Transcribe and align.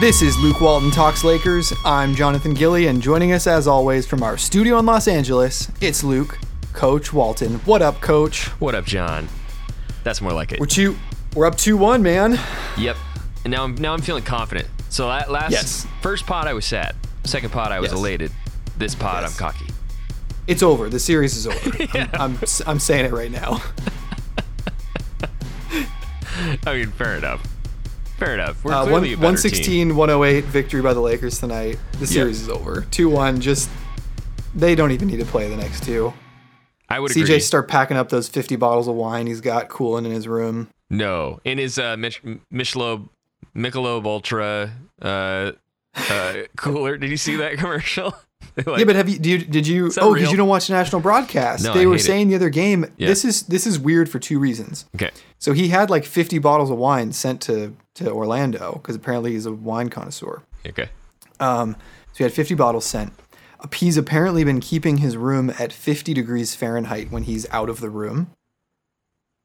This 0.00 0.22
is 0.22 0.38
Luke 0.38 0.60
Walton 0.60 0.90
Talks 0.92 1.24
Lakers. 1.24 1.72
I'm 1.84 2.14
Jonathan 2.14 2.54
Gilly, 2.54 2.86
and 2.86 3.02
joining 3.02 3.32
us 3.32 3.48
as 3.48 3.66
always 3.66 4.06
from 4.06 4.22
our 4.22 4.38
studio 4.38 4.78
in 4.78 4.86
Los 4.86 5.08
Angeles, 5.08 5.68
it's 5.80 6.04
Luke, 6.04 6.38
Coach 6.72 7.12
Walton. 7.12 7.54
What 7.60 7.82
up, 7.82 8.00
Coach? 8.00 8.46
What 8.60 8.76
up, 8.76 8.84
John? 8.84 9.26
That's 10.04 10.20
more 10.20 10.32
like 10.32 10.52
it. 10.52 10.60
We're 10.60 10.66
two. 10.66 10.96
We're 11.34 11.46
up 11.46 11.56
two 11.56 11.76
one, 11.76 12.02
man. 12.04 12.38
Yep. 12.76 12.96
And 13.44 13.50
now 13.50 13.64
I'm 13.64 13.74
now 13.74 13.92
I'm 13.92 14.00
feeling 14.00 14.22
confident. 14.22 14.68
So 14.88 15.08
la- 15.08 15.24
last 15.28 15.50
Yes. 15.50 15.86
first 16.00 16.26
pod 16.26 16.46
I 16.46 16.52
was 16.52 16.64
sad. 16.64 16.94
Second 17.24 17.50
pod 17.50 17.72
I 17.72 17.80
was 17.80 17.90
Yes. 17.90 17.98
elated. 17.98 18.30
This 18.76 18.94
pod 18.94 19.22
Yes. 19.24 19.32
I'm 19.32 19.38
cocky. 19.38 19.66
It's 20.46 20.62
over. 20.62 20.88
The 20.88 21.00
series 21.00 21.36
is 21.36 21.46
over. 21.48 21.70
I'm, 21.98 22.08
I'm 22.14 22.38
I'm 22.66 22.78
saying 22.78 23.06
it 23.06 23.12
right 23.12 23.32
now. 23.32 23.60
I 26.66 26.74
mean, 26.74 26.92
fair 26.92 27.16
enough. 27.16 27.42
Fair 28.18 28.34
enough. 28.34 28.62
We're 28.64 28.72
Uh, 28.72 28.80
one, 28.82 28.88
clearly 28.88 29.12
a 29.12 29.16
better 29.16 29.26
116, 29.26 29.94
108 29.96 30.44
victory 30.46 30.82
by 30.82 30.92
the 30.92 31.00
Lakers 31.00 31.38
tonight. 31.38 31.78
The 32.00 32.06
series 32.06 32.40
is 32.42 32.48
over. 32.48 32.82
2 32.90 33.08
1. 33.08 33.40
Just, 33.40 33.70
they 34.54 34.74
don't 34.74 34.90
even 34.90 35.08
need 35.08 35.20
to 35.20 35.24
play 35.24 35.48
the 35.48 35.56
next 35.56 35.84
two. 35.84 36.12
I 36.88 36.98
would 37.00 37.12
CJ 37.12 37.22
agree. 37.24 37.40
start 37.40 37.68
packing 37.68 37.96
up 37.96 38.08
those 38.08 38.28
50 38.28 38.56
bottles 38.56 38.88
of 38.88 38.94
wine 38.94 39.26
he's 39.26 39.40
got 39.40 39.68
cooling 39.68 40.04
in 40.06 40.10
his 40.12 40.26
room. 40.26 40.68
no, 40.90 41.38
in 41.44 41.58
his 41.58 41.78
uh, 41.78 41.96
Mich- 41.96 42.22
Michelob 42.52 43.08
Michelob 43.54 44.04
Ultra 44.06 44.72
uh, 45.02 45.52
uh, 45.94 46.34
cooler. 46.56 46.96
Did 46.96 47.10
you 47.10 47.16
see 47.18 47.36
that 47.36 47.52
commercial? 47.58 48.14
Like, 48.66 48.78
yeah, 48.80 48.84
but 48.84 48.96
have 48.96 49.08
you, 49.08 49.18
do 49.18 49.30
you 49.30 49.38
did 49.38 49.66
you 49.66 49.90
oh 50.00 50.14
because 50.14 50.30
you 50.30 50.36
don't 50.36 50.48
watch 50.48 50.68
national 50.68 51.00
broadcast. 51.00 51.64
No, 51.64 51.72
they 51.74 51.82
I 51.82 51.86
were 51.86 51.92
hate 51.94 52.00
it. 52.00 52.04
saying 52.04 52.28
the 52.28 52.34
other 52.34 52.50
game 52.50 52.86
Yeah. 52.96 53.06
this 53.08 53.24
is 53.24 53.42
this 53.42 53.66
is 53.66 53.78
weird 53.78 54.08
for 54.10 54.18
two 54.18 54.38
reasons. 54.38 54.86
okay. 54.96 55.10
So 55.38 55.52
he 55.52 55.68
had 55.68 55.88
like 55.90 56.04
50 56.04 56.38
bottles 56.38 56.70
of 56.70 56.76
wine 56.78 57.12
sent 57.12 57.40
to 57.42 57.76
to 57.94 58.10
Orlando 58.10 58.72
because 58.74 58.96
apparently 58.96 59.32
he's 59.32 59.46
a 59.46 59.52
wine 59.52 59.88
connoisseur. 59.90 60.42
Okay. 60.66 60.88
Um, 61.40 61.74
so 62.12 62.18
he 62.18 62.24
had 62.24 62.32
50 62.32 62.54
bottles 62.54 62.84
sent. 62.84 63.12
He's 63.74 63.96
apparently 63.96 64.44
been 64.44 64.60
keeping 64.60 64.98
his 64.98 65.16
room 65.16 65.50
at 65.58 65.72
50 65.72 66.12
degrees 66.14 66.54
Fahrenheit 66.54 67.10
when 67.12 67.24
he's 67.24 67.48
out 67.50 67.68
of 67.68 67.80
the 67.80 67.90
room. 67.90 68.30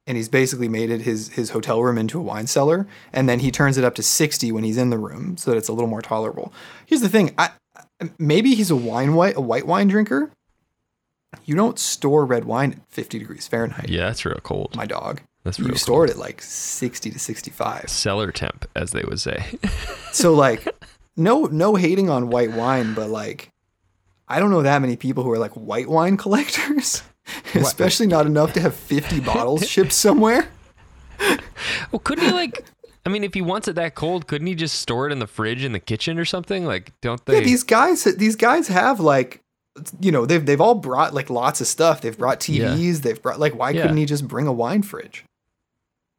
And 0.05 0.17
he's 0.17 0.27
basically 0.29 0.67
made 0.67 0.89
it 0.89 1.01
his 1.03 1.29
his 1.29 1.51
hotel 1.51 1.81
room 1.81 1.97
into 1.97 2.19
a 2.19 2.21
wine 2.21 2.45
cellar, 2.47 2.85
and 3.13 3.29
then 3.29 3.39
he 3.39 3.51
turns 3.51 3.77
it 3.77 3.85
up 3.85 3.95
to 3.95 4.03
60 4.03 4.51
when 4.51 4.65
he's 4.65 4.75
in 4.77 4.89
the 4.89 4.97
room, 4.97 5.37
so 5.37 5.51
that 5.51 5.57
it's 5.57 5.69
a 5.69 5.71
little 5.71 5.87
more 5.89 6.01
tolerable. 6.01 6.51
Here's 6.85 6.99
the 6.99 7.07
thing: 7.07 7.33
I, 7.37 7.51
maybe 8.19 8.55
he's 8.55 8.71
a 8.71 8.75
wine 8.75 9.13
white 9.15 9.35
a 9.35 9.41
white 9.41 9.67
wine 9.67 9.87
drinker. 9.87 10.31
You 11.45 11.55
don't 11.55 11.79
store 11.79 12.25
red 12.25 12.45
wine 12.45 12.73
at 12.73 12.79
50 12.89 13.17
degrees 13.19 13.47
Fahrenheit, 13.47 13.89
Yeah, 13.89 14.05
that's 14.05 14.23
real 14.23 14.39
cold. 14.43 14.75
my 14.75 14.85
dog. 14.85 15.21
That's 15.43 15.59
real 15.59 15.69
You 15.71 15.75
store 15.77 16.05
it 16.05 16.11
at 16.11 16.17
like 16.17 16.41
60 16.41 17.09
to 17.09 17.19
65. 17.19 17.85
Cellar 17.89 18.31
temp, 18.31 18.65
as 18.75 18.91
they 18.91 19.03
would 19.03 19.19
say. 19.19 19.57
So 20.11 20.31
like 20.33 20.67
no 21.17 21.45
no 21.45 21.73
hating 21.75 22.07
on 22.09 22.29
white 22.29 22.51
wine, 22.51 22.93
but 22.93 23.09
like 23.09 23.49
I 24.27 24.39
don't 24.39 24.51
know 24.51 24.61
that 24.61 24.79
many 24.79 24.95
people 24.95 25.23
who 25.23 25.31
are 25.31 25.39
like 25.39 25.51
white 25.53 25.89
wine 25.89 26.17
collectors. 26.17 27.01
Especially 27.55 28.05
not 28.05 28.25
enough 28.27 28.53
to 28.53 28.59
have 28.61 28.75
50 28.75 29.21
bottles 29.21 29.67
shipped 29.67 29.91
somewhere. 29.93 30.49
Well, 31.91 31.99
couldn't 32.03 32.25
he 32.25 32.31
like? 32.31 32.65
I 33.05 33.09
mean, 33.09 33.23
if 33.23 33.33
he 33.33 33.41
wants 33.41 33.67
it 33.67 33.75
that 33.75 33.95
cold, 33.95 34.27
couldn't 34.27 34.47
he 34.47 34.55
just 34.55 34.79
store 34.79 35.07
it 35.07 35.11
in 35.11 35.19
the 35.19 35.27
fridge 35.27 35.63
in 35.65 35.73
the 35.73 35.79
kitchen 35.79 36.17
or 36.17 36.25
something? 36.25 36.65
Like, 36.65 36.91
don't 37.01 37.23
they? 37.25 37.35
Yeah, 37.39 37.43
these 37.43 37.63
guys 37.63 38.03
these 38.03 38.35
guys 38.35 38.67
have 38.69 38.99
like 38.99 39.41
you 39.99 40.11
know, 40.11 40.25
they've 40.25 40.45
they've 40.45 40.61
all 40.61 40.75
brought 40.75 41.13
like 41.13 41.29
lots 41.29 41.59
of 41.59 41.67
stuff. 41.67 42.01
They've 42.01 42.17
brought 42.17 42.39
TVs, 42.39 43.01
they've 43.01 43.21
brought 43.21 43.39
like 43.39 43.55
why 43.55 43.71
Yeah. 43.71 43.81
couldn't 43.81 43.97
he 43.97 44.05
just 44.05 44.27
bring 44.27 44.47
a 44.47 44.53
wine 44.53 44.83
fridge? 44.83 45.25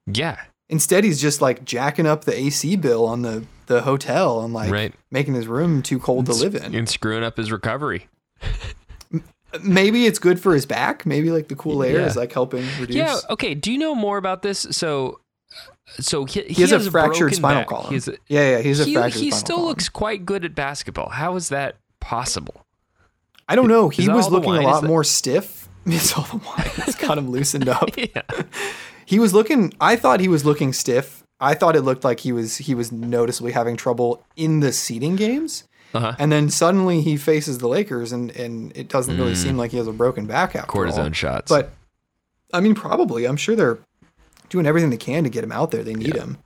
yeah, 0.06 0.41
Instead 0.69 1.05
he's 1.05 1.21
just 1.23 1.41
like 1.41 1.65
jacking 1.65 2.05
up 2.06 2.25
the 2.25 2.37
AC 2.39 2.77
bill 2.77 3.06
on 3.06 3.23
the 3.23 3.44
the 3.67 3.83
hotel 3.83 4.43
and 4.43 4.53
like 4.53 4.71
Right. 4.71 4.93
making 5.11 5.33
his 5.34 5.47
room 5.47 5.81
too 5.83 5.99
cold 5.99 6.27
to 6.27 6.33
live 6.33 6.55
in. 6.55 6.75
and 6.75 6.87
screwing 6.89 7.23
up 7.25 7.37
his 7.39 7.50
recovery. 7.53 8.09
Maybe 9.62 10.05
it's 10.06 10.19
good 10.19 10.41
for 10.41 10.53
his 10.53 10.67
back. 10.67 11.06
Maybe 11.06 11.31
like 11.31 11.47
the 11.47 11.55
cool 11.55 11.83
air 11.84 12.00
Yeah. 12.00 12.06
is 12.06 12.17
like 12.17 12.33
helping 12.33 12.65
reduce 12.81 12.97
Yeah. 12.97 13.17
Okay. 13.31 13.55
Do 13.55 13.71
you 13.71 13.78
know 13.78 13.94
more 13.94 14.19
about 14.19 14.43
this? 14.43 14.67
So, 14.73 15.21
so 16.00 16.25
he, 16.25 16.43
He 16.43 16.62
has 16.62 16.72
a 16.72 16.91
fractured 16.91 17.34
spinal 17.34 17.60
back. 17.62 17.69
column. 17.69 17.91
He, 17.93 17.97
a, 17.97 18.15
Yeah, 18.28 18.50
yeah, 18.56 18.59
he's 18.59 18.81
a 18.81 18.84
he, 18.84 18.94
fractured 18.94 19.21
he 19.22 19.31
still 19.31 19.56
column. 19.56 19.69
looks 19.69 19.88
quite 19.88 20.25
good 20.27 20.44
at 20.44 20.55
basketball. 20.55 21.09
How 21.10 21.37
is 21.37 21.49
that 21.50 21.77
possible? 22.00 22.65
I 23.49 23.56
don't 23.56 23.69
know. 23.69 23.88
He 23.91 24.09
was 24.09 24.31
looking 24.31 24.55
a 24.56 24.60
lot 24.62 24.82
that- 24.82 24.87
more 24.88 25.05
stiff. 25.05 25.69
It's 25.87 26.16
all 26.16 26.25
the 26.25 26.38
wine. 26.38 26.71
It's 26.78 26.94
got 26.94 27.19
him 27.19 27.31
loosened 27.31 27.69
up. 27.69 27.91
Yeah. 27.99 28.22
He 29.05 29.19
was 29.19 29.34
looking. 29.34 29.75
I 29.82 29.97
thought 29.97 30.21
he 30.21 30.28
was 30.28 30.43
looking 30.47 30.72
stiff. 30.72 31.22
I 31.41 31.53
thought 31.53 31.77
it 31.77 31.82
looked 31.82 32.05
like 32.05 32.21
he 32.21 32.32
was 32.32 32.56
he 32.56 32.75
was 32.75 32.91
noticeably 32.91 33.53
having 33.53 33.76
trouble 33.76 34.25
in 34.34 34.61
the 34.61 34.72
seeding 34.72 35.15
games. 35.15 35.65
Uh-huh. 35.93 36.15
And 36.19 36.32
then 36.32 36.49
suddenly 36.49 37.03
he 37.03 37.19
faces 37.19 37.59
the 37.59 37.69
Lakers, 37.69 38.12
and 38.12 38.31
and 38.31 38.75
it 38.75 38.88
doesn't 38.88 39.16
really 39.19 39.34
seem 39.34 39.59
like 39.59 39.72
he 39.72 39.76
has 39.76 39.87
a 39.87 39.93
broken 39.93 40.25
back 40.26 40.56
after 40.56 40.78
all. 40.78 40.87
Mm. 40.87 40.91
Cortisone 40.91 41.15
shots. 41.15 41.50
But 41.50 41.71
I 42.55 42.61
mean, 42.61 42.75
probably. 42.75 43.26
I'm 43.26 43.37
sure 43.37 43.55
they're 43.55 43.78
doing 44.54 44.66
everything 44.66 44.91
they 44.91 44.97
can 44.97 45.25
to 45.25 45.28
get 45.31 45.42
him 45.42 45.50
out 45.50 45.72
there. 45.72 45.82
They 45.82 45.94
need 45.94 46.15
him. 46.15 46.38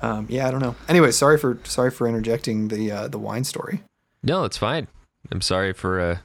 Um, 0.00 0.26
yeah, 0.28 0.46
I 0.46 0.52
don't 0.52 0.60
know. 0.60 0.76
Anyway, 0.88 1.10
sorry 1.10 1.36
for 1.36 1.58
sorry 1.64 1.90
for 1.90 2.06
interjecting 2.06 2.68
the 2.68 2.92
uh, 2.92 3.08
the 3.08 3.18
wine 3.18 3.42
story. 3.42 3.82
no, 4.22 4.44
it's 4.44 4.56
fine. 4.56 4.86
I'm 5.32 5.40
sorry 5.40 5.72
for 5.72 6.00
uh, 6.00 6.18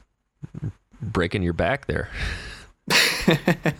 breaking 1.00 1.42
your 1.42 1.52
back 1.52 1.86
there. 1.86 2.08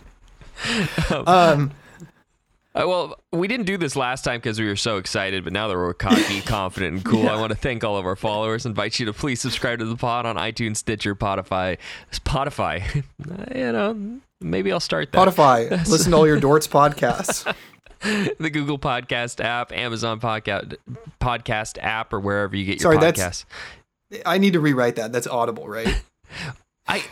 Um, 1.26 1.72
Uh, 2.74 2.88
well, 2.88 3.20
we 3.32 3.46
didn't 3.48 3.66
do 3.66 3.76
this 3.76 3.96
last 3.96 4.24
time 4.24 4.38
because 4.40 4.58
we 4.58 4.66
were 4.66 4.76
so 4.76 4.96
excited, 4.96 5.44
but 5.44 5.52
now 5.52 5.68
that 5.68 5.76
we're 5.76 5.92
cocky, 5.92 6.40
confident, 6.40 6.94
and 6.94 7.04
cool, 7.04 7.28
I 7.28 7.36
want 7.40 7.50
to 7.50 7.54
thank 7.54 7.84
all 7.84 7.98
of 7.98 8.06
our 8.06 8.16
followers. 8.16 8.64
Invite 8.64 8.98
you 8.98 9.04
to 9.04 9.12
please 9.12 9.42
subscribe 9.42 9.80
to 9.80 9.84
the 9.84 9.94
pod 9.94 10.24
on 10.24 10.36
iTunes, 10.36 10.78
Stitcher, 10.78 11.14
Spotify, 11.14 11.76
Spotify. 12.10 13.04
you 13.54 13.72
know, 13.72 14.20
maybe 14.42 14.72
I'll 14.72 14.80
start 14.80 15.12
that. 15.12 15.28
Spotify, 15.28 15.70
listen 15.88 16.12
to 16.12 16.16
all 16.18 16.26
your 16.26 16.40
Dorts 16.40 16.68
podcasts. 16.68 17.52
the 18.38 18.50
Google 18.50 18.78
Podcast 18.78 19.42
app, 19.42 19.72
Amazon 19.72 20.20
Podcast 20.20 20.74
Podcast 21.20 21.78
app, 21.80 22.12
or 22.12 22.20
wherever 22.20 22.56
you 22.56 22.64
get 22.64 22.80
Sorry, 22.80 22.96
your 22.96 23.00
that's- 23.00 23.44
podcasts. 23.44 24.22
I 24.26 24.36
need 24.36 24.52
to 24.52 24.60
rewrite 24.60 24.96
that. 24.96 25.10
That's 25.12 25.26
audible, 25.26 25.66
right? 25.66 26.02
I 26.86 27.02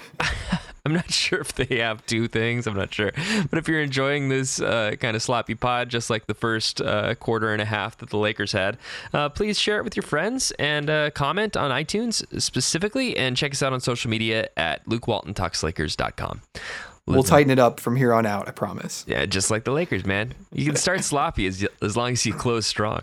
I'm 0.84 0.94
not 0.94 1.10
sure 1.10 1.40
if 1.40 1.52
they 1.52 1.78
have 1.78 2.04
two 2.06 2.26
things. 2.26 2.66
I'm 2.66 2.76
not 2.76 2.92
sure. 2.92 3.12
But 3.50 3.58
if 3.58 3.68
you're 3.68 3.82
enjoying 3.82 4.28
this 4.28 4.60
uh, 4.60 4.92
kind 4.98 5.14
of 5.14 5.22
sloppy 5.22 5.54
pod, 5.54 5.88
just 5.88 6.10
like 6.10 6.26
the 6.26 6.34
first 6.34 6.80
uh, 6.80 7.14
quarter 7.16 7.52
and 7.52 7.60
a 7.60 7.64
half 7.66 7.98
that 7.98 8.10
the 8.10 8.16
Lakers 8.16 8.52
had, 8.52 8.78
uh, 9.12 9.28
please 9.28 9.58
share 9.58 9.78
it 9.78 9.84
with 9.84 9.94
your 9.94 10.02
friends 10.02 10.52
and 10.58 10.88
uh, 10.88 11.10
comment 11.10 11.56
on 11.56 11.70
iTunes 11.70 12.24
specifically, 12.40 13.16
and 13.16 13.36
check 13.36 13.52
us 13.52 13.62
out 13.62 13.72
on 13.72 13.80
social 13.80 14.10
media 14.10 14.48
at 14.56 14.84
LukeWaltonTalksLakers.com. 14.86 16.40
We'll 17.06 17.22
tighten 17.22 17.50
it 17.50 17.58
up 17.58 17.80
from 17.80 17.96
here 17.96 18.12
on 18.12 18.24
out. 18.24 18.48
I 18.48 18.52
promise. 18.52 19.04
Yeah, 19.08 19.26
just 19.26 19.50
like 19.50 19.64
the 19.64 19.72
Lakers, 19.72 20.06
man. 20.06 20.34
You 20.52 20.66
can 20.66 20.76
start 20.76 21.02
sloppy 21.02 21.46
as 21.46 21.66
as 21.82 21.96
long 21.96 22.12
as 22.12 22.24
you 22.24 22.32
close 22.32 22.66
strong. 22.66 23.02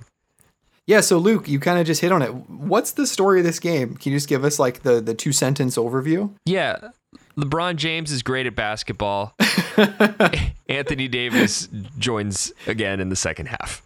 Yeah. 0.86 1.02
So 1.02 1.18
Luke, 1.18 1.48
you 1.48 1.60
kind 1.60 1.80
of 1.80 1.86
just 1.86 2.02
hit 2.02 2.12
on 2.12 2.22
it. 2.22 2.34
What's 2.50 2.92
the 2.92 3.06
story 3.06 3.40
of 3.40 3.46
this 3.46 3.60
game? 3.60 3.96
Can 3.96 4.14
you 4.14 4.18
just 4.18 4.30
give 4.30 4.46
us 4.46 4.60
like 4.60 4.84
the 4.84 5.02
the 5.02 5.14
two 5.14 5.32
sentence 5.34 5.78
overview? 5.78 6.34
Yeah. 6.46 6.90
LeBron 7.38 7.76
James 7.76 8.12
is 8.12 8.24
great 8.24 8.48
at 8.48 8.56
basketball. 8.56 9.36
Anthony 10.70 11.08
Davis 11.08 11.68
joins 12.00 12.52
again 12.66 13.00
in 13.00 13.10
the 13.10 13.16
second 13.16 13.48
half. 13.48 13.86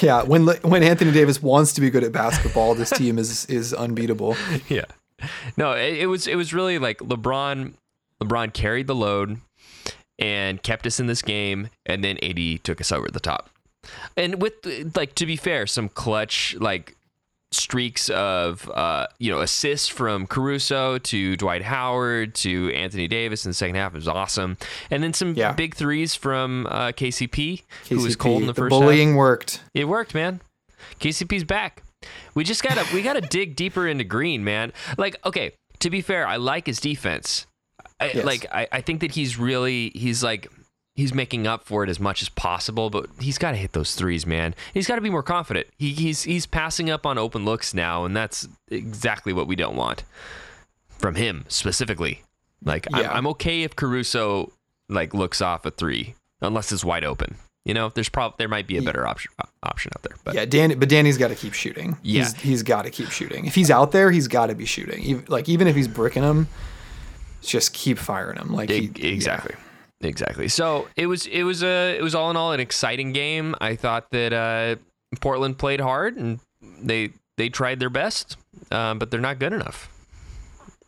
Yeah. 0.00 0.22
When 0.22 0.46
when 0.46 0.82
Anthony 0.82 1.12
Davis 1.12 1.42
wants 1.42 1.72
to 1.74 1.80
be 1.80 1.90
good 1.90 2.04
at 2.04 2.12
basketball, 2.12 2.74
this 2.74 2.90
team 2.96 3.18
is 3.18 3.46
is 3.46 3.72
unbeatable. 3.72 4.36
Yeah. 4.68 4.84
No, 5.56 5.72
it, 5.72 5.98
it 5.98 6.06
was 6.06 6.26
it 6.26 6.36
was 6.36 6.52
really 6.52 6.78
like 6.78 6.98
LeBron 6.98 7.74
LeBron 8.22 8.52
carried 8.52 8.86
the 8.86 8.94
load 8.94 9.40
and 10.18 10.62
kept 10.62 10.86
us 10.86 11.00
in 11.00 11.06
this 11.06 11.22
game 11.22 11.68
and 11.86 12.02
then 12.04 12.18
AD 12.22 12.64
took 12.64 12.80
us 12.80 12.92
over 12.92 13.08
the 13.08 13.20
top. 13.20 13.50
And 14.16 14.40
with 14.40 14.54
like 14.96 15.14
to 15.16 15.26
be 15.26 15.36
fair, 15.36 15.66
some 15.66 15.88
clutch 15.88 16.54
like 16.60 16.96
streaks 17.50 18.08
of 18.10 18.70
uh, 18.70 19.06
you 19.18 19.30
know 19.30 19.40
assists 19.40 19.88
from 19.88 20.26
Caruso 20.26 20.98
to 20.98 21.36
Dwight 21.36 21.62
Howard 21.62 22.34
to 22.36 22.72
Anthony 22.72 23.08
Davis 23.08 23.44
in 23.44 23.50
the 23.50 23.54
second 23.54 23.74
half 23.74 23.92
was 23.92 24.08
awesome, 24.08 24.56
and 24.90 25.02
then 25.02 25.12
some 25.12 25.34
Yeah. 25.34 25.52
big 25.52 25.74
threes 25.74 26.14
from 26.14 26.66
uh, 26.68 26.92
KCP, 26.92 27.62
who 27.90 28.00
was 28.02 28.16
cold 28.16 28.42
in 28.42 28.46
the, 28.46 28.52
the 28.52 28.60
first 28.62 28.72
half. 28.72 28.80
bullying 28.80 29.16
worked. 29.16 29.60
It 29.74 29.86
worked, 29.86 30.14
man. 30.14 30.40
KCP's 31.00 31.44
back. 31.44 31.82
We 32.34 32.44
just 32.44 32.62
gotta 32.62 32.86
we 32.94 33.02
gotta 33.02 33.20
dig 33.30 33.56
deeper 33.56 33.86
into 33.88 34.04
Green, 34.04 34.44
man. 34.44 34.72
Like, 34.96 35.16
okay, 35.26 35.52
to 35.80 35.90
be 35.90 36.00
fair, 36.00 36.26
I 36.26 36.36
like 36.36 36.66
his 36.66 36.80
defense. 36.80 37.46
I, 38.02 38.12
Yes. 38.14 38.24
Like, 38.24 38.46
I, 38.52 38.68
I 38.72 38.80
think 38.80 39.00
that 39.00 39.12
he's 39.12 39.38
really 39.38 39.90
he's 39.94 40.22
like 40.22 40.48
he's 40.94 41.14
making 41.14 41.46
up 41.46 41.64
for 41.64 41.84
it 41.84 41.88
as 41.90 41.98
much 41.98 42.22
as 42.22 42.28
possible, 42.28 42.90
but 42.90 43.06
he's 43.20 43.38
got 43.38 43.52
to 43.52 43.56
hit 43.56 43.72
those 43.72 43.94
threes, 43.94 44.26
man. 44.26 44.54
He's 44.74 44.86
got 44.86 44.96
to 44.96 45.00
be 45.00 45.10
more 45.10 45.22
confident. 45.22 45.66
He, 45.78 45.92
he's 45.92 46.22
he's 46.22 46.46
passing 46.46 46.90
up 46.90 47.06
on 47.06 47.18
open 47.18 47.44
looks 47.44 47.74
now, 47.74 48.04
and 48.04 48.16
that's 48.16 48.48
exactly 48.70 49.32
what 49.32 49.46
we 49.46 49.56
don't 49.56 49.76
want 49.76 50.04
from 50.88 51.14
him 51.14 51.44
specifically. 51.48 52.22
Like, 52.64 52.86
Yeah. 52.90 53.10
I'm, 53.10 53.16
I'm 53.18 53.26
okay 53.28 53.62
if 53.62 53.74
Caruso 53.74 54.52
like 54.88 55.14
looks 55.14 55.40
off 55.40 55.64
a 55.66 55.70
three 55.70 56.14
unless 56.40 56.70
it's 56.72 56.84
wide 56.84 57.04
open. 57.04 57.36
You 57.64 57.74
know, 57.74 57.90
there's 57.90 58.08
prob 58.08 58.38
there 58.38 58.48
might 58.48 58.66
be 58.66 58.76
a 58.76 58.82
better 58.82 59.06
option 59.06 59.30
uh, 59.38 59.46
option 59.62 59.92
out 59.96 60.02
there. 60.02 60.16
But 60.24 60.34
Yeah, 60.34 60.44
Danny, 60.46 60.74
but 60.74 60.88
Danny's 60.88 61.16
got 61.16 61.28
to 61.28 61.36
keep 61.36 61.52
shooting. 61.54 61.96
Yeah. 62.02 62.24
he's, 62.24 62.34
he's 62.34 62.62
got 62.64 62.82
to 62.82 62.90
keep 62.90 63.10
shooting. 63.10 63.46
If 63.46 63.54
he's 63.54 63.70
out 63.70 63.92
there, 63.92 64.10
he's 64.10 64.26
got 64.26 64.46
to 64.46 64.54
be 64.56 64.64
shooting. 64.64 65.02
Even, 65.04 65.24
like 65.28 65.48
even 65.48 65.68
if 65.68 65.76
he's 65.76 65.86
bricking 65.86 66.24
him, 66.24 66.48
just 67.42 67.72
keep 67.74 67.98
firing 67.98 68.38
him. 68.38 68.52
Like 68.52 68.70
he, 68.70 68.90
exactly. 69.00 69.54
Exactly. 70.00 70.48
So 70.48 70.88
it 70.96 71.06
was 71.06 71.26
it 71.26 71.44
was 71.44 71.62
a 71.62 71.96
it 71.96 72.02
was 72.02 72.14
all 72.14 72.30
in 72.30 72.36
all 72.36 72.52
an 72.52 72.60
exciting 72.60 73.12
game. 73.12 73.54
I 73.60 73.76
thought 73.76 74.10
that 74.10 74.32
uh, 74.32 74.76
Portland 75.20 75.58
played 75.58 75.80
hard 75.80 76.16
and 76.16 76.40
they 76.82 77.10
they 77.36 77.48
tried 77.48 77.78
their 77.80 77.90
best, 77.90 78.36
um, 78.70 78.98
but 78.98 79.10
they're 79.10 79.20
not 79.20 79.38
good 79.38 79.52
enough. 79.52 79.88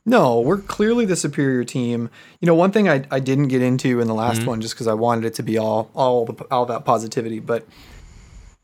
No, 0.07 0.41
we're 0.41 0.59
clearly 0.59 1.07
the 1.07 1.17
superior 1.17 1.65
team. 1.65 2.11
You 2.41 2.47
know, 2.47 2.55
one 2.55 2.73
thing 2.73 2.89
I, 2.91 3.07
I 3.11 3.21
didn't 3.21 3.49
get 3.49 3.63
into 3.63 4.01
in 4.01 4.07
the 4.09 4.15
last 4.15 4.41
Mm-hmm. 4.41 4.51
one 4.51 4.61
just 4.61 4.75
because 4.75 4.87
I 4.87 4.93
wanted 4.95 5.25
it 5.25 5.35
to 5.35 5.43
be 5.43 5.57
all 5.59 5.91
all 5.95 6.27
the, 6.27 6.45
all 6.51 6.67
that 6.67 6.85
positivity, 6.85 7.39
but 7.39 7.67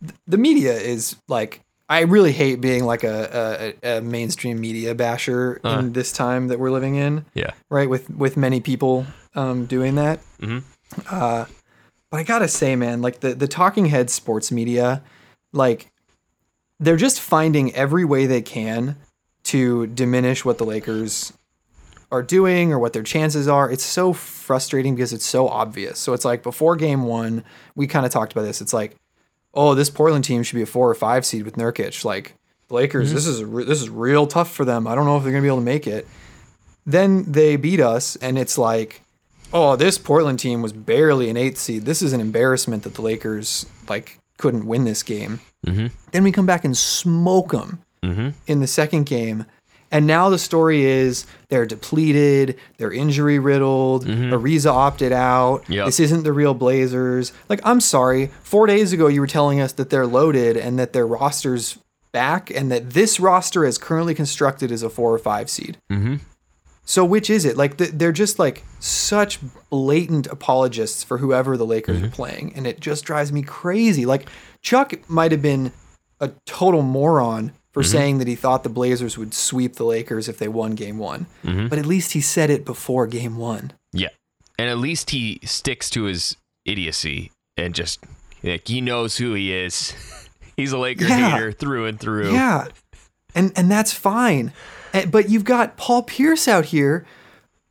th- 0.02 0.14
the 0.26 0.36
media 0.36 0.74
is 0.74 1.16
like 1.28 1.60
I 1.90 2.02
really 2.02 2.30
hate 2.32 2.60
being 2.60 2.84
like 2.84 3.02
a, 3.04 3.74
a, 3.82 3.96
a 3.98 4.00
mainstream 4.00 4.60
media 4.60 4.94
basher 4.94 5.60
Uh-huh. 5.64 5.80
in 5.80 5.92
this 5.92 6.12
time 6.12 6.46
that 6.48 6.58
we're 6.60 6.70
living 6.70 6.94
in, 6.94 7.26
Yeah. 7.34 7.50
right? 7.68 7.90
With 7.90 8.08
with 8.08 8.36
many 8.36 8.60
people 8.60 9.06
um, 9.34 9.66
doing 9.66 9.96
that. 9.96 10.20
Mhm. 10.40 10.62
Uh, 11.10 11.44
but 12.10 12.20
I 12.20 12.22
gotta 12.22 12.48
say, 12.48 12.76
man, 12.76 13.02
like 13.02 13.20
the 13.20 13.34
the 13.34 13.48
talking 13.48 13.86
head 13.86 14.08
sports 14.08 14.50
media, 14.52 15.02
like 15.52 15.90
they're 16.78 16.96
just 16.96 17.20
finding 17.20 17.74
every 17.74 18.04
way 18.04 18.24
they 18.26 18.40
can 18.42 18.96
to 19.44 19.86
diminish 19.88 20.44
what 20.44 20.58
the 20.58 20.64
Lakers 20.64 21.32
are 22.12 22.22
doing 22.22 22.72
or 22.72 22.78
what 22.78 22.92
their 22.92 23.02
chances 23.02 23.46
are. 23.48 23.70
It's 23.70 23.84
so 23.84 24.12
frustrating 24.12 24.94
because 24.94 25.12
it's 25.12 25.26
so 25.26 25.48
obvious. 25.48 25.98
So 25.98 26.12
it's 26.12 26.24
like 26.24 26.42
before 26.42 26.76
game 26.76 27.02
one, 27.02 27.44
we 27.76 27.86
kind 27.86 28.06
of 28.06 28.12
talked 28.12 28.32
about 28.32 28.42
this. 28.42 28.60
It's 28.60 28.72
like, 28.72 28.96
oh, 29.54 29.74
this 29.74 29.90
Portland 29.90 30.24
team 30.24 30.42
should 30.42 30.56
be 30.56 30.62
a 30.62 30.66
four 30.66 30.90
or 30.90 30.94
five 30.94 31.24
seed 31.26 31.44
with 31.44 31.56
Nurkic. 31.56 32.04
Like 32.04 32.34
the 32.68 32.74
Lakers, 32.74 33.12
this 33.12 33.26
is 33.26 33.42
re- 33.44 33.64
this 33.64 33.80
is 33.82 33.88
real 33.90 34.26
tough 34.26 34.52
for 34.52 34.64
them. 34.64 34.86
I 34.86 34.94
don't 34.94 35.04
know 35.06 35.16
if 35.16 35.22
they're 35.22 35.32
gonna 35.32 35.42
be 35.42 35.48
able 35.48 35.58
to 35.58 35.62
make 35.64 35.86
it. 35.86 36.06
Then 36.86 37.30
they 37.30 37.56
beat 37.56 37.80
us, 37.80 38.16
and 38.16 38.38
it's 38.38 38.56
like, 38.58 39.02
oh, 39.52 39.76
this 39.76 39.98
Portland 39.98 40.38
team 40.38 40.62
was 40.62 40.72
barely 40.72 41.28
an 41.28 41.36
eighth 41.36 41.58
seed. 41.58 41.84
This 41.84 42.02
is 42.02 42.12
an 42.12 42.20
embarrassment 42.20 42.82
that 42.84 42.94
the 42.94 43.02
Lakers 43.02 43.66
like 43.88 44.18
couldn't 44.38 44.66
win 44.66 44.84
this 44.84 45.02
game. 45.02 45.40
Mm-hmm. 45.66 45.88
Then 46.12 46.24
we 46.24 46.32
come 46.32 46.46
back 46.46 46.64
and 46.64 46.76
smoke 46.76 47.52
them 47.52 47.82
Mm-hmm. 48.02 48.30
in 48.46 48.60
the 48.60 48.66
second 48.66 49.04
game. 49.04 49.44
And 49.90 50.06
now 50.06 50.28
the 50.28 50.38
story 50.38 50.84
is 50.84 51.26
they're 51.48 51.66
depleted, 51.66 52.56
they're 52.78 52.92
injury 52.92 53.38
riddled, 53.38 54.06
Ariza 54.06 54.70
opted 54.70 55.12
out. 55.12 55.68
Yep. 55.68 55.86
This 55.86 56.00
isn't 56.00 56.22
the 56.22 56.32
real 56.32 56.54
Blazers. 56.54 57.32
Like, 57.48 57.60
I'm 57.64 57.80
sorry, 57.80 58.28
four 58.42 58.66
days 58.66 58.92
ago 58.92 59.08
you 59.08 59.20
were 59.20 59.26
telling 59.26 59.60
us 59.60 59.72
that 59.72 59.90
they're 59.90 60.06
loaded 60.06 60.56
and 60.56 60.78
that 60.78 60.92
their 60.92 61.06
roster's 61.06 61.78
back 62.12 62.50
and 62.50 62.70
that 62.70 62.90
this 62.90 63.20
roster 63.20 63.64
as 63.64 63.78
currently 63.78 64.14
constructed 64.14 64.70
is 64.70 64.82
a 64.82 64.90
four 64.90 65.12
or 65.12 65.18
five 65.18 65.50
seed. 65.50 65.78
Mm-hmm. 65.90 66.16
So 66.84 67.04
which 67.04 67.30
is 67.30 67.44
it? 67.44 67.56
Like 67.56 67.76
they're 67.76 68.10
just 68.10 68.38
like 68.40 68.64
such 68.80 69.38
blatant 69.70 70.26
apologists 70.26 71.04
for 71.04 71.18
whoever 71.18 71.56
the 71.56 71.66
Lakers 71.66 72.02
are 72.02 72.08
playing, 72.08 72.52
and 72.56 72.66
it 72.66 72.80
just 72.80 73.04
drives 73.04 73.32
me 73.32 73.42
crazy. 73.42 74.06
Like 74.06 74.28
Chuck 74.60 75.08
might 75.08 75.30
have 75.30 75.40
been 75.42 75.70
a 76.18 76.32
total 76.46 76.82
moron 76.82 77.52
for 77.72 77.82
mm-hmm. 77.82 77.92
saying 77.92 78.18
that 78.18 78.28
he 78.28 78.34
thought 78.34 78.62
the 78.62 78.68
Blazers 78.68 79.16
would 79.16 79.34
sweep 79.34 79.76
the 79.76 79.84
Lakers 79.84 80.28
if 80.28 80.38
they 80.38 80.48
won 80.48 80.74
Game 80.74 80.98
One, 80.98 81.26
mm-hmm. 81.44 81.68
but 81.68 81.78
at 81.78 81.86
least 81.86 82.12
he 82.12 82.20
said 82.20 82.50
it 82.50 82.64
before 82.64 83.06
Game 83.06 83.36
One. 83.36 83.72
Yeah. 83.92 84.08
And 84.58 84.68
at 84.68 84.78
least 84.78 85.10
he 85.10 85.40
sticks 85.44 85.88
to 85.90 86.04
his 86.04 86.36
idiocy 86.64 87.30
and 87.56 87.74
just 87.74 88.00
like 88.42 88.68
he 88.68 88.80
knows 88.80 89.16
who 89.16 89.34
he 89.34 89.54
is. 89.54 89.94
He's 90.56 90.72
a 90.72 90.78
Laker 90.78 91.06
Yeah. 91.06 91.30
hater 91.30 91.52
through 91.52 91.86
and 91.86 91.98
through. 91.98 92.32
Yeah, 92.32 92.66
and 93.34 93.52
and 93.56 93.70
that's 93.70 93.94
fine. 93.94 94.52
And, 94.92 95.10
but 95.10 95.30
you've 95.30 95.44
got 95.44 95.78
Paul 95.78 96.02
Pierce 96.02 96.46
out 96.46 96.66
here 96.66 97.06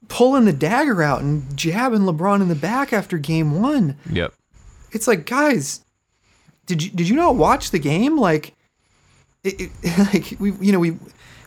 pulling 0.07 0.45
the 0.45 0.54
dagger 0.54 1.04
out 1.04 1.22
and 1.22 1.56
jabbing 1.56 2.02
LeBron 2.02 2.42
in 2.42 2.48
the 2.48 2.56
back 2.56 2.92
after 2.92 3.19
Game 3.19 3.62
One. 3.62 3.98
Yep. 4.12 4.34
it's 4.92 5.07
like 5.07 5.28
guys 5.28 5.81
did 6.66 6.84
you 6.84 6.90
did 6.92 7.10
you 7.10 7.16
not 7.16 7.36
watch 7.36 7.72
the 7.72 7.80
game 7.80 8.18
like 8.18 8.56
it, 9.44 9.72
it 9.82 9.98
like 10.14 10.40
we 10.40 10.52
you 10.66 10.72
know 10.72 10.80
we 10.80 10.98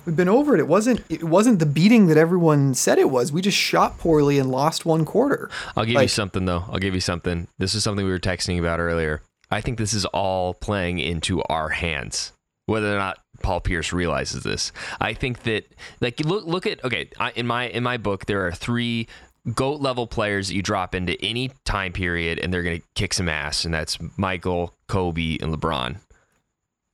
we've 0.05 0.17
been 0.17 0.29
over 0.29 0.55
it 0.55 0.61
it 0.61 0.69
wasn't 0.69 1.03
it 1.09 1.25
wasn't 1.25 1.59
the 1.59 1.67
beating 1.67 2.06
that 2.06 2.17
everyone 2.17 2.75
said 2.75 2.99
it 2.99 3.11
was 3.11 3.33
we 3.33 3.41
just 3.41 3.56
shot 3.56 3.99
poorly 3.99 4.39
and 4.39 4.50
lost 4.50 4.85
one 4.85 5.05
quarter 5.05 5.50
I'll 5.77 5.85
give 5.85 6.00
you 6.00 6.09
something 6.09 6.44
though. 6.44 6.65
I'll 6.69 6.79
give 6.79 6.94
you 6.94 7.00
something. 7.00 7.49
This 7.59 7.75
is 7.75 7.85
something 7.85 8.05
we 8.05 8.11
were 8.11 8.19
texting 8.19 8.59
about 8.59 8.81
earlier. 8.81 9.23
I 9.50 9.61
think 9.61 9.79
this 9.79 9.93
is 9.93 10.05
all 10.06 10.55
playing 10.55 10.99
into 10.99 11.43
our 11.43 11.69
hands, 11.69 12.33
whether 12.67 12.93
or 12.94 12.99
not 12.99 13.19
Paul 13.43 13.61
Pierce 13.61 13.93
realizes 13.93 14.43
this. 14.43 14.73
I 15.00 15.12
think 15.15 15.43
that 15.43 15.67
like 16.00 16.21
look 16.21 16.47
look 16.47 16.67
at 16.67 16.83
okay 16.85 17.11
I, 17.19 17.33
in 17.33 17.47
my 17.47 17.69
in 17.69 17.83
my 17.83 17.99
book 17.99 18.27
there 18.27 18.47
are 18.47 18.53
three 18.53 19.09
goat 19.55 19.81
level 19.81 20.06
players 20.06 20.49
that 20.49 20.55
you 20.55 20.62
drop 20.62 20.94
into 20.94 21.21
any 21.23 21.50
time 21.65 21.93
period 21.93 22.39
and 22.39 22.53
they're 22.53 22.62
gonna 22.62 22.81
kick 22.94 23.12
some 23.12 23.29
ass, 23.29 23.65
and 23.65 23.75
that's 23.75 23.99
Michael, 24.17 24.75
Kobe, 24.89 25.39
and 25.41 25.55
LeBron. 25.55 25.99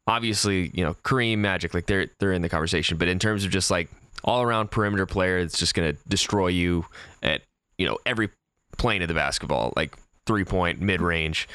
Obviously, 0.09 0.71
you 0.75 0.83
know 0.85 0.95
Kareem, 1.05 1.39
Magic, 1.39 1.75
like 1.75 1.87
they're 1.87 2.07
they're 2.19 2.33
in 2.33 2.43
the 2.43 2.49
conversation, 2.49 2.97
but 2.99 3.07
in 3.09 3.19
terms 3.19 3.45
of 3.45 3.51
just 3.51 3.71
like 3.71 3.89
all 4.25 4.43
around 4.43 4.71
perimeter 4.71 5.07
player 5.07 5.41
that's 5.43 5.59
just 5.59 5.75
gonna 5.75 5.93
destroy 6.09 6.49
you 6.49 6.85
at 7.23 7.43
you 7.77 7.87
know 7.87 7.99
every 8.07 8.31
plane 8.79 9.03
of 9.03 9.09
the 9.09 9.15
basketball, 9.15 9.73
like 9.77 9.97
three 10.27 10.45
point, 10.45 10.81
mid 10.81 11.01
range. 11.01 11.49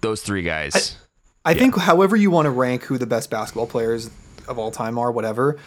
Those 0.00 0.22
three 0.22 0.42
guys. 0.42 0.96
i 1.44 1.54
think 1.54 1.76
however 1.76 2.16
you 2.16 2.30
want 2.30 2.44
to 2.46 2.50
rank 2.50 2.82
who 2.84 2.98
the 2.98 3.06
best 3.06 3.30
basketball 3.30 3.66
players 3.66 4.10
of 4.46 4.58
all 4.58 4.70
time 4.70 4.98
are 4.98 5.10
whatever 5.10 5.58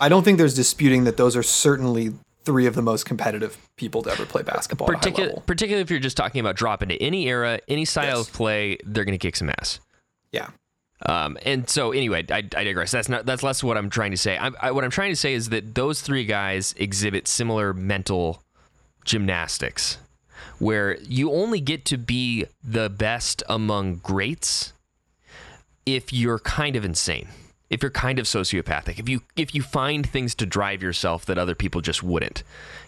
i 0.00 0.08
don't 0.08 0.24
think 0.24 0.38
there's 0.38 0.54
disputing 0.56 1.04
that 1.04 1.16
those 1.16 1.36
are 1.36 1.42
certainly 1.42 2.12
three 2.44 2.66
of 2.66 2.74
the 2.74 2.82
most 2.82 3.04
competitive 3.06 3.56
people 3.76 4.02
to 4.02 4.10
ever 4.10 4.26
play 4.26 4.42
basketball 4.42 4.88
level. 4.88 5.42
particularly 5.46 5.82
if 5.82 5.88
you're 5.90 6.00
just 6.00 6.16
talking 6.16 6.40
about 6.40 6.56
drop 6.56 6.82
into 6.82 7.00
any 7.00 7.28
era, 7.28 7.60
any 7.68 7.84
style 7.84 8.18
Yes. 8.18 8.26
of 8.28 8.32
play, 8.34 8.76
they're 8.84 9.04
going 9.04 9.16
to 9.16 9.24
kick 9.24 9.36
some 9.36 9.50
ass. 9.50 9.78
yeah 10.32 10.48
Um, 11.06 11.38
and 11.44 11.68
so 11.68 11.92
anyway, 11.92 12.26
I, 12.30 12.38
I 12.38 12.64
digress. 12.64 12.90
That's 12.90 13.08
not 13.08 13.24
that's 13.24 13.42
less 13.42 13.64
what 13.64 13.76
I'm 13.76 13.90
trying 13.90 14.10
to 14.10 14.16
say. 14.16 14.36
I, 14.36 14.50
I, 14.60 14.70
what 14.70 14.84
I'm 14.84 14.90
trying 14.90 15.10
to 15.12 15.16
say 15.16 15.32
is 15.32 15.48
that 15.48 15.74
those 15.74 16.02
three 16.02 16.24
guys 16.24 16.74
exhibit 16.76 17.26
similar 17.26 17.72
mental 17.72 18.42
gymnastics, 19.04 19.96
where 20.58 20.98
you 21.00 21.32
only 21.32 21.60
get 21.60 21.84
to 21.86 21.96
be 21.96 22.44
the 22.62 22.90
best 22.90 23.42
among 23.48 23.96
greats 23.96 24.74
if 25.86 26.12
you're 26.12 26.38
kind 26.38 26.76
of 26.76 26.84
insane, 26.84 27.28
if 27.70 27.82
you're 27.82 27.90
kind 27.90 28.18
of 28.18 28.26
sociopathic, 28.26 28.98
if 28.98 29.08
you 29.08 29.22
if 29.36 29.54
you 29.54 29.62
find 29.62 30.06
things 30.06 30.34
to 30.34 30.44
drive 30.44 30.82
yourself 30.82 31.24
that 31.24 31.38
other 31.38 31.54
people 31.54 31.80
just 31.80 32.02
wouldn't. 32.02 32.42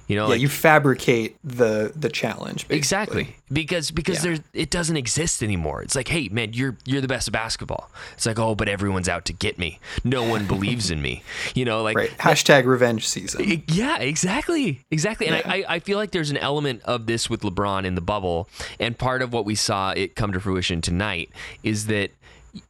You 0.08 0.16
know, 0.16 0.24
yeah 0.24 0.30
like, 0.30 0.40
you 0.40 0.48
fabricate 0.48 1.36
the 1.44 1.92
the 1.94 2.08
challenge 2.08 2.68
basically. 2.68 2.76
Exactly. 2.76 3.36
Because 3.52 3.90
because 3.90 4.16
Yeah. 4.16 4.22
there's 4.22 4.40
it 4.52 4.70
doesn't 4.70 4.96
exist 4.96 5.42
anymore. 5.42 5.82
It's 5.82 5.94
like, 5.94 6.08
hey 6.08 6.28
man, 6.30 6.52
you're 6.52 6.76
you're 6.84 7.00
the 7.00 7.08
best 7.08 7.28
at 7.28 7.32
basketball. 7.32 7.90
It's 8.14 8.26
like, 8.26 8.38
oh, 8.38 8.54
but 8.54 8.68
everyone's 8.68 9.08
out 9.08 9.24
to 9.26 9.32
get 9.32 9.58
me. 9.58 9.78
No 10.04 10.22
one 10.24 10.46
believes 10.46 10.90
in 10.90 11.00
me. 11.02 11.22
You 11.54 11.64
know, 11.64 11.82
like 11.82 11.96
right 11.96 12.10
hashtag 12.18 12.64
revenge 12.66 13.06
season 13.06 13.62
Yeah, 13.68 13.98
exactly, 13.98 14.84
exactly. 14.90 15.26
And 15.28 15.36
Yeah. 15.36 15.50
I, 15.52 15.64
I 15.76 15.78
feel 15.80 15.98
like 15.98 16.10
there's 16.12 16.30
an 16.30 16.36
element 16.38 16.82
of 16.84 17.06
this 17.06 17.28
with 17.30 17.42
LeBron 17.42 17.84
in 17.84 17.94
the 17.94 18.00
bubble, 18.00 18.48
and 18.80 18.96
part 18.98 19.22
of 19.22 19.32
what 19.32 19.44
we 19.44 19.54
saw 19.54 19.90
it 19.92 20.14
come 20.16 20.32
to 20.32 20.40
fruition 20.40 20.80
tonight 20.80 21.30
is 21.62 21.86
that, 21.86 22.10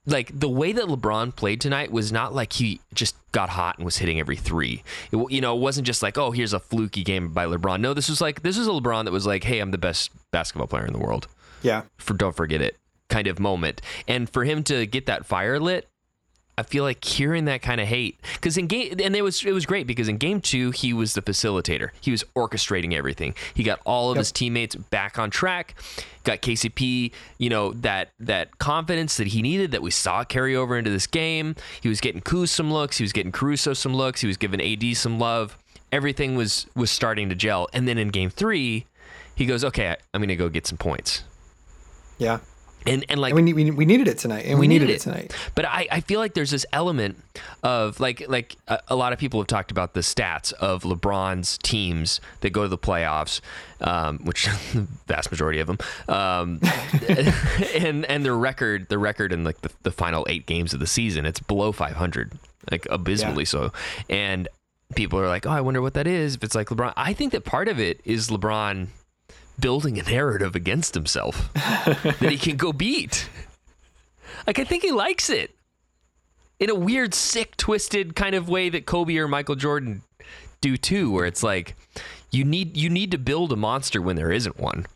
like 0.07 0.39
the 0.39 0.49
way 0.49 0.73
that 0.73 0.85
LeBron 0.85 1.35
played 1.35 1.61
tonight 1.61 1.91
was 1.91 2.13
not 2.13 2.35
like 2.35 2.53
he 2.55 2.81
just 2.95 3.17
got 3.33 3.51
hot 3.51 3.79
and 3.79 3.85
was 3.85 3.99
hitting 3.99 4.21
every 4.21 4.37
three. 4.37 4.83
It, 5.11 5.31
you 5.31 5.41
know, 5.41 5.57
it 5.57 5.61
wasn't 5.61 5.87
just 5.87 6.03
like, 6.03 6.19
oh, 6.19 6.31
here's 6.31 6.53
a 6.53 6.61
fluky 6.61 7.03
game 7.03 7.33
by 7.33 7.47
LeBron. 7.47 7.81
No, 7.81 7.95
this 7.95 8.09
was 8.09 8.21
like 8.21 8.43
this 8.43 8.59
was 8.59 8.67
a 8.67 8.71
LeBron 8.71 9.05
that 9.05 9.13
was 9.13 9.27
like, 9.27 9.45
hey, 9.45 9.59
I'm 9.61 9.71
the 9.71 9.79
best 9.79 10.11
basketball 10.31 10.67
player 10.67 10.87
in 10.87 10.93
the 10.93 10.99
world. 10.99 11.29
yeah 11.63 11.83
For 11.99 12.15
don't 12.15 12.35
forget 12.37 12.61
it, 12.61 12.77
kind 13.09 13.27
of 13.27 13.39
moment. 13.39 13.81
And 14.07 14.29
for 14.29 14.45
him 14.45 14.63
to 14.65 14.87
get 14.87 15.07
that 15.07 15.27
fire 15.27 15.59
lit, 15.59 15.89
I 16.59 16.63
feel 16.65 16.85
like 16.85 17.03
hearing 17.03 17.47
that 17.47 17.63
kind 17.63 17.81
of 17.81 17.89
hate 17.89 18.21
because 18.35 18.59
in 18.59 18.67
game 18.67 18.95
and 19.03 19.17
it 19.17 19.23
was 19.23 19.43
it 19.45 19.53
was 19.53 19.65
great 19.65 19.87
because 19.87 20.07
in 20.09 20.19
game 20.19 20.41
two 20.41 20.71
he 20.71 20.93
was 20.93 21.15
the 21.15 21.23
facilitator. 21.23 21.89
He 22.01 22.11
was 22.11 22.25
orchestrating 22.37 22.93
everything. 22.93 23.35
He 23.55 23.63
got 23.63 23.81
all 23.87 24.11
of 24.11 24.17
Yep. 24.17 24.21
his 24.21 24.33
teammates 24.33 24.75
back 24.77 25.19
on 25.19 25.31
track. 25.31 25.75
Got 26.25 26.43
KCP, 26.43 27.13
you 27.39 27.49
know 27.49 27.73
that 27.73 28.11
that 28.21 28.59
confidence 28.59 29.17
that 29.17 29.29
he 29.29 29.41
needed 29.41 29.71
that 29.71 29.81
we 29.83 29.91
saw 29.91 30.25
carry 30.25 30.55
over 30.55 30.77
into 30.77 30.91
this 30.91 31.07
game. 31.07 31.57
He 31.81 31.89
was 31.89 32.01
getting 32.01 32.21
Kuz 32.21 32.49
some 32.51 32.71
looks. 32.73 32.99
He 32.99 33.05
was 33.05 33.13
getting 33.13 33.33
Caruso 33.33 33.73
some 33.73 33.95
looks. 33.95 34.21
He 34.21 34.27
was 34.27 34.37
giving 34.37 34.61
AD 34.61 34.95
some 34.97 35.19
love. 35.19 35.57
Everything 35.91 36.37
was 36.37 36.67
was 36.77 36.91
starting 36.91 37.31
to 37.31 37.35
gel. 37.35 37.69
And 37.73 37.89
then 37.89 37.97
in 37.97 38.09
game 38.09 38.29
three, 38.31 38.85
he 39.35 39.47
goes, 39.47 39.65
"Okay, 39.65 39.89
I- 39.89 39.97
I'm 40.13 40.21
going 40.21 40.29
to 40.29 40.37
go 40.37 40.49
get 40.51 40.67
some 40.67 40.79
points." 40.79 41.25
Yeah. 42.19 42.39
And 42.87 43.05
and 43.09 43.21
like 43.21 43.35
And 43.35 43.45
we, 43.45 43.53
we, 43.53 43.71
we 43.71 43.85
needed 43.85 44.09
it 44.09 44.19
tonight, 44.19 44.45
and 44.47 44.59
we, 44.59 44.67
needed, 44.67 44.91
it 44.91 45.01
tonight. 45.01 45.35
But 45.55 45.65
I, 45.67 45.87
I 45.91 46.01
feel 46.01 46.21
like 46.21 46.35
there's 46.35 46.51
this 46.51 46.67
element 46.73 47.19
of 47.63 48.01
like 48.01 48.25
like 48.29 48.57
a, 48.69 48.81
a 48.89 48.97
lot 48.97 49.13
of 49.13 49.19
people 49.19 49.41
have 49.41 49.47
talked 49.47 49.71
about 49.71 49.95
the 49.95 50.01
stats 50.01 50.53
of 50.55 50.83
LeBron's 50.83 51.59
teams 51.59 52.21
that 52.41 52.51
go 52.51 52.63
to 52.63 52.69
the 52.69 52.79
playoffs, 52.79 53.41
um, 53.81 54.19
which 54.25 54.47
the 54.73 54.87
vast 55.07 55.31
majority 55.31 55.61
of 55.61 55.67
them, 55.67 55.79
um, 56.09 56.61
and 57.75 58.05
and 58.07 58.25
their 58.25 58.37
record 58.37 58.89
the 58.89 58.99
record 58.99 59.33
in 59.33 59.45
like 59.45 59.61
the, 59.63 59.71
the 59.83 59.93
final 59.93 60.27
eight 60.29 60.47
games 60.47 60.75
of 60.75 60.81
the 60.81 60.87
season 60.87 61.25
it's 61.27 61.41
below 61.41 61.73
500, 61.73 62.33
like 62.71 62.87
abysmally 62.91 63.43
Yeah. 63.45 63.49
so, 63.49 63.73
and 64.09 64.49
people 64.95 65.19
are 65.19 65.29
like, 65.29 65.47
oh, 65.47 65.51
I 65.51 65.61
wonder 65.61 65.81
what 65.81 65.95
that 65.95 66.07
is. 66.07 66.35
If 66.35 66.45
it's 66.45 66.55
like 66.55 66.69
LeBron, 66.69 66.93
I 66.97 67.13
think 67.13 67.33
that 67.33 67.45
part 67.45 67.69
of 67.69 67.79
it 67.79 68.01
is 68.05 68.29
LeBron 68.29 68.89
building 69.59 69.99
a 69.99 70.03
narrative 70.03 70.55
against 70.55 70.95
himself 70.95 71.53
that 71.55 72.29
he 72.31 72.39
can 72.39 72.57
go 72.57 72.73
beat. 72.73 73.29
Like 74.47 74.59
I 74.59 74.65
think 74.65 74.83
he 74.83 74.93
likes 74.93 75.31
it 75.31 75.55
in 76.59 76.71
a 76.71 76.75
weird, 76.75 77.13
sick, 77.13 77.57
twisted 77.57 78.15
kind 78.15 78.35
of 78.35 78.49
way 78.49 78.69
that 78.69 78.87
Kobe 78.87 79.17
or 79.17 79.27
Michael 79.27 79.57
Jordan 79.57 80.03
do 80.61 80.77
too, 80.77 81.11
where 81.11 81.27
it's 81.27 81.43
like 81.43 81.75
you 82.31 82.45
need 82.45 82.77
you 82.77 82.89
need 82.89 83.11
to 83.11 83.19
build 83.19 83.53
a 83.53 83.57
monster 83.57 84.01
when 84.01 84.17
there 84.17 84.31
isn't 84.31 84.59
one. 84.59 84.87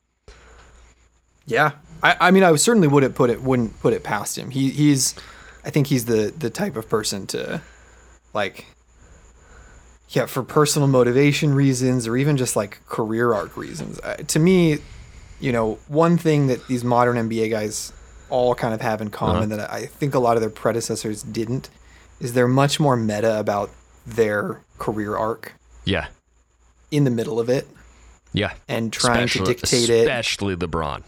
Yeah, 1.44 1.72
I, 2.02 2.16
I 2.20 2.30
mean, 2.30 2.42
I 2.42 2.54
certainly 2.56 2.88
wouldn't 2.88 3.14
put 3.14 3.30
it 3.30 3.42
wouldn't 3.42 3.78
put 3.80 3.92
it 3.92 4.04
past 4.04 4.38
him. 4.38 4.50
He 4.50 4.70
he's, 4.70 5.14
I 5.64 5.70
think 5.70 5.88
he's 5.88 6.04
the 6.04 6.32
the 6.36 6.50
type 6.50 6.76
of 6.76 6.88
person 6.88 7.26
to, 7.28 7.60
like, 8.32 8.66
yeah, 10.10 10.26
for 10.26 10.42
personal 10.42 10.88
motivation 10.88 11.54
reasons 11.54 12.06
or 12.06 12.16
even 12.16 12.36
just 12.36 12.56
like 12.56 12.80
career 12.86 13.32
arc 13.32 13.56
reasons. 13.56 13.98
Uh, 14.00 14.16
to 14.28 14.38
me, 14.38 14.78
you 15.40 15.52
know, 15.52 15.78
one 15.88 16.16
thing 16.16 16.46
that 16.46 16.66
these 16.68 16.84
modern 16.84 17.16
NBA 17.28 17.50
guys 17.50 17.92
all 18.30 18.54
kind 18.54 18.74
of 18.74 18.80
have 18.80 19.00
in 19.00 19.10
common 19.10 19.48
that 19.50 19.70
I 19.70 19.86
think 19.86 20.14
a 20.14 20.18
lot 20.18 20.36
of 20.36 20.40
their 20.40 20.50
predecessors 20.50 21.22
didn't 21.22 21.68
is 22.20 22.32
they're 22.32 22.48
much 22.48 22.80
more 22.80 22.96
meta 22.96 23.38
about 23.38 23.70
their 24.06 24.62
career 24.78 25.16
arc 25.16 25.54
Yeah, 25.84 26.06
in 26.90 27.04
the 27.04 27.10
middle 27.10 27.38
of 27.38 27.48
it 27.48 27.68
yeah. 28.32 28.54
and 28.68 28.92
trying 28.92 29.24
especially, 29.24 29.54
to 29.54 29.60
dictate 29.60 29.90
it. 29.90 30.00
especially 30.08 30.56
LeBron. 30.56 31.02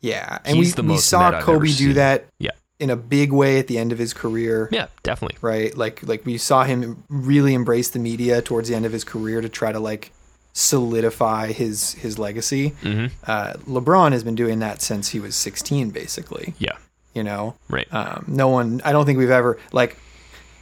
Yeah, 0.00 0.38
and 0.44 0.56
He's 0.56 0.76
we, 0.76 0.88
we 0.88 0.96
saw 0.96 1.40
Kobe 1.42 1.70
do 1.72 1.92
that 1.94 2.24
Yeah, 2.38 2.50
in 2.80 2.90
a 2.90 2.96
big 2.96 3.30
way 3.32 3.58
at 3.58 3.66
the 3.68 3.78
end 3.78 3.92
of 3.92 3.98
his 3.98 4.12
career. 4.12 4.68
yeah, 4.72 4.86
definitely. 5.02 5.36
Right? 5.40 5.76
Like 5.76 6.02
like 6.06 6.24
we 6.26 6.38
saw 6.38 6.64
him 6.64 7.04
really 7.08 7.54
embrace 7.54 7.90
the 7.90 7.98
media 7.98 8.40
towards 8.42 8.68
the 8.68 8.74
end 8.74 8.86
of 8.86 8.92
his 8.92 9.04
career 9.04 9.40
to 9.40 9.48
try 9.48 9.70
to 9.72 9.78
like 9.78 10.10
solidify 10.52 11.52
his 11.52 11.94
his 11.94 12.18
legacy. 12.18 12.68
hmm 12.82 13.06
Uh, 13.26 13.54
LeBron 13.68 14.12
has 14.12 14.24
been 14.24 14.34
doing 14.34 14.58
that 14.60 14.82
since 14.82 15.10
he 15.10 15.20
was 15.20 15.34
16 15.36 15.90
basically, 15.90 16.54
Yeah, 16.58 16.76
you 17.14 17.22
know. 17.22 17.54
right. 17.68 17.86
Um, 17.92 18.24
no 18.26 18.48
one 18.48 18.80
I 18.84 18.92
don't 18.92 19.06
think 19.06 19.18
we've 19.18 19.30
ever 19.30 19.58
like 19.72 19.96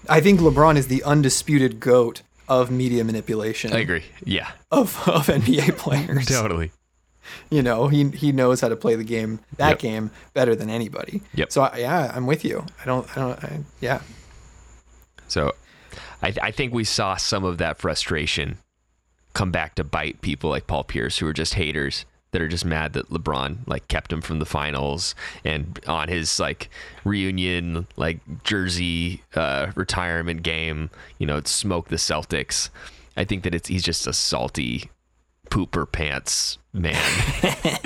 I 0.08 0.20
think 0.20 0.40
LeBron 0.40 0.76
is 0.76 0.88
the 0.88 1.02
undisputed 1.04 1.80
goat 1.80 2.22
of 2.48 2.70
media 2.70 3.04
manipulation 3.04 3.72
I 3.74 3.78
agree. 3.80 4.04
Yeah, 4.24 4.50
of 4.70 5.06
of 5.08 5.26
NBA 5.26 5.76
players. 5.76 6.26
totally. 6.40 6.70
You 7.50 7.62
know, 7.62 7.88
he 7.88 8.08
he 8.10 8.32
knows 8.32 8.60
how 8.60 8.68
to 8.68 8.76
play 8.76 8.94
the 8.94 9.04
game, 9.04 9.40
that 9.56 9.70
Yep. 9.70 9.78
game 9.78 10.10
better 10.34 10.54
than 10.54 10.70
anybody. 10.70 11.22
Yep. 11.34 11.52
So 11.52 11.62
I, 11.62 11.76
yeah, 11.78 12.12
I'm 12.14 12.26
with 12.26 12.44
you. 12.44 12.64
I 12.82 12.84
don't, 12.86 13.08
I 13.16 13.20
don't, 13.20 13.44
I, 13.44 13.60
yeah, 13.80 14.00
So 15.28 15.52
I, 16.22 16.34
I 16.42 16.50
think 16.50 16.72
we 16.72 16.84
saw 16.84 17.16
some 17.16 17.44
of 17.44 17.58
that 17.58 17.78
frustration 17.78 18.58
come 19.34 19.50
back 19.52 19.74
to 19.76 19.84
bite 19.84 20.20
people 20.20 20.50
like 20.50 20.66
Paul 20.66 20.84
Pierce, 20.84 21.18
who 21.18 21.26
are 21.26 21.32
just 21.32 21.54
haters 21.54 22.04
that 22.30 22.42
are 22.42 22.48
just 22.48 22.64
mad 22.64 22.92
that 22.92 23.08
LeBron 23.08 23.58
like 23.66 23.88
kept 23.88 24.12
him 24.12 24.20
from 24.20 24.38
the 24.38 24.44
finals 24.44 25.14
and 25.44 25.80
on 25.86 26.08
his 26.08 26.38
like 26.38 26.68
reunion 27.04 27.86
like 27.96 28.18
jersey 28.44 29.22
uh, 29.34 29.70
retirement 29.76 30.42
game, 30.42 30.90
you 31.18 31.26
know, 31.26 31.40
smoke 31.44 31.88
the 31.88 31.96
Celtics. 31.96 32.68
I 33.16 33.24
think 33.24 33.44
that 33.44 33.54
it's 33.54 33.68
he's 33.68 33.82
just 33.82 34.06
a 34.06 34.12
salty 34.12 34.90
pooper 35.50 35.90
pants 35.90 36.58
man. 36.80 37.00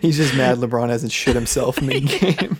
he's 0.00 0.16
just 0.16 0.34
mad 0.36 0.58
LeBron 0.58 0.88
hasn't 0.88 1.12
shit 1.12 1.34
himself 1.34 1.80
mid 1.80 2.06
game. 2.20 2.58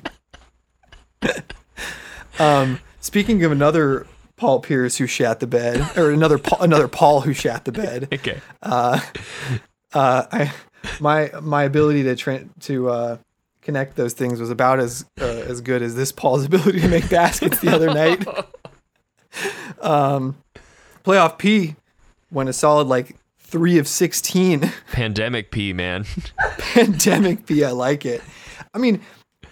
um, 2.39 2.81
speaking 3.01 3.43
of 3.45 3.53
another 3.53 4.07
Paul 4.37 4.61
Pierce 4.61 4.97
who 4.99 5.07
shat 5.07 5.41
the 5.41 5.47
bed, 5.47 5.97
or 5.97 6.11
another 6.11 6.39
Paul, 6.39 6.63
another 6.63 6.89
Paul 6.89 7.23
who 7.23 7.33
shat 7.33 7.65
the 7.65 7.73
bed. 7.73 8.09
okay. 8.13 8.41
Uh, 8.63 9.01
uh, 9.93 10.27
I 10.33 10.53
my 11.01 11.31
my 11.41 11.63
ability 11.65 12.03
to 12.05 12.17
tra- 12.17 12.45
to 12.61 12.89
uh, 12.91 13.17
connect 13.63 13.97
those 13.97 14.13
things 14.13 14.41
was 14.41 14.51
about 14.51 14.81
as 14.81 15.05
uh, 15.21 15.25
as 15.25 15.61
good 15.61 15.83
as 15.83 15.95
this 15.95 16.13
Paul's 16.13 16.45
ability 16.47 16.81
to 16.81 16.89
make 16.89 17.09
baskets 17.09 17.61
the 17.61 17.75
other 17.75 17.93
night. 17.93 18.27
Um, 19.81 20.37
playoff 21.05 21.39
P 21.39 21.77
went 22.35 22.49
a 22.49 22.53
solid 22.53 22.89
like 22.89 23.17
three 23.39 23.79
of 23.79 23.89
sixteen. 23.89 24.73
Pandemic 24.93 25.51
P 25.51 25.73
man. 25.73 26.05
Pandemic 26.59 27.47
P, 27.47 27.65
I 27.65 27.71
like 27.71 28.05
it. 28.05 28.23
I 28.75 28.79
mean, 28.79 29.01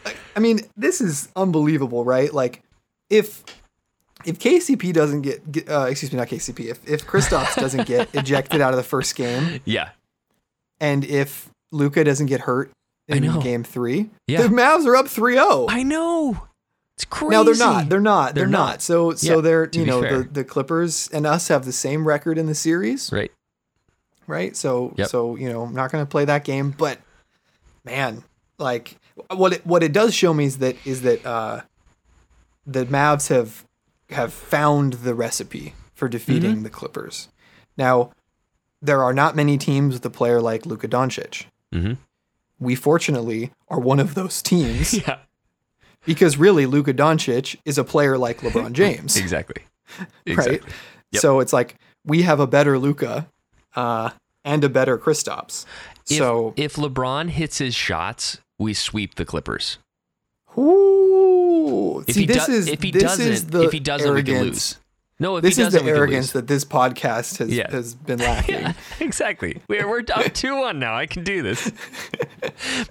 I- 0.05 0.15
I 0.37 0.41
mean, 0.41 0.61
this 0.77 1.01
is 1.01 1.29
unbelievable, 1.37 2.05
right? 2.05 2.33
Like, 2.33 2.63
if 3.11 3.45
if 4.25 4.39
KCP 4.39 4.93
doesn't 4.93 5.23
get, 5.23 5.51
get 5.51 5.69
uh, 5.71 5.87
excuse 5.89 6.13
me, 6.13 6.19
not 6.19 6.29
KCP, 6.29 6.71
if 6.71 6.89
if 6.89 7.07
Kristaps 7.07 7.55
doesn't 7.57 7.87
get 7.87 8.09
ejected 8.15 8.61
out 8.61 8.73
of 8.73 8.77
the 8.77 8.83
first 8.85 9.15
game, 9.17 9.61
yeah. 9.65 9.91
and 10.81 11.05
if 11.05 11.49
Luka 11.71 12.03
doesn't 12.05 12.27
get 12.27 12.41
hurt 12.43 12.71
in 13.09 13.41
game 13.41 13.63
three, 13.65 14.11
Yeah. 14.27 14.43
the 14.43 14.49
Mavs 14.49 14.87
are 14.87 14.97
up 14.97 15.07
3-0. 15.07 15.67
I 15.69 15.83
know. 15.83 16.49
It's 17.03 17.11
crazy. 17.11 17.31
Now 17.33 17.43
they're 17.43 17.55
not. 17.57 17.89
They're 17.89 18.01
not. 18.01 18.35
They're, 18.35 18.45
They're 18.45 18.51
not. 18.51 18.67
not. 18.71 18.83
So 18.83 19.13
so 19.15 19.37
Yeah, 19.37 19.41
they're 19.41 19.69
you 19.73 19.85
know 19.85 20.01
fair. 20.03 20.19
the 20.23 20.29
the 20.29 20.45
Clippers 20.45 21.09
and 21.13 21.27
us 21.27 21.49
have 21.49 21.65
the 21.65 21.73
same 21.73 22.07
record 22.07 22.39
in 22.39 22.47
the 22.47 22.55
series, 22.55 23.11
right. 23.13 23.33
right? 24.27 24.57
So 24.57 24.95
Yep. 24.97 25.09
so 25.09 25.37
you 25.37 25.49
know 25.53 25.63
I'm 25.63 25.75
not 25.75 25.91
going 25.91 26.05
to 26.05 26.09
play 26.09 26.25
that 26.27 26.45
game, 26.45 26.71
but 26.77 26.99
man, 27.85 28.23
like 28.59 28.97
what 29.31 29.53
it 29.55 29.67
what 29.67 29.83
it 29.83 29.93
does 29.93 30.15
show 30.15 30.33
me 30.33 30.45
is 30.45 30.59
that 30.59 30.77
is 30.87 31.03
that 31.03 31.25
uh, 31.27 31.63
the 32.67 32.85
Mavs 32.87 33.29
have 33.29 33.67
have 34.11 34.33
found 34.33 34.95
the 34.95 35.15
recipe 35.15 35.75
for 35.95 36.09
defeating 36.09 36.53
Mm-hmm. 36.57 36.63
the 36.65 36.71
Clippers. 36.71 37.29
Now 37.77 38.13
there 38.81 39.03
are 39.03 39.13
not 39.13 39.35
many 39.37 39.59
teams 39.59 39.95
with 39.95 40.05
a 40.07 40.11
player 40.11 40.41
like 40.41 40.67
Luka 40.67 40.87
Doncic. 40.89 41.47
Mhm. 41.75 41.97
We 42.61 42.75
fortunately 42.77 43.51
are 43.69 43.81
one 43.81 43.99
of 43.99 44.15
those 44.15 44.41
teams 44.43 44.95
Yeah. 45.07 45.19
Because 46.05 46.37
really 46.37 46.67
Luka 46.67 46.93
Doncic 46.95 47.57
is 47.65 47.79
a 47.79 47.85
player 47.85 48.17
like 48.19 48.41
LeBron 48.41 48.73
James, 48.81 49.17
Exactly. 49.17 49.63
right? 49.99 50.09
Exactly. 50.27 50.73
Yep. 51.13 51.21
So 51.23 51.41
it's 51.41 51.53
like 51.53 51.77
we 52.05 52.23
have 52.23 52.41
a 52.41 52.47
better 52.47 52.79
Luka 52.79 53.29
uh, 53.77 54.11
and 54.45 54.65
a 54.65 54.69
better 54.69 54.97
Kristaps. 54.99 55.65
So 56.05 56.53
if 56.57 56.77
LeBron 56.77 57.29
hits 57.31 57.59
his 57.59 57.75
shots, 57.75 58.39
we 58.59 58.75
sweep 58.75 59.15
the 59.17 59.25
Clippers. 59.25 59.79
Ooh, 60.59 62.05
If 62.07 62.15
see, 62.15 62.21
he 62.23 62.27
this 62.27 62.47
do- 62.47 62.53
is 62.53 62.69
if 62.69 62.83
he 62.83 62.91
this 62.91 63.03
doesn't- 63.03 63.33
is 63.33 63.47
the 63.47 63.63
if 63.63 63.73
he 63.73 63.81
doesn't, 63.81 64.15
we 64.15 64.23
can 64.23 64.43
lose. 64.43 64.77
No, 65.19 65.39
This 65.41 65.57
is 65.59 65.73
the 65.73 65.85
arrogance 65.85 66.33
that 66.33 66.49
this 66.49 66.65
podcast 66.65 67.39
has 67.39 67.51
Yeah. 67.55 67.71
has 67.71 67.95
been 67.95 68.19
lacking. 68.21 68.55
yeah, 68.57 68.73
exactly. 68.99 69.61
We're 69.69 69.89
we're 69.89 70.03
up 70.13 70.33
two 70.35 70.57
one 70.59 70.79
now. 70.81 70.97
I 70.97 71.07
can 71.07 71.23
do 71.23 71.43
this. 71.43 71.71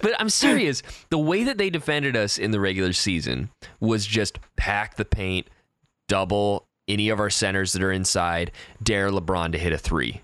but 0.00 0.18
I'm 0.18 0.30
serious. 0.30 0.82
The 1.10 1.18
way 1.18 1.44
that 1.44 1.58
they 1.58 1.68
defended 1.68 2.16
us 2.16 2.38
in 2.38 2.50
the 2.50 2.60
regular 2.60 2.92
season 2.94 3.50
was 3.80 4.06
just 4.06 4.38
pack 4.56 4.96
the 4.96 5.04
paint, 5.04 5.48
double 6.08 6.66
any 6.88 7.10
of 7.10 7.20
our 7.20 7.30
centers 7.30 7.74
that 7.74 7.82
are 7.82 7.92
inside, 7.92 8.50
dare 8.82 9.10
LeBron 9.10 9.52
to 9.52 9.58
hit 9.58 9.72
a 9.72 9.78
three. 9.78 10.22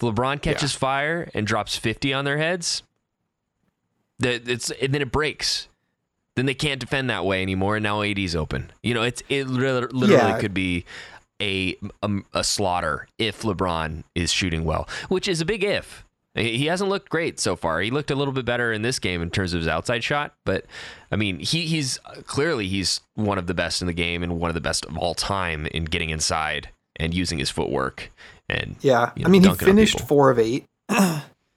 LeBron 0.14 0.42
catches 0.42 0.72
fire 0.72 1.30
and 1.34 1.46
drops 1.46 1.76
50 1.76 2.12
on 2.12 2.24
their 2.24 2.38
heads, 2.38 2.82
that 4.18 4.48
it's 4.48 4.70
and 4.70 4.92
then 4.92 5.02
it 5.02 5.12
breaks. 5.12 5.68
Then 6.36 6.46
they 6.46 6.54
can't 6.54 6.80
defend 6.80 7.08
that 7.10 7.24
way 7.24 7.42
anymore, 7.42 7.76
and 7.76 7.84
now 7.84 8.02
AD's 8.02 8.34
open. 8.34 8.72
You 8.82 8.92
know, 8.94 9.02
it's 9.02 9.22
it 9.28 9.46
lit- 9.46 9.92
literally 9.92 10.20
Yeah. 10.32 10.40
could 10.40 10.52
be 10.52 10.84
a, 11.42 11.76
a 12.02 12.10
a 12.32 12.44
slaughter 12.44 13.08
if 13.18 13.42
LeBron 13.42 14.04
is 14.14 14.32
shooting 14.32 14.64
well, 14.64 14.88
which 15.08 15.28
is 15.28 15.40
a 15.40 15.44
big 15.44 15.62
if. 15.64 16.04
He 16.36 16.66
hasn't 16.66 16.90
looked 16.90 17.10
great 17.10 17.38
so 17.38 17.54
far. 17.54 17.80
He 17.80 17.92
looked 17.92 18.10
a 18.10 18.16
little 18.16 18.34
bit 18.34 18.44
better 18.44 18.72
in 18.72 18.82
this 18.82 18.98
game 18.98 19.22
in 19.22 19.30
terms 19.30 19.54
of 19.54 19.60
his 19.60 19.68
outside 19.68 20.02
shot, 20.02 20.34
but 20.44 20.64
I 21.12 21.16
mean, 21.16 21.38
he 21.38 21.66
he's 21.66 21.98
clearly 22.26 22.66
he's 22.66 23.00
one 23.14 23.38
of 23.38 23.46
the 23.46 23.54
best 23.54 23.80
in 23.82 23.86
the 23.86 23.92
game 23.92 24.22
and 24.24 24.40
one 24.40 24.50
of 24.50 24.54
the 24.54 24.60
best 24.60 24.84
of 24.86 24.98
all 24.98 25.14
time 25.14 25.66
in 25.66 25.84
getting 25.84 26.10
inside 26.10 26.70
and 26.96 27.14
using 27.14 27.38
his 27.38 27.50
footwork. 27.50 28.10
And 28.48 28.74
Yeah, 28.80 29.12
you 29.14 29.26
I 29.26 29.28
mean 29.28 29.44
he 29.44 29.54
finished 29.54 30.00
four 30.00 30.30
of 30.30 30.38
8 30.40 30.66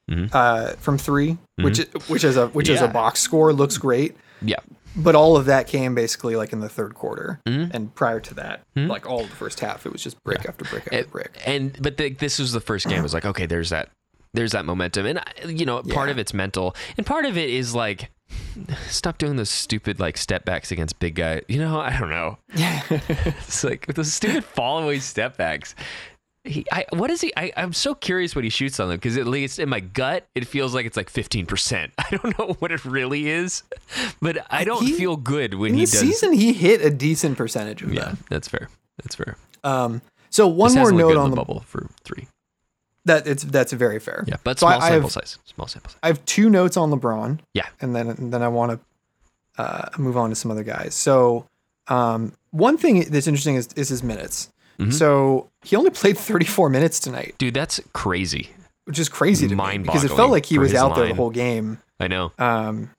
Mhm. 0.09 0.29
uh, 0.33 0.73
from 0.77 0.97
3 0.97 1.37
which 1.57 1.79
which 2.07 2.23
is 2.23 2.37
a 2.37 2.47
which 2.49 2.69
is 2.69 2.81
a 2.81 2.87
box 2.87 3.19
score 3.19 3.51
looks 3.53 3.77
great. 3.77 4.15
yeah, 4.41 4.55
But 4.97 5.15
all 5.15 5.37
of 5.37 5.45
that 5.45 5.67
came 5.67 5.93
basically 5.95 6.35
like 6.35 6.51
in 6.53 6.59
the 6.59 6.69
third 6.69 6.95
quarter, 6.95 7.39
Mhm. 7.47 7.71
and 7.73 7.93
prior 7.93 8.19
to 8.19 8.33
that, 8.33 8.61
Mhm. 8.75 8.89
like 8.89 9.07
all 9.07 9.21
of 9.21 9.29
the 9.29 9.35
first 9.35 9.59
half, 9.59 9.85
it 9.85 9.91
was 9.91 10.01
just 10.03 10.21
brick 10.23 10.45
after 10.47 10.65
brick 10.65 10.83
after 10.87 10.97
and, 10.97 11.11
brick. 11.11 11.41
and 11.45 11.77
but 11.81 11.97
the, 11.97 12.09
this 12.13 12.39
was 12.39 12.51
the 12.51 12.59
first 12.61 12.87
game. 12.87 12.99
It 12.99 13.03
was 13.03 13.13
like 13.13 13.25
okay, 13.25 13.45
there's 13.45 13.69
that 13.69 13.89
there's 14.33 14.51
that 14.51 14.65
momentum, 14.65 15.05
and 15.05 15.21
you 15.45 15.65
know, 15.65 15.81
part 15.83 16.07
Yeah. 16.07 16.11
of 16.13 16.17
it's 16.19 16.33
mental, 16.33 16.75
and 16.97 17.05
part 17.05 17.25
of 17.25 17.37
it 17.37 17.49
is 17.49 17.73
like. 17.75 18.09
Stop 18.89 19.17
doing 19.19 19.37
those 19.37 19.49
stupid 19.49 20.01
like 20.01 20.17
step 20.17 20.43
backs 20.43 20.69
against 20.69 20.99
big 20.99 21.15
guy. 21.15 21.41
You 21.47 21.59
know, 21.59 21.79
I 21.79 21.97
don't 21.97 22.09
know. 22.09 22.37
It's 22.89 23.63
like 23.63 23.85
those 23.93 24.11
stupid 24.13 24.43
fall 24.43 24.79
away 24.83 24.99
step 24.99 25.37
backs. 25.37 25.75
He, 26.47 26.65
I, 26.71 26.85
what 26.93 27.09
is 27.11 27.21
he? 27.21 27.31
I, 27.37 27.51
I'm 27.57 27.73
so 27.73 27.93
curious 27.93 28.35
what 28.35 28.43
he 28.43 28.49
shoots 28.49 28.79
on 28.79 28.89
them 28.89 28.97
because 28.97 29.17
at 29.17 29.27
least 29.27 29.59
in 29.59 29.69
my 29.69 29.79
gut, 29.79 30.25
it 30.35 30.45
feels 30.47 30.73
like 30.73 30.85
it's 30.85 30.97
like 30.97 31.11
15%. 31.11 31.91
I 31.97 32.05
don't 32.15 32.37
know 32.39 32.55
what 32.59 32.71
it 32.71 32.83
really 32.85 33.27
is, 33.29 33.63
but 34.21 34.37
I 34.49 34.63
don't 34.63 34.83
He- 34.85 34.93
feel 34.93 35.17
good 35.17 35.53
when 35.55 35.73
he 35.73 35.81
does. 35.81 35.99
season, 35.99 36.33
he 36.33 36.53
hit 36.53 36.81
a 36.81 36.89
decent 36.89 37.37
percentage 37.37 37.81
of 37.83 37.93
yeah, 37.93 38.05
them. 38.05 38.17
that's 38.29 38.47
fair. 38.47 38.69
That's 39.03 39.15
fair. 39.15 39.37
Um, 39.63 40.01
so 40.29 40.47
one 40.47 40.69
This 40.69 40.77
more 40.77 40.91
note 40.91 41.17
on 41.17 41.29
the 41.29 41.35
bubble 41.35 41.61
for 41.61 41.87
three. 42.03 42.27
that 43.05 43.25
it's 43.27 43.43
that's 43.43 43.73
very 43.73 43.99
fair. 43.99 44.23
Yeah, 44.27 44.35
but 44.43 44.59
So 44.59 44.67
small 44.67 44.79
I 44.81 44.85
have- 44.85 44.93
sample 44.93 45.09
size. 45.09 45.37
Small 45.45 45.67
sample 45.67 45.91
size. 45.91 45.99
I 46.03 46.07
have 46.07 46.23
two 46.25 46.49
notes 46.49 46.77
on 46.77 46.91
LeBron. 46.91 47.39
Yeah. 47.53 47.67
and 47.81 47.95
then 47.95 48.07
and 48.09 48.33
then 48.33 48.41
I 48.41 48.47
want 48.47 48.71
to 49.57 49.61
uh, 49.61 49.89
move 49.97 50.17
on 50.17 50.29
to 50.29 50.35
some 50.35 50.51
other 50.51 50.63
guys. 50.63 50.93
So 50.93 51.47
um, 51.87 52.33
one 52.51 52.77
thing 52.77 53.05
that's 53.09 53.27
interesting 53.27 53.55
is, 53.55 53.69
is 53.75 53.89
his 53.89 54.03
minutes. 54.03 54.49
Mhm. 54.79 54.93
So 54.93 55.49
he 55.63 55.75
only 55.75 55.89
played 55.89 56.17
34 56.17 56.69
minutes 56.69 56.99
tonight, 56.99 57.35
Dude, 57.37 57.53
that's 57.53 57.79
crazy. 57.93 58.49
which 58.85 58.99
is 58.99 59.09
crazy 59.09 59.47
to 59.47 59.55
me 59.55 59.77
because 59.79 60.03
it 60.03 60.11
felt 60.11 60.31
like 60.31 60.45
he 60.45 60.57
was 60.59 60.73
out 60.73 60.95
there 60.95 61.07
the 61.07 61.13
whole 61.15 61.29
game. 61.31 61.79
I 61.99 62.07
know. 62.07 62.31
Um, 62.37 62.91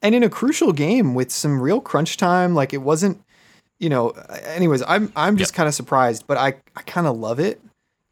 and 0.00 0.14
in 0.14 0.22
a 0.22 0.28
crucial 0.30 0.72
game 0.72 1.14
with 1.14 1.30
some 1.32 1.60
real 1.60 1.80
crunch 1.80 2.16
time, 2.16 2.54
like 2.54 2.72
it 2.72 2.82
wasn't, 2.82 3.20
you 3.80 3.88
know. 3.88 4.10
Anyways, 4.44 4.82
I'm 4.86 5.12
I'm 5.16 5.36
just 5.36 5.54
kind 5.54 5.66
of 5.68 5.74
surprised, 5.74 6.26
but 6.26 6.36
I 6.36 6.54
I 6.76 6.82
kind 6.82 7.06
of 7.06 7.16
love 7.16 7.40
it. 7.40 7.60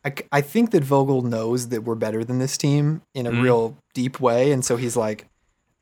I, 0.05 0.15
I 0.33 0.41
think 0.41 0.73
that 0.73 0.83
Vogel 0.83 1.23
knows 1.23 1.69
that 1.69 1.85
we're 1.85 1.95
better 1.95 2.25
than 2.25 2.39
this 2.41 2.57
team 2.59 3.03
in 3.15 3.27
a 3.27 3.31
Mm. 3.31 3.43
real 3.43 3.77
deep 3.95 4.19
way, 4.21 4.51
and 4.51 4.65
so 4.65 4.77
he's 4.77 4.97
like, 4.97 5.27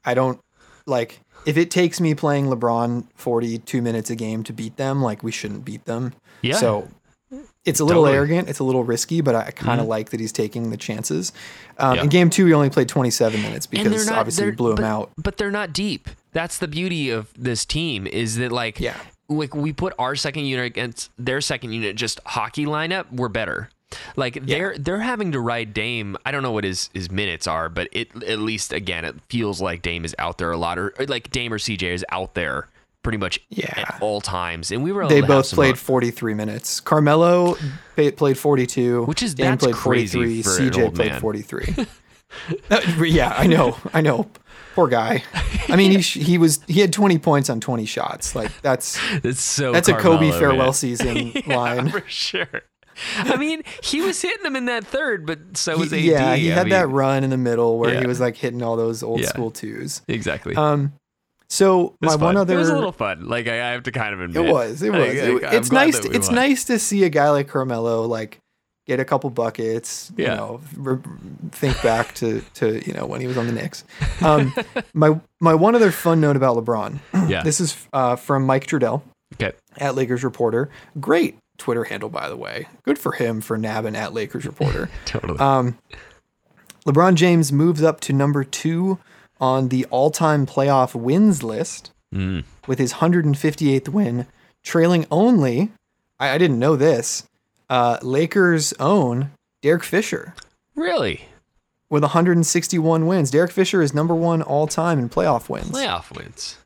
I 0.05 0.13
don't 0.15 0.39
like 0.87 1.21
if 1.47 1.57
it 1.57 1.71
takes 1.71 2.01
me 2.01 2.15
playing 2.15 2.47
LeBron 2.47 3.07
42 3.15 3.81
minutes 3.81 4.11
a 4.11 4.17
game 4.17 4.43
to 4.45 4.53
beat 4.53 4.77
them, 4.77 5.01
like 5.03 5.23
we 5.23 5.31
shouldn't 5.33 5.65
beat 5.65 5.85
them. 5.87 6.13
Yeah. 6.43 6.57
So 6.57 6.89
it's 7.71 7.81
a 7.81 7.85
little 7.85 8.03
Totally. 8.03 8.17
arrogant. 8.19 8.49
It's 8.49 8.59
a 8.59 8.65
little 8.65 8.85
risky, 8.85 9.21
but 9.23 9.35
I, 9.35 9.50
kind 9.53 9.81
of 9.81 9.87
Mhm. 9.87 9.91
like 9.91 10.11
that 10.11 10.21
he's 10.21 10.33
taking 10.33 10.71
the 10.71 10.77
chances. 10.77 11.33
Um, 11.79 11.97
Yeah. 11.97 12.03
In 12.03 12.09
game 12.11 12.29
two, 12.31 12.45
he 12.47 12.53
only 12.53 12.69
played 12.71 12.89
27 12.89 13.41
minutes 13.41 13.67
because 13.67 14.07
not- 14.07 14.19
obviously 14.19 14.45
we 14.47 14.50
blew 14.53 14.71
him 14.71 14.77
but- 14.77 14.85
out. 14.85 15.11
But 15.17 15.37
they're 15.39 15.50
not 15.50 15.73
deep. 15.73 16.09
That's 16.33 16.59
the 16.59 16.69
beauty 16.69 17.11
of 17.11 17.29
this 17.39 17.65
team 17.65 18.07
is 18.07 18.37
that 18.37 18.53
like 18.53 18.79
Yeah. 18.79 18.97
like 19.29 19.55
we 19.55 19.73
put 19.73 19.95
our 19.99 20.15
second 20.17 20.45
unit 20.47 20.67
against 20.67 21.11
their 21.19 21.41
second 21.41 21.73
unit 21.73 21.97
just 21.97 22.21
hockey 22.27 22.67
lineup, 22.67 23.07
we're 23.12 23.29
better. 23.29 23.71
Like 24.15 24.47
they're 24.47 24.77
they're 24.79 25.00
having 25.00 25.33
to 25.33 25.41
ride 25.41 25.75
Dame. 25.75 26.17
I 26.25 26.31
don't 26.31 26.43
know 26.45 26.53
what 26.53 26.62
his 26.65 26.91
his 26.95 27.11
minutes 27.11 27.49
are, 27.49 27.69
but 27.69 27.89
it 27.93 28.09
at 28.23 28.39
least 28.39 28.73
again 28.73 29.05
it 29.05 29.17
feels 29.29 29.61
like 29.61 29.83
Dame 29.83 30.05
is 30.05 30.15
out 30.19 30.39
there 30.39 30.53
a 30.53 30.57
lot, 30.57 30.79
or, 30.79 30.95
or 30.99 31.07
like 31.07 31.31
Dame 31.33 31.53
or 31.53 31.59
CJ 31.59 31.93
is 31.95 32.05
out 32.12 32.35
there 32.35 32.69
pretty 33.02 33.19
much 33.19 33.40
Yeah. 33.49 33.73
at 33.76 33.99
all 34.00 34.21
times. 34.21 34.71
And 34.71 34.83
we 34.83 34.92
were 34.92 35.09
They 35.09 35.21
both 35.23 35.50
played 35.52 35.78
fun. 35.78 35.85
43 35.85 36.35
minutes. 36.35 36.80
Carmelo 36.80 37.57
played 37.97 38.38
42. 38.38 39.04
Which 39.04 39.23
is- 39.23 39.35
Dan 39.35 39.52
that's 39.52 39.64
played 39.64 39.75
crazy 39.75 40.19
43. 40.19 40.42
for 40.42 40.50
an 40.62 40.71
CJ 40.71 40.83
old 40.85 40.95
played 40.95 41.12
man. 41.12 41.21
43. 41.21 41.75
Uh, 42.71 42.80
yeah, 43.04 43.35
I 43.37 43.49
know. 43.49 43.76
I 43.92 44.00
know. 44.02 44.28
Poor 44.76 44.87
guy. 44.87 45.25
I 45.69 45.75
mean, 45.75 45.90
he 45.90 45.99
he 45.99 46.38
was 46.38 46.61
he 46.69 46.78
had 46.78 46.92
20 46.92 47.19
points 47.19 47.50
on 47.50 47.59
20 47.59 47.85
shots. 47.87 48.37
Like 48.37 48.52
that's 48.62 49.00
It's 49.25 49.40
so 49.42 49.73
that's 49.73 49.88
a 49.88 49.95
Kobe 49.95 50.30
farewell 50.30 50.66
man. 50.66 50.73
season 50.73 51.33
Yeah, 51.47 51.57
line. 51.57 51.88
for 51.90 52.04
sure. 52.07 52.47
I 53.19 53.35
mean, 53.37 53.62
he 53.83 54.00
was 54.00 54.23
hitting 54.23 54.45
them 54.45 54.54
in 54.54 54.66
that 54.66 54.85
third, 54.87 55.26
but 55.26 55.56
so 55.56 55.76
was 55.76 55.93
AD. 55.93 56.00
Yeah, 56.02 56.36
he 56.36 56.52
I 56.52 56.54
had 56.54 56.71
that 56.71 56.89
run 56.89 57.25
in 57.25 57.30
the 57.30 57.36
middle 57.36 57.78
where 57.80 57.95
Yeah. 57.95 58.00
he 58.00 58.06
was 58.06 58.21
like 58.21 58.36
hitting 58.36 58.63
all 58.63 58.76
those 58.76 59.02
old 59.02 59.21
Yeah. 59.23 59.26
school 59.28 59.50
twos. 59.50 60.02
exactly. 60.06 60.54
Um, 60.54 60.93
so 61.50 61.95
my 62.00 62.15
one 62.17 62.36
other 62.36 62.54
It 62.54 62.58
was 62.58 62.69
a 62.71 62.75
little 62.75 62.93
fun. 62.93 63.28
Like 63.28 63.47
I, 63.49 63.54
I 63.54 63.73
have 63.73 63.82
to 63.82 63.93
kind 63.93 64.15
of 64.15 64.21
admit. 64.21 64.47
It 64.47 64.50
was. 64.52 64.82
It 64.82 64.91
was. 64.93 65.00
Like, 65.00 65.15
It- 65.17 65.43
it's 65.54 65.71
nice. 65.73 65.99
To, 66.00 66.10
it's 66.10 66.28
won. 66.28 66.36
nice 66.36 66.65
to 66.65 66.78
see 66.78 67.04
a 67.04 67.08
guy 67.10 67.28
like 67.30 67.49
Carmelo 67.49 68.06
like 68.06 68.39
get 68.86 68.99
a 69.00 69.04
couple 69.04 69.28
buckets. 69.30 70.10
You 70.17 70.25
Yeah. 70.25 70.34
know, 70.36 70.60
re- 70.76 70.99
think 71.50 71.80
back 71.82 72.15
to 72.17 72.41
to 72.54 72.80
you 72.86 72.95
know 72.95 73.04
when 73.06 73.21
he 73.21 73.26
was 73.26 73.36
on 73.36 73.47
the 73.47 73.52
Knicks. 73.52 73.84
Um, 74.23 74.54
my 74.95 75.21
my 75.41 75.54
one 75.54 75.75
other 75.75 75.91
fun 75.91 76.21
note 76.21 76.36
about 76.36 76.56
LeBron. 76.56 76.99
Yeah. 77.28 77.43
This 77.43 77.60
is 77.60 77.76
uh, 77.93 78.17
from 78.17 78.47
Mike 78.47 78.67
Trudell 78.67 79.02
okay. 79.34 79.52
at 79.76 79.95
Lakers 79.95 80.23
Reporter. 80.25 80.71
Great 81.00 81.36
Twitter 81.58 81.84
handle, 81.84 82.08
by 82.08 82.28
the 82.28 82.36
way. 82.36 82.67
Good 82.84 82.99
for 82.99 83.13
him 83.13 83.41
for 83.41 83.58
nabbing 83.58 83.97
at 83.97 84.15
Lakers 84.15 84.47
Reporter. 84.47 84.89
Totally. 85.04 85.39
Um, 85.39 85.78
LeBron 86.86 87.15
James 87.15 87.52
moves 87.52 87.82
up 87.82 88.00
to 88.00 88.13
number 88.13 88.43
two 88.45 88.99
on 89.41 89.69
the 89.69 89.85
all-time 89.87 90.47
playoff 90.47 90.95
wins 90.95 91.43
list 91.43 91.91
Mm. 92.13 92.43
with 92.67 92.79
his 92.81 92.95
158th 92.95 93.89
win, 93.89 94.26
trailing 94.65 95.07
only, 95.13 95.71
I, 96.19 96.31
I 96.31 96.39
didn't 96.39 96.59
know 96.59 96.75
this, 96.75 97.23
uh, 97.69 97.99
Lakers' 98.03 98.73
own 98.81 99.31
Derek 99.63 99.85
Fisher 99.85 100.35
Really? 100.75 101.26
with 101.89 102.03
161 102.03 103.07
wins. 103.07 103.31
Derek 103.31 103.53
Fisher 103.53 103.81
is 103.81 103.95
number 103.95 104.15
one 104.15 104.43
all 104.43 104.67
time 104.67 104.99
in 104.99 105.09
playoff 105.09 105.49
wins. 105.49 105.71
Playoff 105.71 106.11
wins. 106.17 106.57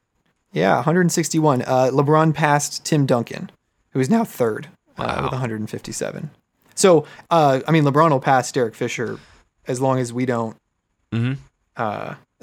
Yeah, 0.53 0.77
161. 0.77 1.61
Uh, 1.63 1.91
LeBron 1.93 2.33
passed 2.35 2.85
Tim 2.87 3.05
Duncan, 3.05 3.51
who 3.91 4.01
is 4.01 4.09
now 4.09 4.25
third 4.25 4.69
uh, 4.97 5.21
with 5.25 5.33
157. 5.33 6.31
So, 6.75 7.07
uh, 7.31 7.61
I 7.69 7.71
mean, 7.71 7.85
LeBron 7.85 8.11
will 8.11 8.21
pass 8.21 8.51
Derek 8.51 8.75
Fisher 8.75 9.19
as 9.69 9.79
long 9.81 9.99
as 9.99 10.11
we 10.13 10.25
don't 10.25 10.57
Mm-hmm. 11.13 11.83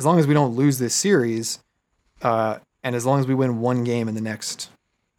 As 0.01 0.05
long 0.05 0.17
as 0.17 0.25
we 0.25 0.33
don't 0.33 0.55
lose 0.55 0.79
this 0.79 0.95
series, 0.95 1.59
uh, 2.23 2.57
and 2.83 2.95
as 2.95 3.05
long 3.05 3.19
as 3.19 3.27
we 3.27 3.35
win 3.35 3.61
one 3.61 3.83
game 3.83 4.07
in 4.07 4.15
the 4.15 4.21
next 4.21 4.69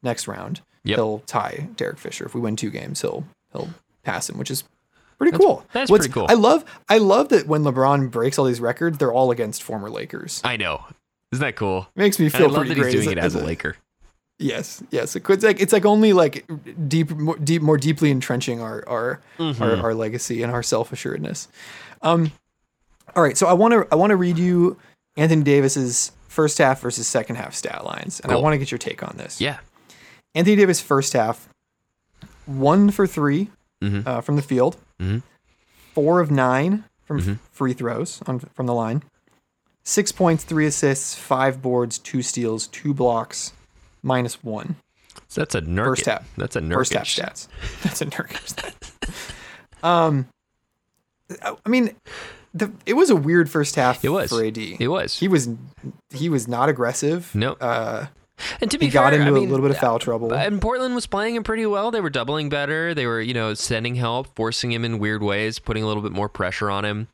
next 0.02 0.26
round, 0.26 0.60
Yep. 0.82 0.96
he'll 0.96 1.18
tie 1.20 1.68
Derek 1.76 1.98
Fisher. 1.98 2.24
If 2.26 2.34
we 2.34 2.40
win 2.40 2.56
two 2.56 2.70
games, 2.70 3.00
he'll 3.02 3.24
he'll 3.52 3.68
pass 4.02 4.28
him, 4.28 4.38
which 4.38 4.50
is 4.50 4.64
pretty 5.18 5.36
cool. 5.38 5.64
that's 5.72 5.88
What's- 5.88 6.08
pretty 6.08 6.12
cool. 6.14 6.26
I 6.28 6.34
love 6.34 6.64
I 6.88 6.98
love 6.98 7.28
that 7.28 7.46
when 7.46 7.62
LeBron 7.62 8.10
breaks 8.10 8.36
all 8.40 8.44
these 8.46 8.60
records, 8.60 8.98
they're 8.98 9.12
all 9.12 9.30
against 9.30 9.62
former 9.62 9.88
Lakers. 9.88 10.40
I 10.42 10.56
know. 10.56 10.84
Isn't 11.30 11.40
that 11.44 11.54
cool? 11.56 11.86
makes 11.94 12.18
me 12.18 12.26
And 12.26 12.34
I 12.34 12.38
feel 12.38 12.48
love 12.48 12.66
pretty 12.66 12.80
that 12.80 12.86
he's 12.86 12.94
great. 12.96 13.04
doing 13.04 13.18
it 13.18 13.24
as 13.24 13.34
a 13.36 13.44
Laker. 13.44 13.76
Yes, 14.38 14.82
yes. 14.90 15.14
It's 15.14 15.44
like 15.44 15.60
it's 15.60 15.72
like 15.72 15.84
only 15.84 16.12
like 16.12 16.44
deep, 16.88 17.10
more, 17.12 17.36
deep, 17.38 17.62
more 17.62 17.76
deeply 17.76 18.10
entrenching 18.10 18.60
our 18.60 18.82
our, 18.88 19.20
Mm-hmm. 19.38 19.62
our 19.62 19.76
our 19.76 19.94
legacy 19.94 20.42
and 20.42 20.50
our 20.50 20.64
self 20.64 20.92
assuredness. 20.92 21.46
Um, 22.02 22.32
all 23.16 23.22
right, 23.22 23.36
so 23.36 23.46
I 23.46 23.52
want 23.52 23.72
to 23.72 23.86
I 23.92 23.96
want 23.96 24.10
to 24.10 24.16
read 24.16 24.38
you 24.38 24.76
Anthony 25.16 25.42
Davis's 25.42 26.12
first 26.28 26.58
half 26.58 26.80
versus 26.80 27.06
second 27.06 27.36
half 27.36 27.54
stat 27.54 27.84
lines, 27.84 28.20
and 28.20 28.32
I 28.32 28.36
want 28.36 28.54
to 28.54 28.58
get 28.58 28.70
your 28.70 28.78
take 28.78 29.02
on 29.02 29.16
this. 29.16 29.40
Yeah. 29.40 29.58
Anthony 30.34 30.56
Davis 30.56 30.80
first 30.80 31.12
half, 31.12 31.48
one 32.46 32.90
for 32.90 33.06
3 33.06 33.50
Mhm. 33.82 34.06
uh, 34.06 34.20
from 34.22 34.36
the 34.36 34.42
field, 34.42 34.76
Mhm. 35.00 35.22
four 35.94 36.20
of 36.20 36.30
nine 36.30 36.84
from 37.04 37.20
Mhm. 37.20 37.38
free 37.50 37.74
throws 37.74 38.22
on 38.26 38.38
from 38.38 38.66
the 38.66 38.72
line, 38.74 39.02
six 39.84 40.10
points, 40.12 40.44
three 40.44 40.64
assists, 40.66 41.14
five 41.14 41.60
boards, 41.60 41.98
two 41.98 42.22
steals, 42.22 42.66
two 42.68 42.94
blocks, 42.94 43.52
minus 44.02 44.42
one. 44.42 44.76
So 45.28 45.42
that's 45.42 45.54
a 45.54 45.60
Nurkic. 45.60 45.84
First 45.84 46.06
half. 46.06 46.34
That's 46.36 46.56
a 46.56 46.60
Nurkic. 46.60 46.74
First 46.74 46.92
half 46.94 47.06
stats. 47.06 47.48
That's 47.82 48.00
a 48.00 48.06
Nurkic 48.06 48.48
stat. 48.48 48.74
um, 49.82 50.28
I 51.42 51.68
mean, 51.68 51.94
the, 52.54 52.70
it 52.86 52.94
was 52.94 53.10
a 53.10 53.16
weird 53.16 53.50
first 53.50 53.76
half 53.76 54.04
It 54.04 54.10
was. 54.10 54.30
for 54.30 54.44
AD. 54.44 54.58
It 54.58 54.88
was. 54.88 55.18
He 55.18 55.28
was 55.28 55.48
he 56.10 56.28
was 56.28 56.46
not 56.48 56.68
aggressive. 56.68 57.34
No. 57.34 57.52
Uh, 57.54 58.06
and 58.60 58.70
to 58.70 58.78
be 58.78 58.86
he 58.86 58.92
got 58.92 59.12
into 59.14 59.26
I 59.26 59.28
a 59.28 59.32
mean, 59.32 59.48
little 59.50 59.64
bit 59.64 59.70
of 59.70 59.78
foul 59.80 59.98
trouble. 59.98 60.32
And 60.34 60.60
Portland 60.60 60.94
was 60.94 61.06
playing 61.06 61.36
him 61.36 61.44
pretty 61.44 61.64
well. 61.66 61.90
They 61.90 62.00
were 62.00 62.10
doubling 62.10 62.48
better. 62.48 62.92
They 62.94 63.06
were, 63.06 63.20
you 63.20 63.34
know, 63.34 63.54
sending 63.54 63.94
help, 63.94 64.34
forcing 64.34 64.72
him 64.72 64.84
in 64.84 64.98
weird 64.98 65.22
ways, 65.22 65.58
putting 65.58 65.82
a 65.84 65.86
little 65.86 66.02
bit 66.02 66.12
more 66.12 66.28
pressure 66.28 66.70
on 66.70 66.84
him. 66.84 67.08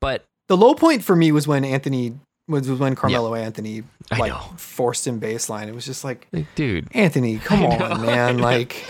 But 0.00 0.24
The 0.46 0.56
low 0.56 0.74
point 0.74 1.02
for 1.02 1.16
me 1.16 1.32
was 1.32 1.48
when 1.48 1.64
Anthony 1.64 2.14
was, 2.46 2.68
was 2.68 2.78
when 2.78 2.94
Carmelo 2.94 3.34
Anthony 3.34 3.82
like 4.16 4.32
forced 4.58 5.06
him 5.06 5.20
baseline. 5.20 5.66
It 5.68 5.74
was 5.74 5.84
just 5.84 6.04
like 6.04 6.28
like, 6.32 6.46
dude, 6.54 6.86
Anthony, 6.92 7.38
come 7.38 7.64
on, 7.66 8.06
man. 8.06 8.38
Like 8.48 8.84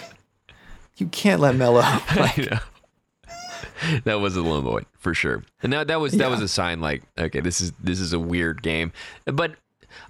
you 0.99 1.07
can't 1.07 1.41
let 1.41 1.55
Melo. 1.57 1.81
Like. 2.17 2.49
that 4.05 4.21
was 4.21 4.37
a 4.37 4.43
low 4.43 4.63
point 4.63 4.87
for 4.99 5.15
sure. 5.15 5.45
And 5.63 5.73
that 5.73 5.89
that 5.89 6.01
was 6.01 6.13
that 6.13 6.31
was 6.31 6.41
a 6.41 6.49
sign 6.49 6.81
like, 6.81 7.03
okay, 7.19 7.41
this 7.41 7.61
is 7.61 7.73
this 7.83 8.01
is 8.01 8.13
a 8.13 8.19
weird 8.19 8.63
game. 8.63 8.93
But 9.25 9.57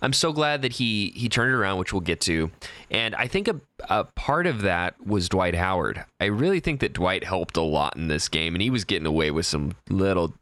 I'm 0.03 0.13
so 0.13 0.33
glad 0.33 0.63
that 0.63 0.73
he 0.73 1.11
he 1.15 1.29
turned 1.29 1.53
it 1.53 1.57
around, 1.57 1.79
which 1.79 1.93
we'll 1.93 2.01
get 2.01 2.21
to. 2.23 2.51
And 2.91 3.15
I 3.15 3.27
think 3.27 3.49
a, 3.49 3.61
a 3.89 4.05
part 4.05 4.47
of 4.47 4.63
that 4.63 5.05
was 5.05 5.29
Dwight 5.29 5.55
Howard. 5.55 6.05
I 6.21 6.27
really 6.27 6.61
think 6.61 6.81
that 6.81 6.93
Dwight 6.93 7.25
helped 7.25 7.57
a 7.57 7.63
lot 7.63 7.97
in 7.97 8.09
this 8.09 8.29
game, 8.29 8.55
and 8.55 8.63
he 8.63 8.71
was 8.71 8.85
getting 8.85 9.07
away 9.07 9.31
with 9.31 9.47
some 9.47 9.75
little 9.89 10.35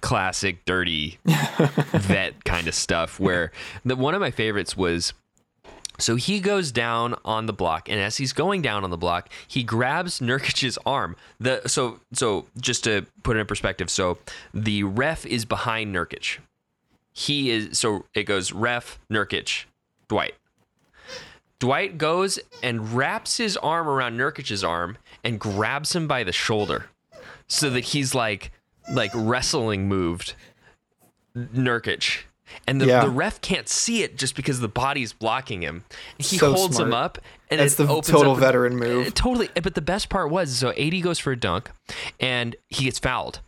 classic 0.00 0.64
dirty 0.64 1.18
vet 1.24 2.44
kind 2.44 2.66
of 2.66 2.74
stuff. 2.74 3.20
Where 3.20 3.52
the 3.84 3.96
one 3.96 4.14
of 4.14 4.20
my 4.20 4.30
favorites 4.30 4.76
was 4.76 5.12
So 5.98 6.16
he 6.16 6.40
goes 6.40 6.72
down 6.72 7.14
on 7.24 7.46
the 7.46 7.52
block, 7.52 7.88
and 7.88 8.00
as 8.00 8.16
he's 8.16 8.32
going 8.32 8.62
down 8.62 8.82
on 8.84 8.90
the 8.90 8.96
block, 8.96 9.28
he 9.46 9.62
grabs 9.62 10.20
Nurkic's 10.20 10.78
arm. 10.84 11.16
The 11.38 11.62
so 11.66 12.00
so 12.12 12.46
just 12.60 12.84
to 12.84 13.06
put 13.22 13.36
it 13.36 13.40
in 13.40 13.46
perspective, 13.46 13.90
so 13.90 14.18
the 14.52 14.84
ref 14.84 15.26
is 15.26 15.44
behind 15.44 15.94
Nurkic. 15.94 16.38
He 17.12 17.50
is 17.50 17.78
so 17.78 18.06
it 18.14 18.24
goes 18.24 18.52
ref 18.52 18.98
Nurkic, 19.10 19.64
Dwight. 20.08 20.34
Dwight 21.58 21.98
goes 21.98 22.40
and 22.62 22.92
wraps 22.94 23.36
his 23.36 23.56
arm 23.58 23.86
around 23.86 24.16
Nurkic's 24.18 24.64
arm 24.64 24.98
and 25.22 25.38
grabs 25.38 25.94
him 25.94 26.08
by 26.08 26.24
the 26.24 26.32
shoulder, 26.32 26.86
so 27.46 27.70
that 27.70 27.84
he's 27.84 28.14
like 28.14 28.50
like 28.90 29.12
wrestling 29.14 29.88
moved 29.88 30.34
Nurkic. 31.36 32.22
And 32.66 32.80
the, 32.80 32.86
Yeah. 32.86 33.00
the 33.04 33.10
ref 33.10 33.40
can't 33.40 33.68
see 33.68 34.02
it 34.02 34.16
just 34.16 34.36
because 34.36 34.60
the 34.60 34.68
body's 34.68 35.12
blocking 35.12 35.62
him. 35.62 35.84
He 36.18 36.38
So 36.38 36.52
holds 36.52 36.78
him 36.78 36.92
up, 36.94 37.18
and 37.50 37.60
That's 37.60 37.74
it 37.74 37.86
the 37.86 38.00
total 38.02 38.34
veteran 38.34 38.76
move. 38.76 39.08
Uh, 39.08 39.10
Totally. 39.14 39.48
But 39.60 39.74
the 39.74 39.80
best 39.82 40.08
part 40.08 40.30
was 40.30 40.56
so 40.56 40.70
AD 40.72 41.00
goes 41.02 41.18
for 41.18 41.32
a 41.32 41.36
dunk, 41.36 41.70
and 42.20 42.56
he 42.68 42.84
gets 42.84 42.98
fouled. 42.98 43.40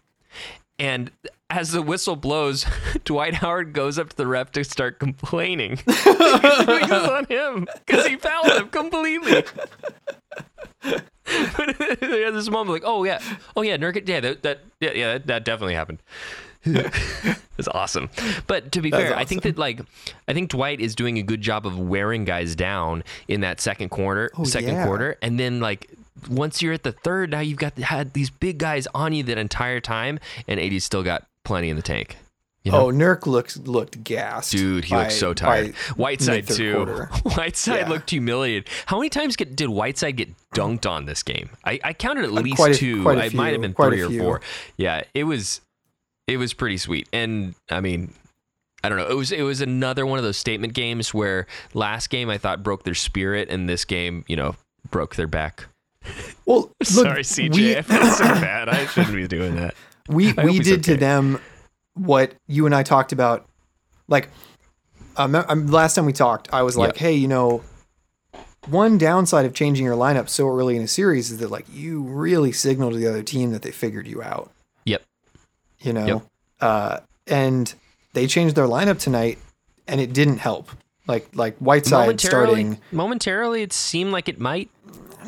And 0.79 1.13
as 1.51 1.71
the 1.71 1.83
whistle 1.83 2.17
blows, 2.17 2.67
Dwight 3.05 3.35
Howard 3.35 3.73
goes 3.73 3.99
up 3.99 4.11
to 4.11 4.17
the 4.17 4.27
ref 4.27 4.51
to 4.53 4.65
start 4.65 4.99
complaining. 4.99 5.79
it's 5.87 6.93
on 6.93 7.27
him 7.27 7.69
because 7.87 8.07
he 8.07 8.17
fouled 8.17 8.51
him 8.53 8.69
completely. 8.71 9.45
but 10.83 11.77
there's 12.01 12.35
this 12.35 12.51
moment 12.51 12.71
like, 12.71 12.83
oh 12.85 13.05
yeah, 13.05 13.21
oh 13.57 13.63
yeah, 13.63 13.77
Nurkic, 13.77 14.09
yeah, 14.09 14.21
that, 14.21 14.43
that 14.43 14.61
yeah, 14.81 14.93
yeah, 14.93 15.13
that, 15.13 15.27
that 15.29 15.45
definitely 15.45 15.75
happened. 15.75 16.03
It's 17.57 17.69
awesome. 17.69 18.11
But 18.47 18.73
to 18.73 18.83
be 18.83 18.91
That's 18.91 19.11
fair, 19.11 19.17
I 19.17 19.25
think 19.25 19.43
that 19.43 19.57
like 19.57 19.81
I 20.27 20.33
think 20.33 20.51
Dwight 20.51 20.81
is 20.81 20.95
doing 20.95 21.19
a 21.19 21.23
good 21.23 21.41
job 21.41 21.67
of 21.67 21.79
wearing 21.79 22.25
guys 22.25 22.57
down 22.57 23.05
in 23.29 23.43
that 23.43 23.61
second 23.61 23.91
quarter, 23.91 24.31
oh, 24.37 24.45
second 24.45 24.75
yeah. 24.75 24.87
quarter, 24.87 25.17
and 25.23 25.39
then 25.39 25.61
like 25.61 25.89
once 26.29 26.63
you're 26.63 26.73
at 26.73 26.83
the 26.83 26.93
third, 26.93 27.31
now 27.31 27.41
you've 27.41 27.59
got 27.59 27.79
had 27.79 28.13
these 28.13 28.31
big 28.31 28.59
guys 28.59 28.89
on 28.95 29.13
you 29.13 29.23
that 29.25 29.39
entire 29.39 29.81
time, 29.81 30.19
and 30.49 30.59
AD's 30.59 30.85
still 30.85 31.03
got 31.03 31.27
plenty 31.45 31.71
in 31.71 31.77
the 31.77 31.83
tank. 31.83 32.17
You 32.65 32.73
know? 32.73 32.87
Oh, 32.87 32.91
Nurk 32.91 33.27
looked 33.27 33.59
looked 33.69 34.03
gassed. 34.03 34.51
Dude, 34.51 34.87
he 34.87 34.95
by- 34.95 35.03
looked 35.03 35.13
so 35.13 35.35
tired. 35.35 35.75
Whiteside 35.97 36.49
too. 36.49 36.75
quarter. 36.75 37.07
Whiteside 37.37 37.81
Yeah. 37.81 37.89
looked 37.89 38.09
humiliated. 38.11 38.69
How 38.87 38.97
many 38.99 39.11
times 39.11 39.37
get, 39.37 39.55
did 39.55 39.69
Whiteside 39.69 40.17
get 40.17 40.31
dunked 40.55 40.91
on 40.91 41.05
this 41.05 41.23
game? 41.23 41.51
I, 41.63 41.79
I 41.85 41.93
counted 41.93 42.25
at 42.25 42.31
uh, 42.31 42.41
least 42.41 42.57
quite 42.57 42.75
a- 42.75 42.79
two. 42.79 43.07
a 43.07 43.17
it 43.19 43.35
might 43.35 43.53
have 43.53 43.61
been 43.61 43.75
three 43.75 44.01
or 44.01 44.11
four. 44.11 44.41
Yeah, 44.79 45.03
it 45.13 45.25
was 45.25 45.61
it 46.27 46.37
was 46.37 46.55
pretty 46.55 46.77
sweet. 46.79 47.09
And 47.13 47.55
I 47.71 47.81
mean, 47.81 48.13
I 48.83 48.89
don't 48.89 48.99
know. 48.99 49.09
It 49.09 49.17
was 49.17 49.33
it 49.33 49.43
was 49.43 49.61
another 49.61 50.05
one 50.07 50.19
of 50.19 50.25
those 50.25 50.37
statement 50.37 50.75
games 50.75 51.13
where 51.15 51.47
last 51.73 52.11
game 52.11 52.29
I 52.31 52.39
thought 52.39 52.63
broke 52.63 52.85
their 52.85 52.95
spirit, 52.95 53.49
and 53.51 53.69
this 53.69 53.85
game, 53.85 54.25
you 54.29 54.37
know, 54.37 54.57
broke 54.91 55.17
their 55.17 55.27
back. 55.27 55.67
Well, 56.45 56.61
look, 56.81 57.07
Sorry, 57.07 57.23
CJ. 57.23 57.55
we- 57.55 57.77
I 57.79 57.83
feel 57.83 58.05
so 58.11 58.25
bad. 58.25 58.69
I 58.69 58.87
shouldn't 58.87 59.15
be 59.17 59.27
doing 59.27 59.57
that. 59.57 59.75
we 60.09 60.29
hope 60.31 60.45
we 60.45 60.53
he's 60.55 60.67
did 60.67 60.85
to 60.85 60.97
them 60.97 61.41
what 61.95 62.35
you 62.47 62.67
and 62.67 62.75
I 62.75 62.83
talked 62.83 63.13
about. 63.13 63.47
Like, 64.09 64.29
um, 65.17 65.35
um, 65.35 65.67
last 65.69 65.95
time 65.95 66.05
we 66.05 66.13
talked, 66.13 66.53
I 66.53 66.63
was 66.63 66.77
like, 66.77 66.89
Yep. 66.89 66.97
"Hey, 66.99 67.13
you 67.15 67.29
know, 67.29 67.63
one 68.69 68.99
downside 68.99 69.47
of 69.47 69.55
changing 69.55 69.85
your 69.87 69.97
lineup 69.97 70.29
so 70.29 70.47
early 70.49 70.77
in 70.77 70.83
a 70.83 70.89
series 70.89 71.31
is 71.31 71.39
that 71.39 71.51
like 71.51 71.65
you 71.73 72.03
really 72.03 72.53
signal 72.53 72.91
to 72.91 72.97
the 72.97 73.07
other 73.07 73.23
team 73.23 73.53
that 73.53 73.63
they 73.63 73.71
figured 73.71 74.07
you 74.07 74.23
out." 74.23 74.51
You 75.85 75.93
know, 75.93 76.07
Yep. 76.07 76.23
uh, 76.61 76.99
and 77.27 77.73
they 78.15 78.27
changed 78.27 78.57
their 78.57 78.67
lineup 78.67 78.99
tonight, 78.99 79.39
and 79.87 80.01
it 80.01 80.13
didn't 80.13 80.39
help. 80.39 80.71
Like 81.07 81.29
like 81.35 81.57
Whiteside 81.59 82.07
Momentarily, 82.07 82.47
starting. 82.63 82.79
momentarily, 82.91 83.63
it 83.63 83.73
seemed 83.73 84.11
like 84.13 84.29
it 84.29 84.41
might. 84.41 84.71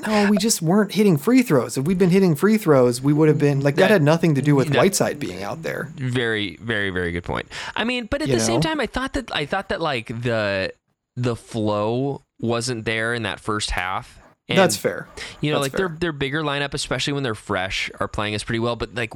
No, 0.07 0.29
we 0.31 0.37
just 0.39 0.61
weren't 0.63 0.93
hitting 0.93 1.17
free 1.17 1.43
throws. 1.43 1.77
If 1.79 1.85
we'd 1.87 1.99
been 1.99 2.11
hitting 2.11 2.35
free 2.35 2.59
throws, 2.59 3.01
we 3.01 3.13
would 3.13 3.29
have 3.29 3.39
been 3.39 3.61
like 3.61 3.77
that, 3.77 3.83
That- 3.89 3.91
had 3.91 4.03
nothing 4.03 4.35
to 4.35 4.43
do 4.43 4.55
with 4.55 4.71
no. 4.71 4.79
Whiteside 4.79 5.19
being 5.19 5.43
out 5.43 5.63
there. 5.63 5.91
very 5.97 6.57
very 6.63 6.91
very 6.91 7.13
good 7.13 7.25
point 7.25 7.49
i 7.75 7.83
mean 7.85 8.07
but 8.11 8.21
at 8.23 8.29
You 8.29 8.35
the 8.35 8.41
same 8.41 8.61
time 8.61 8.79
i 8.81 8.87
thought 8.87 9.15
that 9.15 9.35
i 9.35 9.47
thought 9.47 9.69
that 9.71 9.81
like 9.81 10.09
the 10.09 10.73
the 11.17 11.35
flow 11.35 12.23
wasn't 12.41 12.85
there 12.85 13.15
in 13.15 13.23
that 13.23 13.41
first 13.41 13.71
half 13.71 14.19
and, 14.49 14.57
That's 14.59 14.77
fair. 14.77 15.09
you 15.41 15.51
know 15.51 15.61
That's 15.61 15.73
like 15.75 15.79
their 15.79 15.89
their 15.89 16.13
bigger 16.13 16.43
lineup 16.43 16.73
especially 16.75 17.13
when 17.15 17.23
they're 17.23 17.35
fresh 17.35 17.91
are 17.99 18.07
playing 18.09 18.35
us 18.35 18.45
pretty 18.45 18.61
well 18.61 18.77
but 18.77 18.95
like 18.95 19.13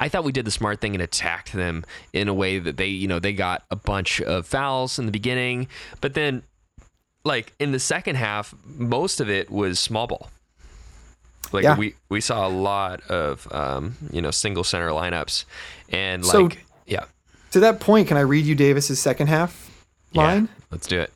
i 0.00 0.08
thought 0.08 0.24
we 0.24 0.32
did 0.32 0.44
the 0.44 0.50
smart 0.50 0.80
thing 0.80 0.94
and 0.94 1.02
attacked 1.02 1.52
them 1.52 1.84
in 2.12 2.26
a 2.28 2.34
way 2.34 2.58
that 2.58 2.76
they 2.76 2.86
you 2.88 3.06
know 3.06 3.18
they 3.20 3.32
got 3.32 3.62
a 3.70 3.76
bunch 3.76 4.20
of 4.22 4.46
fouls 4.46 4.98
in 4.98 5.06
the 5.06 5.12
beginning 5.12 5.68
but 6.00 6.14
then 6.14 6.42
like 7.24 7.52
in 7.60 7.70
the 7.72 7.78
second 7.78 8.16
half 8.16 8.52
most 8.64 9.20
of 9.20 9.30
it 9.30 9.48
was 9.50 9.78
small 9.78 10.06
ball 10.08 10.28
like 11.52 11.62
Yeah. 11.64 11.76
we 11.76 11.94
we 12.08 12.20
saw 12.20 12.46
a 12.46 12.50
lot 12.50 13.00
of 13.10 13.46
um 13.52 13.94
you 14.10 14.20
know 14.20 14.30
single 14.32 14.64
center 14.64 14.88
lineups 14.90 15.44
and 15.90 16.24
So- 16.24 16.42
like 16.44 16.64
yeah 16.86 17.04
To 17.52 17.60
that 17.60 17.78
point, 17.78 18.08
can 18.08 18.16
I 18.16 18.20
read 18.22 18.44
you 18.44 18.56
Davis's 18.56 18.98
second 18.98 19.28
half 19.28 19.70
line? 20.12 20.48
yeah, 20.50 20.64
let's 20.72 20.88
do 20.88 20.98
it 20.98 21.12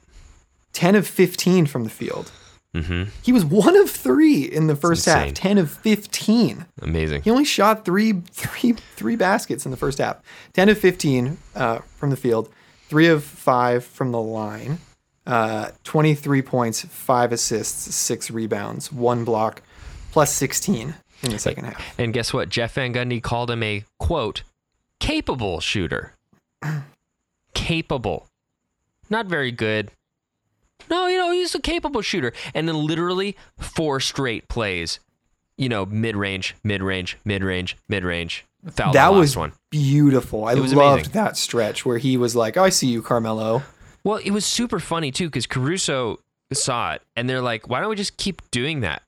10 0.74 0.94
of 0.94 1.08
15 1.08 1.66
from 1.66 1.82
the 1.82 1.90
field. 1.90 2.30
Mm-hmm 2.74 3.04
He 3.22 3.32
was 3.32 3.44
one 3.44 3.76
of 3.76 3.90
three 3.90 4.42
in 4.42 4.66
the 4.66 4.76
first 4.76 5.06
half. 5.06 5.32
10 5.32 5.58
of 5.58 5.70
15. 5.70 6.66
amazing 6.82 7.22
He 7.22 7.30
only 7.30 7.44
shot 7.44 7.84
three, 7.84 8.12
three, 8.30 8.72
three 8.72 9.16
baskets 9.16 9.64
in 9.64 9.70
the 9.70 9.76
first 9.76 9.98
half. 9.98 10.16
10 10.52 10.68
of 10.68 10.78
15 10.78 11.38
uh, 11.54 11.78
from 11.96 12.10
the 12.10 12.16
field, 12.16 12.48
three 12.88 13.08
of 13.08 13.24
five 13.24 13.84
from 13.84 14.12
the 14.12 14.20
line, 14.20 14.78
uh, 15.26 15.70
23 15.84 16.42
points, 16.42 16.84
five 16.84 17.32
assists, 17.32 17.94
six 17.94 18.30
rebounds, 18.30 18.92
one 18.92 19.24
block, 19.24 19.62
plus 20.12 20.32
16 20.32 20.94
in 21.22 21.30
the 21.30 21.38
second 21.38 21.64
half. 21.64 21.98
and 21.98 22.12
guess 22.12 22.32
what 22.32 22.48
jeff 22.48 22.74
van 22.74 22.94
gundy 22.94 23.20
called 23.20 23.50
him 23.50 23.62
a 23.62 23.84
quote 23.98 24.42
capable 25.00 25.58
shooter 25.58 26.14
capable 27.54 28.28
not 29.10 29.26
very 29.26 29.50
good 29.50 29.90
no 30.90 31.06
you 31.06 31.18
know 31.18 31.32
he's 31.32 31.54
a 31.54 31.60
capable 31.60 32.02
shooter 32.02 32.32
and 32.54 32.68
then 32.68 32.86
literally 32.86 33.36
four 33.58 34.00
straight 34.00 34.48
plays 34.48 35.00
you 35.56 35.68
know 35.68 35.84
mid-range 35.86 36.54
mid-range 36.62 37.18
mid-range 37.24 37.76
mid-range 37.88 38.44
that 38.62 38.92
the 38.92 38.98
last 38.98 39.12
was 39.14 39.36
one 39.36 39.52
beautiful. 39.70 40.44
I 40.44 40.54
was 40.54 40.74
loved 40.74 40.94
amazing. 41.06 41.12
that 41.12 41.36
stretch 41.36 41.86
where 41.86 41.98
he 41.98 42.16
was 42.16 42.34
like, 42.34 42.56
oh, 42.56 42.64
I 42.64 42.70
see 42.70 42.88
you, 42.88 43.02
Carmelo. 43.02 43.62
Well, 44.04 44.18
it 44.24 44.30
was 44.30 44.44
super 44.44 44.80
funny 44.80 45.10
too 45.10 45.26
because 45.28 45.46
Caruso 45.46 46.18
saw 46.52 46.92
it 46.94 47.02
and 47.14 47.28
they're 47.28 47.42
like, 47.42 47.68
"Why 47.68 47.80
don't 47.80 47.90
we 47.90 47.96
just 47.96 48.16
keep 48.16 48.42
doing 48.50 48.80
that 48.80 49.02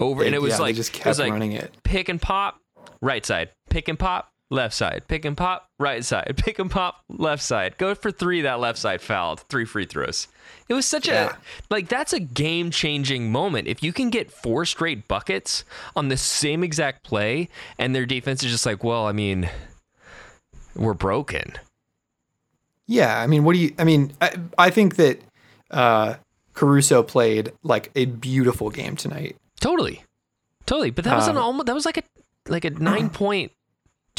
over?" 0.00 0.22
and 0.22 0.34
it 0.34 0.42
was 0.42 0.54
yeah, 0.54 0.58
like 0.60 0.76
just 0.76 0.96
it 0.96 1.04
was 1.04 1.18
like 1.18 1.30
running 1.30 1.52
it. 1.52 1.76
pick 1.82 2.08
and 2.08 2.20
pop, 2.20 2.60
right 3.00 3.24
side, 3.24 3.50
pick 3.70 3.88
and 3.88 3.98
pop, 3.98 4.32
left 4.50 4.74
side, 4.74 5.02
pick 5.08 5.24
and 5.24 5.36
pop, 5.36 5.68
right 5.78 6.04
side, 6.04 6.34
pick 6.36 6.58
and 6.58 6.70
pop, 6.70 7.02
left 7.08 7.42
side. 7.42 7.76
Go 7.78 7.94
for 7.94 8.10
three. 8.10 8.40
That 8.42 8.60
left 8.60 8.78
side 8.78 9.00
fouled. 9.00 9.40
Three 9.40 9.64
free 9.64 9.84
throws. 9.86 10.28
It 10.68 10.74
was 10.74 10.86
such 10.86 11.08
Yeah. 11.08 11.32
a 11.32 11.36
like 11.70 11.88
that's 11.88 12.12
a 12.12 12.20
game 12.20 12.70
changing 12.70 13.30
moment. 13.32 13.68
If 13.68 13.82
you 13.82 13.92
can 13.92 14.10
get 14.10 14.30
four 14.30 14.64
straight 14.64 15.06
buckets 15.08 15.64
on 15.96 16.08
the 16.08 16.16
same 16.16 16.62
exact 16.64 17.04
play, 17.04 17.48
and 17.78 17.94
their 17.94 18.06
defense 18.06 18.42
is 18.42 18.50
just 18.52 18.66
like, 18.66 18.82
well, 18.84 19.06
I 19.06 19.12
mean, 19.12 19.48
we're 20.74 20.94
broken. 20.94 21.54
Yeah, 22.86 23.20
I 23.20 23.26
mean, 23.26 23.44
what 23.44 23.52
do 23.54 23.58
you? 23.58 23.74
I 23.78 23.84
mean, 23.84 24.12
I, 24.20 24.32
I 24.56 24.70
think 24.70 24.96
that 24.96 25.20
uh, 25.70 26.14
Caruso 26.54 27.02
played 27.02 27.52
like 27.62 27.90
a 27.94 28.06
beautiful 28.06 28.70
game 28.70 28.96
tonight. 28.96 29.36
Totally, 29.60 30.04
totally. 30.64 30.90
But 30.90 31.04
that 31.04 31.14
was 31.16 31.28
an 31.28 31.36
Um, 31.36 31.42
almost 31.42 31.66
that 31.66 31.74
was 31.74 31.84
like 31.84 31.98
a 31.98 32.02
like 32.48 32.64
a 32.64 32.70
nine 32.70 33.10
point 33.10 33.52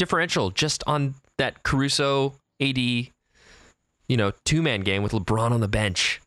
differential 0.00 0.50
just 0.50 0.82
on 0.86 1.14
that 1.36 1.62
Caruso 1.62 2.34
AD, 2.60 2.78
you 2.78 3.10
know, 4.10 4.32
two 4.44 4.62
man 4.62 4.80
game 4.80 5.02
with 5.04 5.12
LeBron 5.12 5.52
on 5.52 5.60
the 5.60 5.68
bench. 5.68 6.20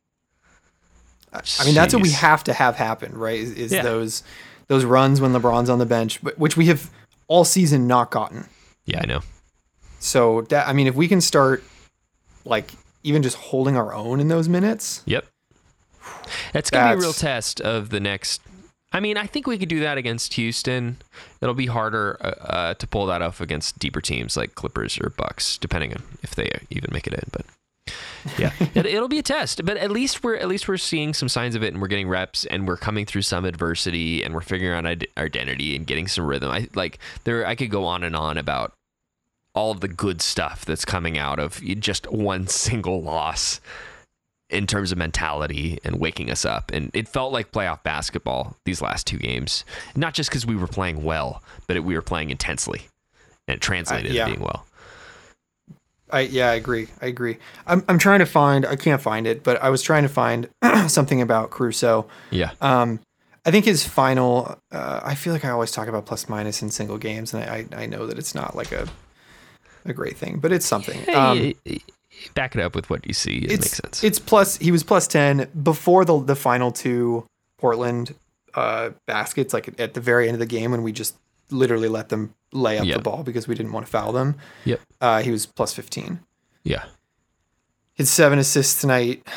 I 1.34 1.66
mean, 1.66 1.74
that's 1.74 1.94
what 1.96 2.04
we 2.04 2.12
have 2.12 2.44
to 2.44 2.54
have 2.54 2.76
happen, 2.76 3.18
right? 3.18 3.40
Is, 3.40 3.52
is 3.54 3.72
Yeah. 3.74 3.82
those 3.82 4.24
those 4.68 4.86
runs 4.86 5.20
when 5.20 5.34
LeBron's 5.34 5.70
on 5.70 5.80
the 5.80 5.86
bench, 5.86 6.22
but 6.24 6.38
which 6.38 6.56
we 6.56 6.68
have 6.68 6.90
all 7.28 7.44
season 7.44 7.88
not 7.88 8.12
gotten. 8.12 8.46
Yeah, 8.86 9.02
I 9.02 9.06
know. 9.08 9.22
So 10.00 10.42
that 10.50 10.68
I 10.68 10.74
mean, 10.74 10.86
if 10.88 10.94
we 10.96 11.08
can 11.08 11.20
start 11.22 11.64
like 12.46 12.72
even 13.02 13.24
just 13.24 13.36
holding 13.38 13.76
our 13.76 13.94
own 13.94 14.20
in 14.20 14.28
those 14.28 14.48
minutes, 14.48 15.02
Yep. 15.06 15.26
That's 16.54 16.70
gonna 16.70 16.94
be 16.94 17.00
a 17.00 17.02
real 17.02 17.14
test 17.14 17.60
of 17.62 17.90
the 17.90 18.00
next. 18.00 18.42
I 18.94 19.00
mean, 19.00 19.18
I 19.18 19.26
think 19.26 19.48
we 19.48 19.58
could 19.58 19.70
do 19.70 19.80
that 19.80 19.98
against 19.98 20.36
Houston. 20.36 20.98
It'll 21.42 21.56
be 21.56 21.66
harder 21.66 22.18
uh, 22.22 22.28
uh, 22.28 22.74
to 22.76 22.88
pull 22.88 23.08
that 23.08 23.24
off 23.24 23.42
against 23.42 23.80
deeper 23.80 24.02
teams 24.02 24.38
like 24.38 24.54
Clippers 24.54 25.00
or 25.00 25.10
Bucks, 25.10 25.58
depending 25.58 25.94
on 25.94 26.04
if 26.22 26.36
they 26.36 26.52
even 26.70 26.90
make 26.94 27.08
it 27.08 27.14
in. 27.14 27.24
But 27.32 27.46
yeah, 28.38 28.54
it, 28.76 28.86
it'll 28.86 29.08
be 29.08 29.20
a 29.20 29.24
test. 29.24 29.66
But 29.66 29.78
at 29.78 29.90
least 29.90 30.24
we're 30.24 30.36
at 30.36 30.48
least 30.48 30.68
we're 30.68 30.78
seeing 30.78 31.16
some 31.16 31.28
signs 31.28 31.56
of 31.56 31.64
it, 31.64 31.74
and 31.74 31.82
we're 31.82 31.88
getting 31.88 32.08
reps, 32.08 32.46
and 32.46 32.68
we're 32.68 32.78
coming 32.78 33.06
through 33.08 33.24
some 33.24 33.46
adversity, 33.46 34.24
and 34.24 34.34
we're 34.34 34.42
figuring 34.42 34.86
out 34.86 35.04
our 35.18 35.24
identity 35.24 35.76
and 35.76 35.88
getting 35.88 36.08
some 36.08 36.26
rhythm. 36.26 36.52
I 36.52 36.70
like 36.76 37.00
there. 37.24 37.46
I 37.48 37.56
could 37.56 37.72
go 37.72 37.86
on 37.86 38.04
and 38.04 38.16
on 38.16 38.38
about 38.38 38.74
all 39.56 39.72
of 39.72 39.82
the 39.82 39.88
good 39.88 40.22
stuff 40.22 40.66
that's 40.66 40.86
coming 40.86 41.18
out 41.18 41.40
of 41.40 41.62
just 41.80 42.12
one 42.12 42.48
single 42.48 43.02
loss. 43.02 43.60
In 44.54 44.68
terms 44.68 44.92
of 44.92 44.98
mentality 44.98 45.80
and 45.84 46.00
waking 46.00 46.30
us 46.30 46.46
up. 46.46 46.72
And 46.72 46.92
it 46.94 47.08
felt 47.08 47.34
like 47.34 47.52
playoff 47.52 47.84
basketball 47.84 48.56
these 48.66 48.82
last 48.82 49.08
two 49.08 49.18
games, 49.18 49.66
not 49.96 50.14
just 50.14 50.30
because 50.30 50.46
we 50.46 50.56
were 50.56 50.68
playing 50.68 51.04
well, 51.04 51.42
but 51.68 51.76
it, 51.76 51.84
we 51.84 51.96
were 51.96 52.02
playing 52.02 52.30
intensely, 52.30 52.88
and 53.48 53.56
it 53.56 53.62
translated 53.62 54.12
Uh, 54.12 54.16
yeah. 54.16 54.26
being 54.26 54.40
well. 54.40 54.66
I 56.12 56.22
yeah, 56.22 56.52
I 56.52 56.54
agree. 56.54 56.88
I 57.02 57.08
agree. 57.08 57.38
I'm 57.66 57.84
I'm 57.90 57.98
trying 57.98 58.20
to 58.20 58.26
find. 58.28 58.66
I 58.66 58.76
can't 58.76 59.02
find 59.02 59.26
it, 59.26 59.44
but 59.44 59.62
I 59.64 59.70
was 59.72 59.82
trying 59.82 60.04
to 60.04 60.10
find 60.10 60.48
something 60.88 61.22
about 61.22 61.50
Caruso. 61.50 62.06
Yeah, 62.30 62.52
Um, 62.62 63.00
I 63.46 63.52
think 63.52 63.66
his 63.66 63.84
final. 63.88 64.58
Uh, 64.72 65.00
I 65.04 65.16
feel 65.16 65.34
like 65.34 65.44
I 65.44 65.50
always 65.50 65.72
talk 65.72 65.88
about 65.88 66.06
plus 66.06 66.30
minus 66.30 66.62
in 66.62 66.70
single 66.70 66.98
games, 67.00 67.34
and 67.34 67.44
I 67.44 67.66
I, 67.76 67.84
I 67.84 67.86
know 67.88 68.06
that 68.06 68.20
it's 68.20 68.36
not 68.36 68.56
like 68.56 68.72
a 68.72 68.88
a 69.86 69.94
great 69.94 70.16
thing, 70.16 70.38
but 70.40 70.52
it's 70.52 70.66
something. 70.68 71.00
Um, 71.16 71.54
back 72.36 72.56
it 72.56 72.62
up 72.62 72.76
with 72.76 72.90
what 72.90 73.06
you 73.08 73.14
see. 73.14 73.38
It 73.38 73.52
it's 73.52 73.66
makes 73.66 73.78
sense. 73.78 74.04
it's 74.04 74.20
plus. 74.20 74.58
He 74.58 74.72
was 74.72 74.84
plus 74.84 75.08
ten 75.08 75.48
before 75.64 76.06
the 76.06 76.20
the 76.24 76.36
final 76.36 76.72
two 76.72 77.26
Portland 77.58 78.16
uh, 78.54 78.92
baskets, 79.08 79.54
like 79.54 79.80
at 79.80 79.94
the 79.94 80.02
very 80.02 80.28
end 80.28 80.36
of 80.36 80.40
the 80.40 80.46
game 80.46 80.72
when 80.72 80.84
we 80.84 80.92
just 80.92 81.16
literally 81.50 81.88
let 81.90 82.10
them 82.10 82.34
lay 82.52 82.78
up 82.78 82.86
Yeah. 82.86 82.96
the 82.96 83.02
ball 83.02 83.24
because 83.24 83.48
we 83.48 83.56
didn't 83.56 83.72
want 83.72 83.86
to 83.86 83.92
foul 83.92 84.12
them. 84.12 84.36
Yep. 84.66 84.82
Uh, 85.02 85.22
he 85.22 85.32
was 85.32 85.46
plus 85.46 85.74
fifteen. 85.74 86.20
yeah, 86.64 86.86
his 87.94 88.10
seven 88.10 88.40
assists 88.40 88.80
tonight. 88.82 89.28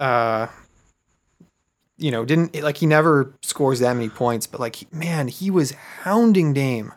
Uh, 0.00 0.46
you 1.96 2.10
know, 2.10 2.24
didn't 2.24 2.60
like 2.62 2.78
he 2.78 2.86
never 2.86 3.32
scores 3.42 3.78
that 3.80 3.94
many 3.94 4.08
points, 4.08 4.46
but 4.46 4.60
like 4.60 4.92
man, 4.92 5.28
he 5.28 5.50
was 5.50 5.70
hounding 6.02 6.52
Dame, 6.52 6.92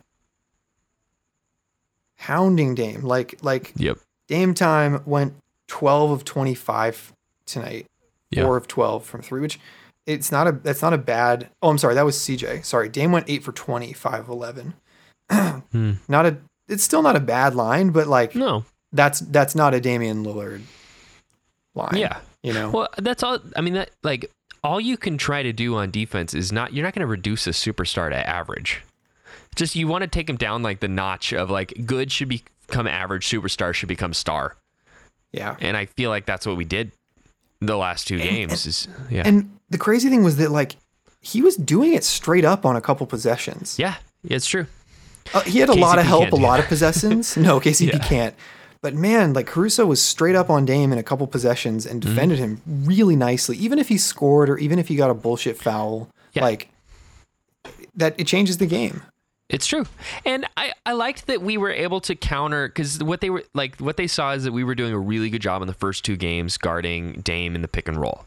hounding 2.15 2.75
Dame. 2.75 3.01
Like 3.01 3.37
like 3.43 3.73
yep, 3.75 3.97
Dame 4.27 4.53
time 4.53 5.01
went 5.05 5.33
twelve 5.67 6.11
of 6.11 6.23
twenty 6.25 6.53
five 6.55 7.13
tonight, 7.45 7.85
Yeah. 8.31 8.43
four 8.43 8.57
of 8.57 8.67
twelve 8.67 9.05
from 9.05 9.21
three, 9.21 9.41
which 9.41 9.59
it's 10.05 10.31
not 10.31 10.47
a 10.47 10.51
that's 10.51 10.81
not 10.81 10.93
a 10.93 10.97
bad. 10.97 11.49
Oh, 11.61 11.69
I'm 11.69 11.77
sorry, 11.77 11.95
that 11.95 12.05
was 12.05 12.17
CJ. 12.17 12.63
Sorry, 12.65 12.87
Dame 12.89 13.11
went 13.11 13.29
eight 13.29 13.43
for 13.43 13.51
20, 13.51 13.91
5 13.93 14.19
of 14.21 14.29
11. 14.29 14.73
Hmm. 15.71 15.93
Not 16.07 16.25
a. 16.25 16.37
It's 16.69 16.83
still 16.83 17.01
not 17.01 17.15
a 17.17 17.19
bad 17.19 17.55
line, 17.55 17.89
but 17.89 18.07
like 18.07 18.33
no, 18.35 18.63
that's 18.93 19.19
that's 19.19 19.53
not 19.55 19.73
a 19.73 19.81
Damian 19.81 20.23
Lillard 20.23 20.61
line. 21.75 21.95
yeah. 21.97 22.19
You 22.43 22.53
know. 22.53 22.69
Well, 22.69 22.89
that's 22.97 23.23
all. 23.23 23.39
I 23.55 23.61
mean, 23.61 23.73
that 23.73 23.91
like 24.03 24.31
all 24.63 24.79
you 24.79 24.95
can 24.95 25.17
try 25.17 25.43
to 25.43 25.51
do 25.51 25.75
on 25.75 25.91
defense 25.91 26.33
is 26.33 26.51
not. 26.53 26.73
You're 26.73 26.83
not 26.85 26.93
going 26.93 27.01
to 27.01 27.07
reduce 27.07 27.47
a 27.47 27.51
superstar 27.51 28.09
to 28.09 28.15
average. 28.29 28.83
Just 29.55 29.75
you 29.75 29.87
want 29.87 30.03
to 30.03 30.07
take 30.07 30.29
him 30.29 30.37
down 30.37 30.63
like 30.63 30.79
the 30.79 30.87
notch 30.87 31.33
of 31.33 31.49
like 31.49 31.73
good 31.85 32.11
should 32.11 32.29
become 32.67 32.87
average, 32.87 33.27
superstar 33.27 33.73
should 33.73 33.89
become 33.89 34.13
star, 34.13 34.55
yeah. 35.31 35.55
and 35.59 35.75
I 35.77 35.85
feel 35.85 36.09
like 36.09 36.25
that's 36.25 36.45
what 36.45 36.57
we 36.57 36.65
did 36.65 36.91
the 37.61 37.75
last 37.77 38.07
two 38.07 38.19
games. 38.19 38.65
Is 38.65 38.87
yeah, 39.09 39.23
And 39.25 39.49
the 39.69 39.77
crazy 39.77 40.09
thing 40.09 40.23
was 40.23 40.37
that 40.37 40.51
like 40.51 40.75
he 41.21 41.41
was 41.41 41.55
doing 41.55 41.93
it 41.93 42.03
straight 42.03 42.45
up 42.45 42.65
on 42.65 42.75
a 42.75 42.81
couple 42.81 43.05
possessions. 43.07 43.77
yeah, 43.79 43.95
it's 44.23 44.45
true. 44.47 44.67
Uh, 45.33 45.41
he 45.41 45.59
had 45.59 45.67
a 45.69 45.73
lot 45.73 45.99
of 45.99 46.05
help, 46.05 46.31
a 46.31 46.35
lot 46.35 46.57
that. 46.57 46.63
of 46.63 46.69
possessions. 46.69 47.35
No, 47.35 47.59
KCP 47.61 47.93
Yeah. 47.93 47.97
can't. 47.99 48.35
But 48.81 48.93
man, 48.93 49.33
like 49.33 49.47
Caruso 49.47 49.85
was 49.87 50.01
straight 50.01 50.35
up 50.35 50.49
on 50.49 50.63
Dame 50.63 50.93
in 50.93 50.99
a 50.99 51.03
couple 51.03 51.25
possessions 51.27 51.85
and 51.85 51.99
Mm-hmm. 52.01 52.09
defended 52.13 52.39
him 52.39 52.61
really 52.65 53.15
nicely. 53.15 53.57
Even 53.57 53.79
if 53.79 53.89
he 53.89 53.97
scored 53.97 54.49
or 54.49 54.57
even 54.57 54.77
if 54.79 54.87
he 54.87 54.95
got 54.95 55.09
a 55.09 55.13
bullshit 55.15 55.57
foul, 55.57 56.07
Yeah. 56.33 56.43
like 56.43 56.69
that, 57.95 58.13
it 58.17 58.27
changes 58.27 58.57
the 58.59 58.67
game. 58.67 59.01
It's 59.49 59.65
true. 59.65 59.85
And 60.25 60.45
I, 60.57 60.73
I 60.85 60.91
liked 60.91 61.27
that 61.27 61.41
we 61.41 61.57
were 61.57 61.71
able 61.71 62.01
to 62.01 62.15
counter 62.15 62.67
because 62.67 63.01
what 63.01 63.21
they 63.21 63.29
were 63.29 63.43
like, 63.53 63.77
what 63.79 63.95
they 63.95 64.07
saw 64.07 64.33
is 64.33 64.43
that 64.43 64.51
we 64.51 64.63
were 64.65 64.75
doing 64.75 64.91
a 64.93 64.99
really 64.99 65.29
good 65.29 65.41
job 65.41 65.61
in 65.61 65.67
the 65.67 65.73
first 65.73 66.03
two 66.03 66.17
games 66.17 66.57
guarding 66.57 67.21
Dame 67.21 67.55
in 67.55 67.61
the 67.61 67.67
pick 67.69 67.87
and 67.87 67.95
roll 67.97 68.25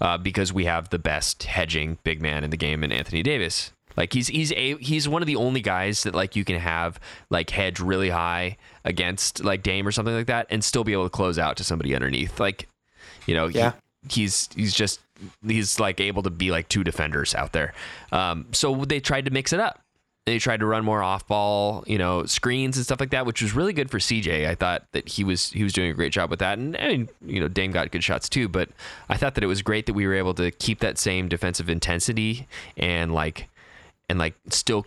uh, 0.00 0.18
because 0.18 0.52
we 0.52 0.64
have 0.64 0.88
the 0.90 0.98
best 0.98 1.44
hedging 1.44 1.98
big 2.02 2.20
man 2.20 2.42
in 2.42 2.50
the 2.50 2.56
game 2.56 2.82
in 2.82 2.90
Anthony 2.90 3.22
Davis. 3.22 3.70
Like 3.96 4.12
he's 4.14 4.28
he's 4.28 4.50
a 4.52 4.76
he's 4.78 5.06
one 5.08 5.22
of 5.22 5.26
the 5.26 5.36
only 5.36 5.60
guys 5.60 6.02
that 6.04 6.14
like 6.14 6.34
you 6.34 6.44
can 6.44 6.58
have 6.58 6.98
like 7.30 7.50
hedge 7.50 7.78
really 7.78 8.08
high 8.08 8.56
against 8.84 9.44
like 9.44 9.62
Dame 9.62 9.86
or 9.86 9.92
something 9.92 10.14
like 10.14 10.26
that 10.26 10.46
and 10.50 10.64
still 10.64 10.82
be 10.82 10.92
able 10.94 11.04
to 11.04 11.10
close 11.10 11.38
out 11.38 11.56
to 11.58 11.64
somebody 11.64 11.94
underneath. 11.94 12.40
Like, 12.40 12.68
you 13.26 13.34
know, 13.34 13.48
he- 13.48 13.58
Yeah. 13.58 13.72
he's 14.08 14.48
he's 14.56 14.72
just 14.74 14.98
he's 15.46 15.78
like 15.78 16.00
able 16.00 16.22
to 16.24 16.30
be 16.30 16.50
like 16.50 16.68
two 16.68 16.82
defenders 16.82 17.34
out 17.34 17.52
there. 17.52 17.74
Um, 18.10 18.46
so 18.52 18.74
they 18.86 18.98
tried 18.98 19.26
to 19.26 19.30
mix 19.30 19.52
it 19.52 19.60
up. 19.60 19.78
They 20.24 20.38
tried 20.38 20.60
to 20.60 20.66
run 20.66 20.84
more 20.84 21.02
off 21.02 21.26
ball, 21.26 21.82
you 21.86 21.98
know, 21.98 22.24
screens 22.26 22.76
and 22.76 22.86
stuff 22.86 23.00
like 23.00 23.10
that, 23.10 23.26
which 23.26 23.42
was 23.42 23.54
really 23.54 23.72
good 23.72 23.90
for 23.90 23.98
CJ. 23.98 24.46
I 24.46 24.54
thought 24.54 24.84
that 24.92 25.08
he 25.08 25.24
was 25.24 25.50
he 25.50 25.64
was 25.64 25.72
doing 25.72 25.90
a 25.90 25.94
great 25.94 26.12
job 26.12 26.30
with 26.30 26.38
that, 26.38 26.58
and, 26.58 26.76
and 26.76 27.08
you 27.26 27.40
know, 27.40 27.48
Dame 27.48 27.72
got 27.72 27.90
good 27.90 28.04
shots 28.04 28.28
too. 28.28 28.48
But 28.48 28.68
I 29.08 29.16
thought 29.16 29.34
that 29.34 29.42
it 29.42 29.48
was 29.48 29.62
great 29.62 29.86
that 29.86 29.94
we 29.94 30.06
were 30.06 30.14
able 30.14 30.34
to 30.34 30.52
keep 30.52 30.78
that 30.78 30.96
same 30.96 31.28
defensive 31.28 31.68
intensity 31.68 32.46
and 32.76 33.12
like 33.12 33.48
and 34.08 34.18
like 34.18 34.34
still 34.50 34.86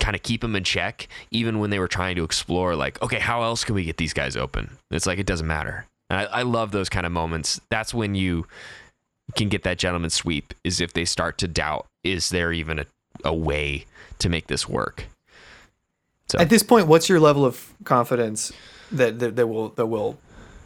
kind 0.00 0.16
of 0.16 0.22
keep 0.22 0.40
them 0.40 0.56
in 0.56 0.64
check, 0.64 1.08
even 1.30 1.60
when 1.60 1.70
they 1.70 1.78
were 1.78 1.88
trying 1.88 2.16
to 2.16 2.24
explore. 2.24 2.74
Like, 2.74 3.00
okay, 3.02 3.20
how 3.20 3.42
else 3.42 3.64
can 3.64 3.74
we 3.74 3.84
get 3.84 3.98
these 3.98 4.12
guys 4.12 4.36
open? 4.36 4.78
It's 4.90 5.06
like 5.06 5.18
it 5.18 5.26
doesn't 5.26 5.46
matter. 5.46 5.86
And 6.10 6.20
I, 6.20 6.40
I 6.40 6.42
love 6.42 6.72
those 6.72 6.88
kind 6.88 7.06
of 7.06 7.12
moments. 7.12 7.60
That's 7.70 7.94
when 7.94 8.14
you 8.14 8.46
can 9.36 9.48
get 9.48 9.62
that 9.62 9.78
gentleman 9.78 10.10
sweep. 10.10 10.54
Is 10.64 10.80
if 10.80 10.92
they 10.92 11.04
start 11.04 11.38
to 11.38 11.48
doubt, 11.48 11.86
is 12.02 12.30
there 12.30 12.52
even 12.52 12.80
a, 12.80 12.86
a 13.24 13.34
way 13.34 13.86
to 14.22 14.28
make 14.28 14.46
this 14.46 14.68
work? 14.68 15.06
So 16.28 16.38
At 16.38 16.48
this 16.48 16.62
point, 16.62 16.86
what's 16.86 17.08
your 17.08 17.20
level 17.20 17.44
of 17.44 17.74
confidence 17.84 18.52
that 18.90 19.18
that, 19.18 19.36
that 19.36 19.46
will 19.46 19.68
that 19.70 19.86
will 19.86 20.18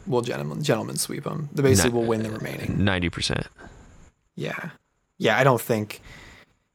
will 0.05 0.21
gentlemen 0.21 0.63
gentlemen 0.63 0.95
sweep 0.97 1.23
them? 1.23 1.49
That 1.53 1.63
basically 1.63 1.91
will 1.91 2.05
win 2.05 2.23
the 2.23 2.31
remaining. 2.31 2.83
ninety 2.83 3.09
percent. 3.09 3.47
Yeah, 4.35 4.69
yeah. 5.17 5.37
I 5.37 5.43
don't 5.43 5.61
think. 5.61 6.01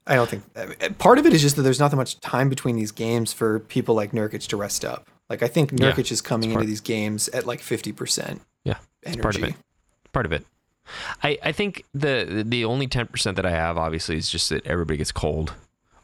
I 0.04 0.16
don't 0.16 0.28
think 0.28 0.42
uh, 0.56 0.66
part 0.98 1.18
of 1.18 1.26
it 1.26 1.32
is 1.32 1.40
just 1.40 1.54
that 1.54 1.62
there's 1.62 1.78
not 1.78 1.92
that 1.92 1.96
much 1.96 2.18
time 2.18 2.48
between 2.48 2.74
these 2.74 2.90
games 2.90 3.32
for 3.32 3.60
people 3.60 3.94
like 3.94 4.10
Nurkic 4.10 4.48
to 4.48 4.56
rest 4.56 4.84
up. 4.84 5.06
Like 5.30 5.44
I 5.44 5.48
think 5.48 5.70
Yeah, 5.70 5.92
Nurkic 5.92 6.10
is 6.10 6.20
coming 6.20 6.50
into 6.50 6.66
these 6.66 6.80
games 6.80 7.28
at 7.28 7.46
like 7.46 7.60
fifty 7.60 7.92
percent 7.92 8.42
Yeah, 8.64 8.78
energy. 9.04 9.20
part 9.22 9.36
of 9.36 9.42
it. 9.44 9.54
Part 10.12 10.26
of 10.26 10.32
it. 10.32 10.44
I, 11.22 11.38
I 11.44 11.52
think 11.52 11.84
the 11.94 12.42
the 12.44 12.64
only 12.64 12.88
ten 12.88 13.06
percent 13.06 13.36
that 13.36 13.46
I 13.46 13.50
have 13.52 13.78
obviously 13.78 14.16
is 14.16 14.28
just 14.28 14.50
that 14.50 14.66
everybody 14.66 14.96
gets 14.96 15.12
cold, 15.12 15.54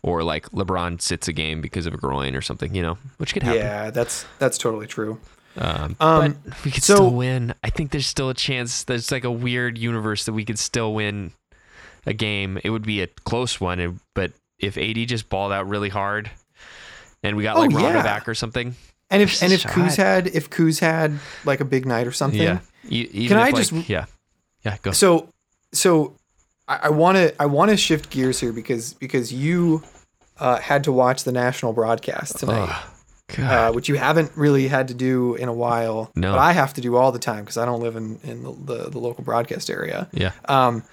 or 0.03 0.23
like 0.23 0.49
LeBron 0.51 1.01
sits 1.01 1.29
a 1.29 1.33
game 1.33 1.61
because 1.61 1.87
of 1.87 1.95
a 1.95 1.97
groin 1.97 2.35
or 2.35 2.41
something, 2.41 2.75
you 2.75 2.83
know, 2.83 2.99
which 3.19 3.33
could 3.35 3.43
happen. 3.43 3.61
Yeah, 3.61 3.91
that's 3.91 4.25
that's 4.39 4.59
totally 4.59 4.87
true. 4.87 5.19
Um, 5.57 5.97
Um, 6.01 6.37
but 6.47 6.65
we 6.65 6.71
could 6.71 6.85
so- 6.85 6.95
still 6.95 7.11
win. 7.11 7.55
I 7.65 7.71
think 7.71 7.91
there's 7.91 8.07
still 8.07 8.29
a 8.31 8.35
chance. 8.35 8.85
There's 8.85 9.11
like 9.11 9.25
a 9.25 9.31
weird 9.31 9.77
universe 9.79 10.25
that 10.27 10.33
we 10.33 10.45
could 10.45 10.59
still 10.59 10.95
win 10.95 11.33
a 12.07 12.13
game. 12.13 12.59
It 12.63 12.71
would 12.71 12.85
be 12.87 13.03
a 13.03 13.07
close 13.09 13.61
one, 13.61 14.01
but 14.15 14.33
if 14.61 14.79
AD 14.79 15.05
just 15.09 15.29
balled 15.29 15.53
out 15.53 15.69
really 15.69 15.89
hard, 15.89 16.31
and 17.23 17.37
we 17.37 17.43
got 17.43 17.57
Oh, 17.57 17.61
like 17.61 17.71
Rondo 17.73 17.89
yeah. 17.99 18.03
back 18.03 18.29
or 18.29 18.35
something, 18.35 18.77
And 19.11 19.23
if 19.23 19.43
and 19.43 19.53
if 19.53 19.65
Kuz 19.65 19.97
had 19.97 20.29
if 20.29 20.49
Kuz 20.51 20.79
had 20.81 21.19
like 21.45 21.61
a 21.61 21.65
big 21.65 21.87
night 21.87 22.07
or 22.07 22.13
something, 22.13 22.41
yeah. 22.41 22.61
E- 22.89 23.27
Can 23.29 23.37
I 23.39 23.51
like- 23.51 23.57
just- 23.57 23.73
yeah, 23.89 24.05
yeah, 24.65 24.77
go. 24.83 24.93
So, 24.93 25.29
so 25.73 26.15
I 26.69 26.91
want 26.91 27.17
to 27.17 27.35
I 27.43 27.47
want 27.47 27.71
to 27.71 27.77
shift 27.77 28.11
gears 28.11 28.41
here 28.41 28.53
because 28.53 28.93
because 28.95 29.33
you 29.33 29.83
uh, 30.39 30.59
had 30.59 30.85
to 30.85 30.93
watch 30.93 31.25
the 31.25 31.33
national 31.33 31.73
broadcast 31.73 32.39
tonight, 32.39 32.85
God. 33.37 33.71
uh, 33.71 33.73
which 33.73 33.89
you 33.89 33.97
haven't 33.97 34.31
really 34.37 34.69
had 34.69 34.89
to 34.89 34.95
do 34.95 35.35
in 35.35 35.49
a 35.49 35.53
while. 35.53 36.11
No. 36.15 36.33
but 36.33 36.39
I 36.39 36.53
have 36.53 36.75
to 36.75 36.81
do 36.81 36.97
all 36.97 37.11
the 37.11 37.19
time 37.19 37.41
because 37.41 37.57
I 37.57 37.65
don't 37.65 37.81
live 37.81 37.97
in 37.97 38.21
in 38.23 38.43
the, 38.43 38.53
the, 38.53 38.91
the 38.91 38.99
local 38.99 39.25
broadcast 39.25 39.71
area. 39.71 40.09
yeah, 40.13 40.33
Um, 40.45 40.85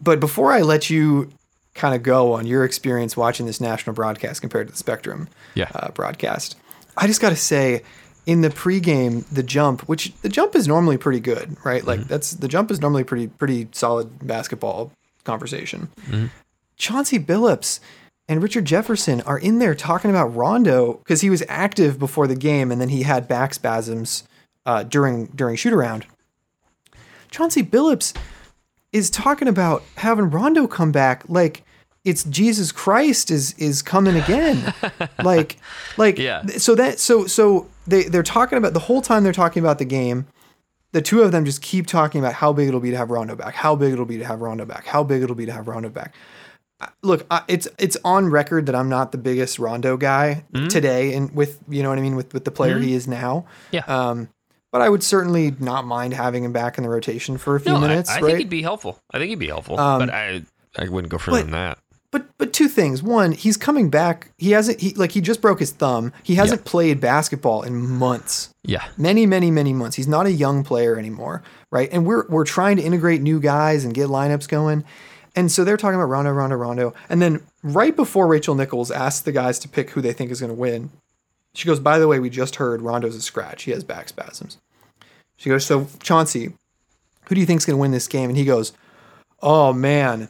but 0.00 0.20
before 0.20 0.52
I 0.52 0.60
let 0.60 0.90
you 0.90 1.30
kind 1.74 1.94
of 1.94 2.02
go 2.02 2.34
on 2.34 2.46
your 2.46 2.64
experience 2.64 3.16
watching 3.16 3.46
this 3.46 3.60
national 3.60 3.94
broadcast 3.94 4.40
compared 4.40 4.68
to 4.68 4.72
the 4.72 4.78
Spectrum 4.78 5.28
yeah, 5.54 5.70
uh, 5.74 5.90
broadcast, 5.90 6.56
I 6.96 7.06
just 7.06 7.20
got 7.20 7.30
to 7.30 7.36
say, 7.36 7.82
in 8.26 8.42
the 8.42 8.50
pregame, 8.50 9.26
the 9.30 9.42
jump, 9.42 9.88
which 9.88 10.12
the 10.22 10.28
jump 10.28 10.54
is 10.54 10.68
normally 10.68 10.98
pretty 10.98 11.20
good, 11.20 11.56
right? 11.64 11.84
Like 11.84 12.04
that's 12.08 12.32
the 12.32 12.48
jump 12.48 12.70
is 12.70 12.80
normally 12.80 13.04
pretty 13.04 13.26
pretty 13.28 13.68
solid 13.72 14.26
basketball 14.26 14.92
conversation. 15.24 15.88
Chauncey 16.76 17.18
Billups 17.18 17.80
and 18.28 18.42
Richard 18.42 18.64
Jefferson 18.64 19.20
are 19.22 19.38
in 19.38 19.58
there 19.58 19.74
talking 19.74 20.10
about 20.10 20.34
Rondo 20.34 20.94
because 20.94 21.20
he 21.20 21.30
was 21.30 21.42
active 21.48 21.98
before 21.98 22.26
the 22.26 22.36
game 22.36 22.70
and 22.72 22.80
then 22.80 22.88
he 22.88 23.02
had 23.02 23.28
back 23.28 23.54
spasms 23.54 24.24
uh, 24.66 24.82
during 24.82 25.26
during 25.26 25.56
shoot 25.56 25.72
around. 25.72 26.06
Chauncey 27.30 27.62
Billups 27.62 28.16
is 28.92 29.10
talking 29.10 29.48
about 29.48 29.82
having 29.96 30.30
Rondo 30.30 30.66
come 30.66 30.92
back 30.92 31.24
like 31.28 31.64
it's 32.04 32.24
Jesus 32.24 32.70
Christ 32.72 33.30
is 33.30 33.54
is 33.58 33.82
coming 33.82 34.16
again. 34.16 34.72
like 35.24 35.56
like 35.96 36.18
Yeah. 36.18 36.46
so 36.58 36.74
that 36.74 36.98
so 37.00 37.26
so 37.26 37.68
they 37.86 38.04
they're 38.04 38.22
talking 38.22 38.58
about 38.58 38.72
the 38.72 38.80
whole 38.80 39.02
time 39.02 39.22
they're 39.24 39.32
talking 39.32 39.62
about 39.62 39.78
the 39.78 39.84
game. 39.84 40.26
The 40.94 41.02
two 41.02 41.22
of 41.22 41.32
them 41.32 41.44
just 41.44 41.60
keep 41.60 41.86
talking 41.86 42.20
about 42.20 42.32
how 42.34 42.52
big 42.52 42.68
it'll 42.68 42.78
be 42.80 42.90
to 42.92 42.96
have 42.96 43.10
Rondo 43.10 43.34
back, 43.36 43.54
how 43.54 43.74
big 43.76 43.92
it'll 43.92 44.04
be 44.04 44.16
to 44.18 44.24
have 44.24 44.40
Rondo 44.40 44.64
back, 44.64 44.86
how 44.86 45.02
big 45.02 45.22
it'll 45.22 45.34
be 45.36 45.44
to 45.46 45.52
have 45.52 45.66
Rondo 45.68 45.88
back. 45.90 46.14
Look, 47.02 47.26
I, 47.30 47.42
it's 47.48 47.66
it's 47.78 47.96
on 48.04 48.30
record 48.30 48.66
that 48.66 48.74
I'm 48.74 48.88
not 48.88 49.10
the 49.12 49.18
biggest 49.18 49.58
Rondo 49.58 49.96
guy 49.96 50.44
Mm-hmm. 50.52 50.68
today, 50.68 51.14
and 51.14 51.34
with 51.34 51.58
you 51.68 51.82
know 51.82 51.88
what 51.88 51.98
I 51.98 52.02
mean 52.02 52.14
with 52.16 52.32
with 52.34 52.44
the 52.44 52.50
player 52.50 52.78
he 52.78 52.94
is 52.94 53.06
now. 53.08 53.46
yeah. 53.70 53.84
Um, 53.86 54.28
but 54.72 54.82
I 54.82 54.88
would 54.88 55.02
certainly 55.04 55.54
not 55.60 55.84
mind 55.86 56.14
having 56.14 56.42
him 56.44 56.52
back 56.52 56.78
in 56.78 56.84
the 56.84 56.90
rotation 56.90 57.38
for 57.38 57.54
a 57.56 57.60
few 57.60 57.72
No, 57.72 57.78
I- 57.78 57.80
minutes, 57.80 58.10
I, 58.10 58.14
right? 58.20 58.24
think 58.24 58.38
he'd 58.38 58.48
be 58.50 58.62
helpful. 58.62 58.98
I 59.12 59.18
think 59.18 59.30
he'd 59.30 59.38
be 59.38 59.46
helpful, 59.46 59.78
Um, 59.78 60.00
but 60.00 60.10
I 60.10 60.42
I 60.76 60.88
wouldn't 60.88 61.10
go 61.10 61.18
further 61.18 61.42
than 61.42 61.52
that. 61.52 61.78
But 62.14 62.28
but 62.38 62.52
two 62.52 62.68
things. 62.68 63.02
One, 63.02 63.32
he's 63.32 63.56
coming 63.56 63.90
back. 63.90 64.30
He 64.38 64.52
hasn't 64.52 64.80
he 64.80 64.94
like 64.94 65.10
he 65.10 65.20
just 65.20 65.40
broke 65.40 65.58
his 65.58 65.72
thumb. 65.72 66.12
He 66.22 66.36
hasn't 66.36 66.64
played 66.64 67.00
basketball 67.00 67.62
in 67.62 67.74
months. 67.74 68.54
Yeah, 68.62 68.84
Many, 68.96 69.26
many, 69.26 69.50
many 69.50 69.72
months. 69.72 69.96
He's 69.96 70.06
not 70.06 70.24
a 70.24 70.30
young 70.30 70.62
player 70.62 70.96
anymore, 70.96 71.42
right? 71.72 71.88
And 71.90 72.06
we're 72.06 72.24
we're 72.28 72.44
trying 72.44 72.76
to 72.76 72.84
integrate 72.84 73.20
new 73.20 73.40
guys 73.40 73.84
and 73.84 73.92
get 73.92 74.06
lineups 74.06 74.48
going. 74.48 74.84
And 75.34 75.50
so 75.50 75.64
they're 75.64 75.76
talking 75.76 75.96
about 75.96 76.08
Rondo, 76.08 76.30
Rondo, 76.30 76.54
Rondo. 76.54 76.94
And 77.08 77.20
then 77.20 77.42
right 77.64 77.96
before 77.96 78.28
Rachel 78.28 78.54
Nichols 78.54 78.92
asks 78.92 79.22
the 79.22 79.32
guys 79.32 79.58
to 79.58 79.68
pick 79.68 79.90
who 79.90 80.00
they 80.00 80.12
think 80.12 80.30
is 80.30 80.38
going 80.38 80.50
to 80.50 80.54
win, 80.54 80.90
she 81.52 81.66
goes, 81.66 81.80
"By 81.80 81.98
the 81.98 82.06
way, 82.06 82.20
we 82.20 82.30
just 82.30 82.54
heard 82.56 82.80
Rondo's 82.80 83.16
a 83.16 83.22
scratch. 83.22 83.64
He 83.64 83.72
has 83.72 83.82
back 83.82 84.08
spasms." 84.08 84.58
She 85.36 85.50
goes, 85.50 85.66
"So 85.66 85.88
Chauncey, 86.00 86.52
who 87.24 87.34
do 87.34 87.40
you 87.40 87.46
think's 87.46 87.64
going 87.64 87.76
to 87.76 87.80
win 87.80 87.90
this 87.90 88.06
game?" 88.06 88.30
And 88.30 88.38
he 88.38 88.44
goes, 88.44 88.72
"Oh 89.42 89.72
man, 89.72 90.28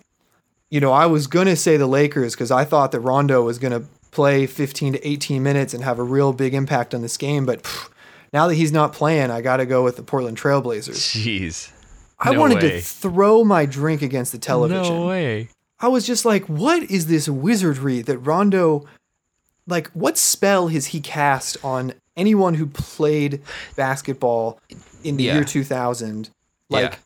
you 0.74 0.80
know, 0.80 0.90
I 0.90 1.06
was 1.06 1.28
going 1.28 1.46
to 1.46 1.54
say 1.54 1.76
the 1.76 1.86
Lakers 1.86 2.34
because 2.34 2.50
I 2.50 2.64
thought 2.64 2.90
that 2.90 2.98
Rondo 2.98 3.42
was 3.44 3.60
going 3.60 3.70
to 3.80 3.86
play 4.10 4.44
15 4.44 4.94
to 4.94 5.08
18 5.08 5.40
minutes 5.40 5.72
and 5.72 5.84
have 5.84 6.00
a 6.00 6.02
real 6.02 6.32
big 6.32 6.52
impact 6.52 6.92
on 6.96 7.00
this 7.00 7.16
game, 7.16 7.46
but 7.46 7.64
phew, 7.64 7.92
now 8.32 8.48
that 8.48 8.56
he's 8.56 8.72
not 8.72 8.92
playing, 8.92 9.30
I 9.30 9.40
got 9.40 9.58
to 9.58 9.66
go 9.66 9.84
with 9.84 9.96
the 9.96 10.02
Portland 10.02 10.36
Trailblazers." 10.36 10.96
jeez, 10.96 11.70
I 12.18 12.32
No 12.32 12.40
wanted 12.40 12.60
way. 12.60 12.70
to 12.70 12.80
throw 12.80 13.44
my 13.44 13.66
drink 13.66 14.02
against 14.02 14.32
the 14.32 14.38
television. 14.38 14.82
no 15.02 15.06
way. 15.06 15.48
I 15.78 15.86
was 15.86 16.04
just 16.08 16.24
like, 16.24 16.44
what 16.48 16.82
is 16.90 17.06
this 17.06 17.28
wizardry 17.28 18.02
that 18.02 18.18
Rondo, 18.18 18.84
like, 19.68 19.92
what 19.92 20.18
spell 20.18 20.66
has 20.68 20.86
he 20.86 21.00
cast 21.00 21.56
on 21.64 21.94
anyone 22.16 22.54
who 22.54 22.66
played 22.66 23.42
basketball 23.76 24.58
in 25.04 25.18
the 25.18 25.24
Yeah. 25.24 25.34
year 25.34 25.44
2000? 25.44 26.30
Like, 26.68 26.98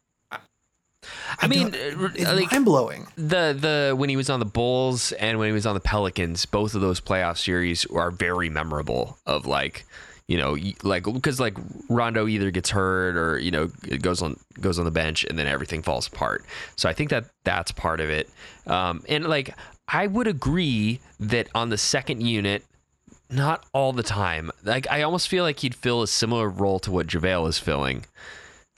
I, 1.41 1.47
mean, 1.49 1.71
don't- 1.71 2.05
uh, 2.05 2.09
it's 2.15 2.31
like 2.33 2.51
mind 2.53 2.65
blowing. 2.65 3.07
the 3.17 3.57
the 3.59 3.95
when 3.97 4.09
he 4.09 4.17
was 4.17 4.31
on 4.31 4.41
the 4.41 4.47
Bulls 4.47 5.13
and 5.13 5.39
when 5.39 5.49
he 5.49 5.53
was 5.53 5.67
on 5.67 5.75
the 5.75 5.81
Pelicans, 5.81 6.47
both 6.47 6.75
of 6.75 6.81
those 6.81 7.01
playoff 7.01 7.39
series 7.39 7.85
are 7.87 8.11
very 8.11 8.49
memorable. 8.51 9.19
Of 9.27 9.47
like, 9.47 9.85
you 10.27 10.39
know, 10.39 10.57
like 10.83 11.05
because 11.05 11.39
like 11.41 11.57
Rondo 11.89 12.27
either 12.29 12.51
gets 12.51 12.71
hurt 12.71 13.17
or 13.17 13.39
you 13.39 13.51
know 13.51 13.71
it 13.87 14.03
goes 14.03 14.23
on 14.23 14.39
goes 14.61 14.79
on 14.79 14.85
the 14.85 14.91
bench 14.91 15.25
and 15.25 15.39
then 15.39 15.47
everything 15.47 15.83
falls 15.83 16.07
apart. 16.07 16.45
So 16.77 16.89
I 16.89 16.93
think 16.93 17.11
that 17.11 17.27
that's 17.45 17.73
part 17.73 18.01
of 18.01 18.11
it. 18.11 18.29
Um, 18.67 19.03
and 19.09 19.25
like 19.27 19.55
I 19.89 20.07
would 20.07 20.27
agree 20.27 21.01
that 21.21 21.49
on 21.55 21.69
the 21.71 21.79
second 21.79 22.23
unit. 22.23 22.65
Not 23.31 23.67
all 23.75 23.93
the 23.93 24.03
time. 24.03 24.51
Like 24.65 24.87
I 24.91 25.03
almost 25.03 25.29
feel 25.29 25.45
like 25.45 25.59
he'd 25.61 25.75
fill 25.75 26.01
a 26.03 26.07
similar 26.09 26.49
role 26.49 26.79
to 26.81 26.91
what 26.91 27.07
JaVale 27.09 27.47
is 27.51 27.59
filling. 27.59 28.07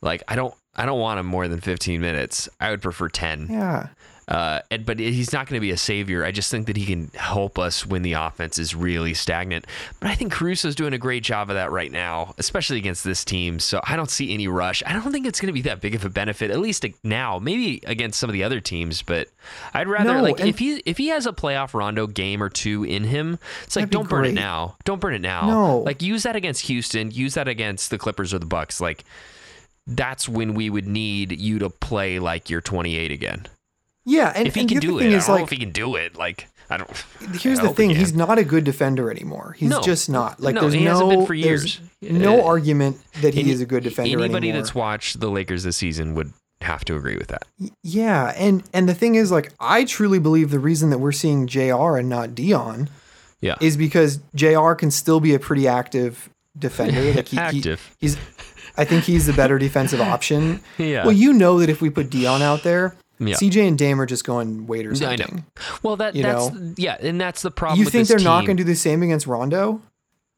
Like 0.02 0.24
I 0.26 0.34
don't 0.34 0.54
I 0.80 0.86
don't 0.86 0.98
want 0.98 1.20
him 1.20 1.26
more 1.26 1.46
than 1.46 1.60
15 1.60 2.00
minutes. 2.00 2.48
I 2.58 2.70
would 2.70 2.80
prefer 2.80 3.08
10. 3.08 3.48
Yeah. 3.50 3.88
Uh, 4.26 4.60
and, 4.70 4.86
but 4.86 5.00
he's 5.00 5.32
not 5.32 5.48
going 5.48 5.56
to 5.56 5.60
be 5.60 5.72
a 5.72 5.76
savior. 5.76 6.24
I 6.24 6.30
just 6.30 6.52
think 6.52 6.68
that 6.68 6.76
he 6.76 6.86
can 6.86 7.10
help 7.14 7.58
us 7.58 7.84
when 7.84 8.02
the 8.02 8.12
offense 8.12 8.58
is 8.58 8.76
really 8.76 9.12
stagnant. 9.12 9.66
But 9.98 10.10
I 10.10 10.14
think 10.14 10.32
Caruso's 10.32 10.76
doing 10.76 10.92
a 10.92 10.98
great 10.98 11.24
job 11.24 11.50
of 11.50 11.56
that 11.56 11.72
right 11.72 11.90
now, 11.90 12.34
especially 12.38 12.78
against 12.78 13.02
this 13.02 13.24
team. 13.24 13.58
So 13.58 13.80
I 13.82 13.96
don't 13.96 14.08
see 14.08 14.32
any 14.32 14.46
rush. 14.46 14.84
I 14.86 14.92
don't 14.92 15.10
think 15.10 15.26
it's 15.26 15.40
going 15.40 15.48
to 15.48 15.52
be 15.52 15.62
that 15.62 15.80
big 15.80 15.96
of 15.96 16.04
a 16.04 16.08
benefit, 16.08 16.52
at 16.52 16.60
least 16.60 16.86
now. 17.02 17.40
Maybe 17.40 17.82
against 17.86 18.20
some 18.20 18.30
of 18.30 18.34
the 18.34 18.44
other 18.44 18.60
teams, 18.60 19.02
but 19.02 19.28
I'd 19.74 19.88
rather 19.88 20.14
No, 20.14 20.22
like 20.22 20.40
if 20.40 20.60
he 20.60 20.80
if 20.86 20.96
he 20.96 21.08
has 21.08 21.26
a 21.26 21.32
playoff 21.32 21.74
Rondo 21.74 22.06
game 22.06 22.40
or 22.40 22.48
two 22.48 22.84
in 22.84 23.02
him, 23.04 23.38
it's 23.64 23.74
like 23.74 23.90
don't 23.90 24.08
burn 24.08 24.26
it 24.26 24.34
now. 24.34 24.76
Don't 24.84 25.00
burn 25.00 25.14
it 25.14 25.22
now. 25.22 25.48
No. 25.50 25.78
like 25.80 26.02
use 26.02 26.22
that 26.22 26.36
against 26.36 26.62
Houston. 26.66 27.10
Use 27.10 27.34
that 27.34 27.48
against 27.48 27.90
the 27.90 27.98
Clippers 27.98 28.32
or 28.32 28.38
the 28.38 28.46
Bucks. 28.46 28.80
Like 28.80 29.04
that's 29.86 30.28
when 30.28 30.54
we 30.54 30.70
would 30.70 30.86
need 30.86 31.32
you 31.40 31.58
to 31.58 31.70
play 31.70 32.18
like 32.18 32.48
you're 32.50 32.60
28 32.60 33.10
again 33.10 33.46
Yeah. 34.04 34.32
And, 34.34 34.46
if 34.48 34.54
he 34.54 34.60
and 34.62 34.68
can 34.70 34.78
do 34.80 34.98
it, 34.98 35.06
I 35.06 35.18
don't 35.18 35.28
know 35.38 35.44
if 35.44 35.50
he 35.50 35.56
can 35.58 35.72
do 35.72 35.96
it. 35.96 36.16
Like 36.16 36.46
I 36.72 36.76
don't. 36.76 36.88
here's 37.40 37.58
I 37.58 37.62
the 37.62 37.68
hope 37.68 37.76
he 37.78 37.88
thing: 37.88 37.96
he's 37.96 38.14
not 38.14 38.38
a 38.38 38.44
good 38.44 38.62
defender 38.64 39.10
anymore. 39.10 39.56
He's 39.58 39.70
No. 39.70 39.80
just 39.82 40.08
not. 40.08 40.40
Like, 40.40 40.54
No, 40.54 40.60
there's 40.62 40.74
he 40.74 40.84
no, 40.84 41.26
for 41.26 41.34
years. 41.34 41.80
no 42.00 42.40
Uh, 42.40 42.44
argument 42.44 42.98
that 43.22 43.34
he 43.34 43.40
Any- 43.40 43.50
is 43.50 43.60
a 43.60 43.66
good 43.66 43.82
defender 43.82 44.18
Anybody 44.22 44.48
anymore. 44.50 44.62
that's 44.62 44.74
watched 44.74 45.18
the 45.20 45.28
Lakers 45.30 45.64
this 45.64 45.76
season 45.76 46.14
would 46.14 46.32
have 46.60 46.84
to 46.84 46.94
agree 46.94 47.16
with 47.16 47.26
that. 47.28 47.42
Yeah, 47.82 48.32
and 48.36 48.62
and 48.72 48.88
the 48.88 48.94
thing 48.94 49.16
is, 49.16 49.30
like, 49.32 49.52
I 49.58 49.84
truly 49.84 50.20
believe 50.20 50.50
the 50.50 50.60
reason 50.60 50.90
that 50.90 50.98
we're 50.98 51.10
seeing 51.12 51.46
Jr. 51.48 51.96
and 51.96 52.08
not 52.08 52.34
Dion 52.36 52.88
Yeah. 53.40 53.56
is 53.60 53.76
because 53.76 54.20
Jr. 54.36 54.74
can 54.74 54.90
still 54.92 55.18
be 55.20 55.34
a 55.34 55.38
pretty 55.40 55.66
active 55.66 56.28
defender. 56.56 57.02
Like 57.14 57.28
he, 57.28 57.36
he- 57.36 57.42
Active. 57.42 57.96
he's, 57.98 58.16
I 58.76 58.84
think 58.84 59.04
he's 59.04 59.26
the 59.26 59.32
better 59.32 59.58
defensive 59.58 60.00
option. 60.00 60.60
Yeah. 60.78 61.02
Well, 61.04 61.12
you 61.12 61.32
know 61.32 61.58
that 61.60 61.68
if 61.68 61.80
we 61.82 61.90
put 61.90 62.10
Dion 62.10 62.42
out 62.42 62.62
there, 62.62 62.96
Yeah. 63.18 63.34
CJ 63.34 63.68
and 63.68 63.78
Dame 63.78 64.00
are 64.00 64.06
just 64.06 64.24
going 64.24 64.66
waiters 64.66 65.02
I 65.02 65.16
know. 65.16 65.26
Well, 65.82 65.96
that 65.96 66.14
You 66.16 66.22
that's 66.22 66.50
know? 66.52 66.74
yeah, 66.76 66.96
and 67.00 67.20
that's 67.20 67.42
the 67.42 67.50
problem. 67.50 67.78
You 67.80 67.86
think 67.86 68.08
they're 68.08 68.18
not 68.18 68.46
going 68.46 68.56
to 68.56 68.62
do 68.64 68.66
the 68.66 68.74
same 68.76 69.02
against 69.02 69.26
Rondo? 69.26 69.82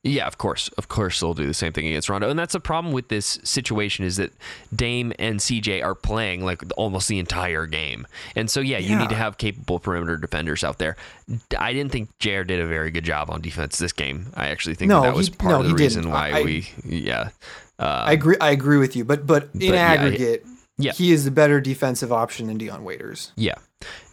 Yeah, 0.05 0.27
of 0.27 0.37
course, 0.37 0.67
of 0.77 0.89
course 0.89 1.21
they'll 1.21 1.33
do 1.33 1.47
the 1.47 1.55
same 1.55 1.73
thing 1.73 1.87
against 1.87 2.09
Rondo, 2.09 2.29
and 2.29 2.37
that's 2.37 2.55
the 2.55 2.59
problem 2.61 2.93
with 2.93 3.07
this 3.07 3.39
situation 3.45 4.05
is 4.05 4.17
that 4.17 4.33
Dame 4.75 5.13
and 5.17 5.39
CJ 5.39 5.81
are 5.85 5.95
playing 5.95 6.45
like 6.45 6.61
almost 6.77 7.07
the 7.07 7.21
entire 7.21 7.67
game, 7.67 8.09
and 8.35 8.51
so 8.51 8.59
yeah, 8.61 8.79
you 8.79 8.99
need 8.99 9.11
to 9.11 9.15
have 9.15 9.39
capable 9.39 9.79
perimeter 9.79 10.17
defenders 10.17 10.65
out 10.65 10.79
there. 10.79 10.97
I 11.57 11.73
didn't 11.73 11.93
think 11.93 12.09
Jr. 12.19 12.43
did 12.43 12.59
a 12.59 12.67
very 12.67 12.91
good 12.91 13.05
job 13.05 13.31
on 13.31 13.41
defense 13.43 13.79
this 13.79 13.93
game. 13.93 14.27
I 14.35 14.49
actually 14.49 14.75
think 14.75 14.89
No, 14.89 15.03
that, 15.03 15.11
that 15.11 15.17
was 15.17 15.29
he- 15.29 15.35
part 15.37 15.53
no, 15.53 15.61
of 15.61 15.69
the 15.69 15.75
reason 15.75 16.03
didn't. 16.03 16.13
why 16.15 16.31
I- 16.31 16.43
we 16.43 16.69
yeah. 16.85 17.29
Uh, 17.79 18.05
I 18.07 18.13
agree. 18.13 18.37
I 18.41 18.51
agree 18.51 18.79
with 18.79 18.97
you, 18.97 19.05
but 19.05 19.27
but 19.27 19.45
in 19.55 19.61
But, 19.61 19.65
yeah, 19.67 19.75
aggregate, 19.75 20.47
yeah. 20.79 20.93
he 20.93 21.13
is 21.13 21.25
the 21.25 21.31
better 21.31 21.61
defensive 21.61 22.13
option 22.13 22.47
than 22.47 22.59
Dion 22.59 22.85
Waiters. 22.85 23.33
Yeah. 23.37 23.55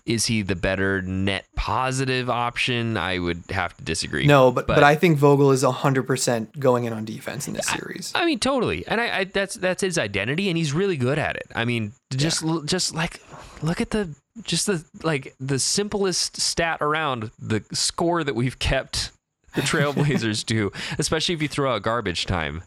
Is 0.05 0.25
he 0.25 0.41
the 0.41 0.55
better 0.55 1.03
net 1.03 1.45
positive 1.55 2.31
option? 2.31 2.97
I 2.97 3.19
would 3.19 3.43
have 3.51 3.77
to 3.77 3.83
disagree. 3.83 4.25
No, 4.25 4.51
but, 4.51 4.65
but 4.65 4.83
I 4.83 4.95
think 4.95 5.19
Vogel 5.19 5.51
is 5.51 5.61
hundred 5.61 6.07
percent 6.07 6.59
going 6.59 6.85
in 6.85 6.93
on 6.93 7.05
defense 7.05 7.47
in 7.47 7.53
this 7.53 7.67
series. 7.67 8.11
I 8.15 8.25
mean, 8.25 8.39
totally, 8.39 8.87
and 8.87 8.99
I, 8.99 9.19
I 9.19 9.23
that's 9.25 9.53
that's 9.53 9.83
his 9.83 9.99
identity, 9.99 10.49
and 10.49 10.57
he's 10.57 10.73
really 10.73 10.97
good 10.97 11.19
at 11.19 11.35
it. 11.35 11.51
I 11.53 11.63
mean, 11.65 11.91
just 12.11 12.41
l 12.41 12.61
just 12.63 12.95
like 12.95 13.21
look 13.61 13.81
at 13.81 13.91
the 13.91 14.09
just 14.43 14.65
the 14.65 14.83
like 15.03 15.35
the 15.39 15.59
simplest 15.59 16.41
stat 16.41 16.79
around 16.81 17.29
the 17.37 17.63
score 17.71 18.23
that 18.23 18.33
we've 18.33 18.57
kept 18.57 19.11
the 19.53 19.61
Trailblazers 19.69 20.43
do, 20.43 20.71
especially 20.97 21.35
if 21.35 21.41
you 21.43 21.47
throw 21.47 21.75
out 21.75 21.83
garbage 21.83 22.25
time. 22.25 22.63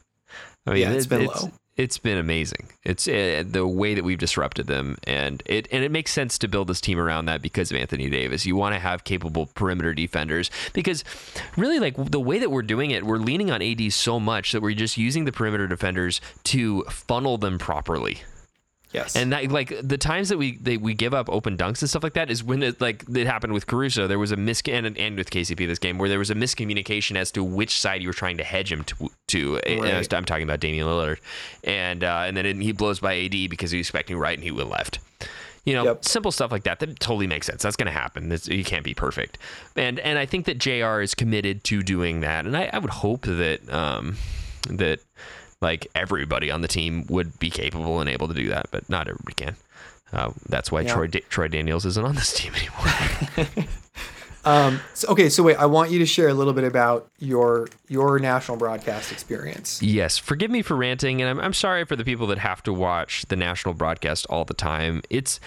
I 0.66 0.70
mean, 0.72 0.80
Yeah, 0.82 0.90
it's 0.92 1.06
it- 1.06 1.08
been 1.08 1.22
it's, 1.22 1.42
low. 1.42 1.50
It's 1.74 1.96
been 1.96 2.18
amazing. 2.18 2.68
It's 2.84 3.08
uh, 3.08 3.44
the 3.46 3.66
way 3.66 3.94
that 3.94 4.04
we've 4.04 4.18
disrupted 4.18 4.66
them, 4.66 4.98
and 5.04 5.42
it 5.46 5.68
and 5.72 5.82
it 5.82 5.90
makes 5.90 6.10
sense 6.12 6.36
to 6.38 6.46
build 6.48 6.68
this 6.68 6.82
team 6.82 6.98
around 6.98 7.24
that 7.26 7.40
because 7.40 7.70
of 7.70 7.78
Anthony 7.78 8.10
Davis. 8.10 8.44
You 8.44 8.56
want 8.56 8.74
to 8.74 8.78
have 8.78 9.04
capable 9.04 9.46
perimeter 9.54 9.94
defenders 9.94 10.50
because, 10.74 11.02
really, 11.56 11.78
like 11.78 11.94
the 11.96 12.20
way 12.20 12.38
that 12.38 12.50
we're 12.50 12.60
doing 12.60 12.90
it, 12.90 13.04
we're 13.04 13.16
leaning 13.16 13.50
on 13.50 13.62
AD 13.62 13.90
so 13.90 14.20
much 14.20 14.52
that 14.52 14.60
we're 14.60 14.74
just 14.74 14.98
using 14.98 15.24
the 15.24 15.32
perimeter 15.32 15.66
defenders 15.66 16.20
to 16.44 16.82
funnel 16.90 17.38
them 17.38 17.58
properly. 17.58 18.18
Yes, 18.92 19.16
And 19.16 19.32
that, 19.32 19.50
like 19.50 19.72
the 19.82 19.98
times 19.98 20.28
that 20.28 20.38
we 20.38 20.56
they, 20.56 20.76
we 20.76 20.94
give 20.94 21.14
up 21.14 21.28
open 21.28 21.56
dunks 21.56 21.80
and 21.80 21.88
stuff 21.90 22.02
like 22.02 22.14
that 22.14 22.30
is 22.30 22.42
when 22.44 22.62
it 22.62 22.80
like 22.80 23.04
it 23.14 23.26
happened 23.26 23.52
with 23.52 23.66
Caruso. 23.66 24.06
There 24.06 24.18
was 24.18 24.32
a 24.32 24.36
mis 24.36 24.62
and, 24.66 24.96
and 24.98 25.16
with 25.16 25.30
KCP 25.30 25.66
this 25.66 25.78
game 25.78 25.98
where 25.98 26.08
there 26.08 26.18
was 26.18 26.30
a 26.30 26.34
miscommunication 26.34 27.16
as 27.16 27.30
to 27.32 27.42
which 27.44 27.80
side 27.80 28.02
you 28.02 28.08
were 28.08 28.14
trying 28.14 28.38
to 28.38 28.44
hedge 28.44 28.70
him 28.70 28.84
to. 28.84 29.10
to 29.28 29.54
Right. 29.56 30.12
I'm 30.14 30.24
talking 30.24 30.44
about 30.44 30.60
Damian 30.60 30.86
Lillard, 30.86 31.18
and 31.64 32.04
uh, 32.04 32.24
and 32.26 32.36
then 32.36 32.46
it, 32.46 32.56
he 32.56 32.72
blows 32.72 33.00
by 33.00 33.18
AD 33.18 33.50
because 33.50 33.70
he 33.70 33.78
was 33.78 33.86
expecting 33.86 34.16
right 34.18 34.36
and 34.36 34.44
he 34.44 34.50
went 34.50 34.68
left. 34.68 34.98
You 35.64 35.74
know, 35.74 35.84
Yep. 35.84 36.04
simple 36.04 36.32
stuff 36.32 36.50
like 36.50 36.64
that 36.64 36.80
that 36.80 36.98
totally 36.98 37.28
makes 37.28 37.46
sense. 37.46 37.62
That's 37.62 37.76
going 37.76 37.86
to 37.86 37.92
happen. 37.92 38.32
It's, 38.32 38.48
you 38.48 38.64
can't 38.64 38.84
be 38.84 38.94
perfect, 38.94 39.38
and 39.76 40.00
and 40.00 40.18
I 40.18 40.26
think 40.26 40.46
that 40.46 40.58
Jr. 40.58 41.00
is 41.00 41.14
committed 41.14 41.62
to 41.64 41.82
doing 41.82 42.20
that, 42.20 42.46
and 42.46 42.56
I, 42.56 42.68
I 42.72 42.78
would 42.78 42.90
hope 42.90 43.22
that 43.22 43.72
um, 43.72 44.16
that 44.68 45.00
like 45.62 45.86
everybody 45.94 46.50
on 46.50 46.60
the 46.60 46.68
team 46.68 47.06
would 47.08 47.38
be 47.38 47.48
capable 47.48 48.00
and 48.00 48.10
able 48.10 48.28
to 48.28 48.34
do 48.34 48.48
that, 48.50 48.66
but 48.70 48.88
not 48.90 49.08
everybody 49.08 49.34
can. 49.34 49.56
Uh, 50.12 50.32
that's 50.48 50.70
why 50.70 50.82
Yeah. 50.82 50.92
Troy 50.92 51.06
Da- 51.06 51.24
Troy 51.30 51.48
Daniels 51.48 51.86
isn't 51.86 52.04
on 52.04 52.14
this 52.16 52.34
team 52.34 52.52
anymore. 52.54 53.66
Um, 54.44 54.80
so, 54.92 55.06
okay, 55.08 55.28
so 55.28 55.42
wait, 55.44 55.56
I 55.56 55.66
want 55.66 55.92
you 55.92 56.00
to 56.00 56.06
share 56.06 56.28
a 56.28 56.34
little 56.34 56.52
bit 56.52 56.64
about 56.64 57.08
your 57.20 57.68
your 57.88 58.18
national 58.18 58.56
broadcast 58.56 59.12
experience. 59.12 59.80
yes, 59.80 60.18
forgive 60.18 60.50
me 60.50 60.62
for 60.62 60.74
ranting, 60.74 61.22
and 61.22 61.30
I'm 61.30 61.38
I'm 61.38 61.52
sorry 61.52 61.84
for 61.84 61.94
the 61.94 62.04
people 62.04 62.26
that 62.26 62.38
have 62.38 62.60
to 62.64 62.72
watch 62.72 63.24
the 63.28 63.36
national 63.36 63.74
broadcast 63.74 64.26
all 64.30 64.44
the 64.44 64.54
time. 64.54 65.00
It's 65.10 65.38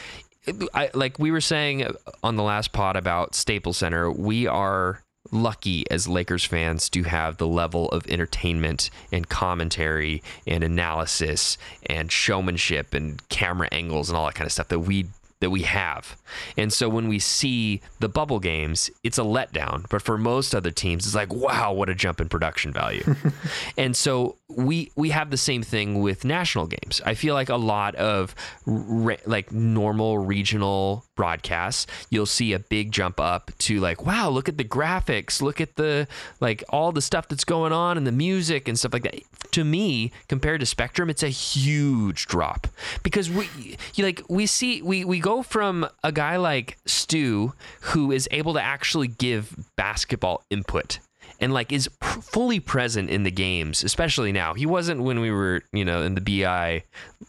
I, 0.73 0.91
like 0.93 1.19
we 1.19 1.29
were 1.29 1.41
saying 1.41 1.85
on 2.23 2.37
the 2.37 2.43
last 2.43 2.71
pod 2.71 2.95
about 2.95 3.35
Staples 3.35 3.77
Center, 3.77 4.09
we 4.09 4.47
are 4.47 5.01
lucky 5.31 5.89
as 5.89 6.07
Lakers 6.07 6.45
fans 6.45 6.89
to 6.89 7.03
have 7.03 7.37
the 7.37 7.47
level 7.47 7.89
of 7.89 8.07
entertainment 8.07 8.89
and 9.11 9.27
commentary 9.27 10.21
and 10.45 10.63
analysis 10.63 11.57
and 11.85 12.11
showmanship 12.11 12.93
and 12.93 13.27
camera 13.29 13.67
angles 13.71 14.09
and 14.09 14.17
all 14.17 14.25
that 14.25 14.35
kind 14.35 14.45
of 14.45 14.51
stuff 14.51 14.67
that 14.69 14.79
we 14.79 15.07
that 15.39 15.49
we 15.49 15.63
have. 15.63 16.17
And 16.57 16.71
so 16.71 16.87
when 16.87 17.07
we 17.07 17.19
see 17.19 17.81
the 17.99 18.09
bubble 18.09 18.39
games, 18.39 18.89
it's 19.03 19.17
a 19.17 19.23
letdown. 19.23 19.85
But 19.89 20.01
for 20.01 20.17
most 20.17 20.55
other 20.55 20.71
teams, 20.71 21.05
it's 21.05 21.15
like, 21.15 21.33
wow, 21.33 21.73
what 21.73 21.89
a 21.89 21.95
jump 21.95 22.21
in 22.21 22.29
production 22.29 22.71
value. 22.71 23.03
and 23.77 23.95
so 23.95 24.37
we 24.47 24.91
we 24.95 25.09
have 25.09 25.31
the 25.31 25.37
same 25.37 25.63
thing 25.63 26.01
with 26.01 26.23
national 26.23 26.67
games. 26.67 27.01
I 27.05 27.15
feel 27.15 27.33
like 27.33 27.49
a 27.49 27.55
lot 27.57 27.95
of 27.95 28.35
re- 28.65 29.17
like 29.25 29.51
normal 29.51 30.17
regional 30.17 31.05
broadcasts, 31.15 31.87
you'll 32.09 32.25
see 32.25 32.53
a 32.53 32.59
big 32.59 32.91
jump 32.91 33.19
up 33.19 33.51
to 33.59 33.79
like, 33.79 34.05
wow, 34.05 34.29
look 34.29 34.47
at 34.47 34.57
the 34.57 34.63
graphics, 34.63 35.41
look 35.41 35.59
at 35.59 35.75
the 35.75 36.07
like 36.39 36.63
all 36.69 36.91
the 36.91 37.01
stuff 37.01 37.27
that's 37.27 37.43
going 37.43 37.73
on 37.73 37.97
and 37.97 38.05
the 38.05 38.11
music 38.11 38.67
and 38.67 38.77
stuff 38.77 38.93
like 38.93 39.03
that. 39.03 39.15
To 39.51 39.63
me, 39.63 40.11
compared 40.27 40.59
to 40.59 40.65
Spectrum, 40.65 41.09
it's 41.09 41.23
a 41.23 41.29
huge 41.29 42.27
drop 42.27 42.67
because 43.03 43.29
we 43.29 43.49
you 43.95 44.03
like 44.03 44.21
we 44.29 44.45
see 44.45 44.81
we 44.81 45.05
we 45.05 45.19
go 45.25 45.41
from 45.41 45.89
a 46.03 46.11
guy 46.11 46.37
like 46.37 46.77
Stu 46.85 47.53
who 47.81 48.11
is 48.11 48.29
able 48.29 48.53
to 48.53 48.61
actually 48.61 49.07
give 49.07 49.55
basketball 49.75 50.43
input 50.51 50.99
and 51.39 51.51
like 51.51 51.71
is 51.71 51.87
pr- 51.99 52.21
fully 52.21 52.59
present 52.59 53.09
in 53.09 53.23
the 53.23 53.31
games, 53.31 53.83
especially 53.83 54.31
now. 54.31 54.53
He 54.53 54.67
wasn't 54.67 55.01
when 55.01 55.19
we 55.19 55.31
were, 55.31 55.63
you 55.73 55.83
know, 55.83 56.03
in 56.03 56.13
the 56.13 56.21
BI, 56.21 56.83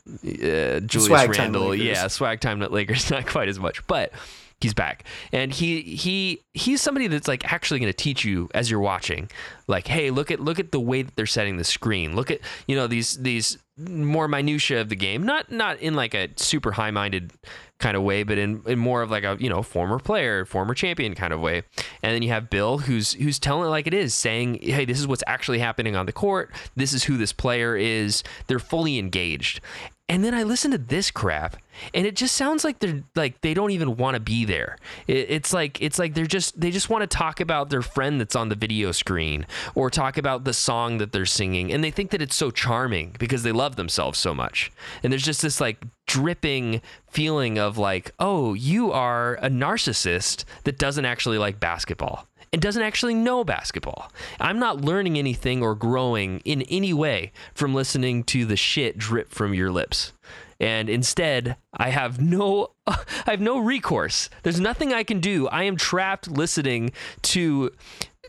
uh, 0.07 0.80
Julius 0.80 1.07
Swag 1.07 1.30
Randle, 1.30 1.74
yeah, 1.74 2.07
swag 2.09 2.40
time 2.40 2.61
at 2.62 2.70
Lakers, 2.70 3.11
not 3.16 3.26
quite 3.26 3.49
as 3.49 3.59
much, 3.59 3.84
but 3.86 4.12
he's 4.61 4.74
back, 4.74 5.05
and 5.32 5.51
he 5.51 5.80
he 5.80 6.42
he's 6.53 6.82
somebody 6.82 7.07
that's 7.07 7.28
like 7.28 7.51
actually 7.51 7.80
going 7.80 7.90
to 7.90 7.97
teach 7.97 8.26
you 8.26 8.51
as 8.55 8.70
you're 8.70 8.78
watching, 8.78 9.30
like, 9.68 9.86
hey, 9.86 10.11
look 10.11 10.30
at 10.30 10.38
look 10.38 10.59
at 10.59 10.70
the 10.70 10.80
way 10.80 11.01
that 11.01 11.16
they're 11.16 11.24
setting 11.24 11.57
the 11.57 11.64
screen, 11.64 12.14
look 12.14 12.30
at 12.30 12.40
you 12.66 12.76
know 12.76 12.86
these 12.86 13.16
these 13.16 13.57
more 13.79 14.27
minutia 14.27 14.81
of 14.81 14.89
the 14.89 14.97
game, 14.97 15.24
not 15.24 15.51
not 15.53 15.79
in 15.81 15.95
like 15.95 16.14
a 16.14 16.29
super 16.37 16.72
high 16.72 16.91
minded 16.91 17.33
kind 17.79 17.97
of 17.97 18.03
way, 18.03 18.22
but 18.22 18.39
in, 18.39 18.62
in 18.66 18.79
more 18.79 19.03
of 19.03 19.11
like 19.11 19.24
a 19.24 19.37
you 19.39 19.51
know 19.51 19.62
former 19.62 19.99
player, 19.99 20.45
former 20.45 20.74
champion 20.74 21.14
kind 21.14 21.33
of 21.33 21.41
way. 21.41 21.62
And 22.03 22.14
then 22.14 22.22
you 22.22 22.31
have 22.31 22.49
Bill, 22.49 22.79
who's 22.79 23.12
who's 23.14 23.39
telling 23.39 23.66
it 23.66 23.70
like 23.70 23.87
it 23.87 23.95
is, 23.95 24.14
saying, 24.14 24.61
"Hey, 24.62 24.85
this 24.85 24.99
is 24.99 25.07
what's 25.07 25.24
actually 25.27 25.59
happening 25.59 25.95
on 25.95 26.07
the 26.07 26.12
court. 26.12 26.51
This 26.74 26.93
is 26.93 27.05
who 27.05 27.16
this 27.16 27.33
player 27.33 27.77
is. 27.77 28.22
They're 28.47 28.59
fully 28.59 28.99
engaged." 28.99 29.61
And 30.09 30.24
then 30.24 30.34
I 30.34 30.44
listen 30.44 30.70
to 30.70 30.78
this 30.78 31.11
crap, 31.11 31.57
and 31.92 32.07
it 32.07 32.14
just 32.14 32.36
sounds 32.36 32.62
like 32.62 32.78
they're 32.78 33.02
like 33.16 33.40
they 33.40 33.54
don't 33.54 33.72
even 33.72 33.96
want 33.96 34.14
to 34.14 34.20
be 34.20 34.44
there. 34.44 34.78
It, 35.09 35.26
it's 35.30 35.52
like 35.52 35.82
it's 35.82 35.98
like 35.98 36.14
they're 36.14 36.26
just 36.26 36.61
they 36.61 36.70
just 36.70 36.88
want 36.88 37.02
to 37.02 37.09
talk 37.09 37.40
about 37.40 37.70
their 37.70 37.82
friend 37.82 38.20
that's 38.20 38.36
on 38.36 38.48
the 38.48 38.54
video 38.54 38.92
screen 38.92 39.46
or 39.74 39.90
talk 39.90 40.16
about 40.16 40.44
the 40.44 40.54
song 40.54 40.98
that 40.98 41.11
they're 41.11 41.26
singing, 41.26 41.72
and 41.72 41.82
they 41.82 41.90
think 41.90 42.12
that 42.12 42.22
it's 42.22 42.36
so 42.36 42.52
charming 42.52 43.16
because 43.18 43.42
they 43.42 43.50
love 43.50 43.74
themselves 43.74 44.16
so 44.16 44.32
much. 44.32 44.70
And 45.02 45.12
there's 45.12 45.24
just 45.24 45.42
this 45.42 45.61
like 45.61 45.82
dripping 46.07 46.82
feeling 47.09 47.59
of 47.59 47.76
like, 47.76 48.12
oh, 48.20 48.54
you 48.54 48.92
are 48.92 49.34
a 49.42 49.50
narcissist 49.50 50.44
that 50.62 50.78
doesn't 50.78 51.04
actually 51.04 51.38
like 51.38 51.59
basketball 51.59 52.28
and 52.57 52.62
doesn't 52.62 52.82
actually 52.82 53.12
know 53.12 53.44
basketball. 53.44 54.11
I'm 54.40 54.59
not 54.59 54.80
learning 54.80 55.18
anything 55.18 55.62
or 55.62 55.74
growing 55.74 56.40
in 56.46 56.62
any 56.62 56.94
way 56.94 57.32
from 57.52 57.74
listening 57.74 58.24
to 58.24 58.46
the 58.46 58.57
shit 58.57 58.96
drip 58.96 59.30
from 59.30 59.52
your 59.52 59.70
lips. 59.70 60.14
And 60.59 60.88
instead, 60.88 61.59
I 61.74 61.90
have 61.90 62.18
no 62.18 62.70
I 62.86 62.96
have 63.26 63.42
no 63.42 63.59
recourse. 63.59 64.30
There's 64.42 64.59
nothing 64.59 64.94
I 64.94 65.04
can 65.04 65.20
do. 65.20 65.48
I 65.48 65.64
am 65.64 65.76
trapped 65.76 66.30
listening 66.30 66.92
to 67.24 67.72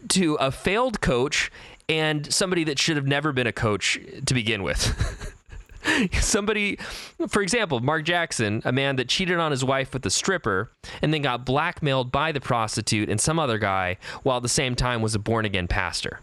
to 0.09 0.35
a 0.41 0.51
failed 0.51 0.99
coach 0.99 1.49
and 1.87 2.29
somebody 2.33 2.65
that 2.65 2.77
should 2.79 2.97
have 2.97 3.07
never 3.07 3.31
been 3.31 3.47
a 3.47 3.53
coach 3.53 3.97
to 4.25 4.33
begin 4.33 4.61
with. 4.61 5.33
somebody 6.19 6.77
for 7.27 7.41
example 7.41 7.79
mark 7.79 8.03
jackson 8.03 8.61
a 8.65 8.71
man 8.71 8.95
that 8.95 9.07
cheated 9.07 9.37
on 9.37 9.51
his 9.51 9.63
wife 9.63 9.93
with 9.93 10.05
a 10.05 10.09
stripper 10.09 10.71
and 11.01 11.13
then 11.13 11.21
got 11.21 11.45
blackmailed 11.45 12.11
by 12.11 12.31
the 12.31 12.41
prostitute 12.41 13.09
and 13.09 13.19
some 13.19 13.39
other 13.39 13.57
guy 13.57 13.97
while 14.23 14.37
at 14.37 14.43
the 14.43 14.49
same 14.49 14.75
time 14.75 15.01
was 15.01 15.15
a 15.15 15.19
born-again 15.19 15.67
pastor. 15.67 16.21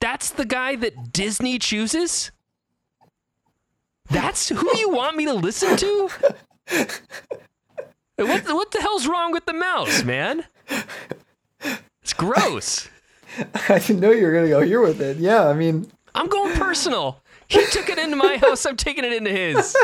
That's 0.00 0.30
the 0.30 0.44
guy 0.44 0.76
that 0.76 1.12
disney 1.12 1.58
chooses? 1.58 2.32
That's 4.10 4.48
who 4.48 4.76
you 4.78 4.90
want 4.90 5.16
me 5.16 5.24
to 5.26 5.34
listen 5.34 5.76
to? 5.76 6.10
What, 8.16 8.44
what 8.44 8.70
the 8.70 8.80
hell's 8.80 9.06
wrong 9.06 9.32
with 9.32 9.46
the 9.46 9.52
mouse 9.52 10.04
man? 10.04 10.44
It's 12.02 12.12
gross. 12.12 12.88
I 13.68 13.78
didn't 13.78 14.00
know 14.00 14.10
you 14.10 14.26
were 14.26 14.32
gonna 14.32 14.48
go 14.48 14.60
here 14.60 14.80
with 14.80 15.00
it. 15.00 15.16
Yeah, 15.16 15.48
I 15.48 15.54
mean, 15.54 15.90
i'm 16.14 16.28
going 16.28 16.54
personal 16.54 17.21
he 17.52 17.66
took 17.66 17.88
it 17.88 17.98
into 17.98 18.16
my 18.16 18.36
house 18.36 18.64
i'm 18.66 18.76
taking 18.76 19.04
it 19.04 19.12
into 19.12 19.30
his 19.30 19.76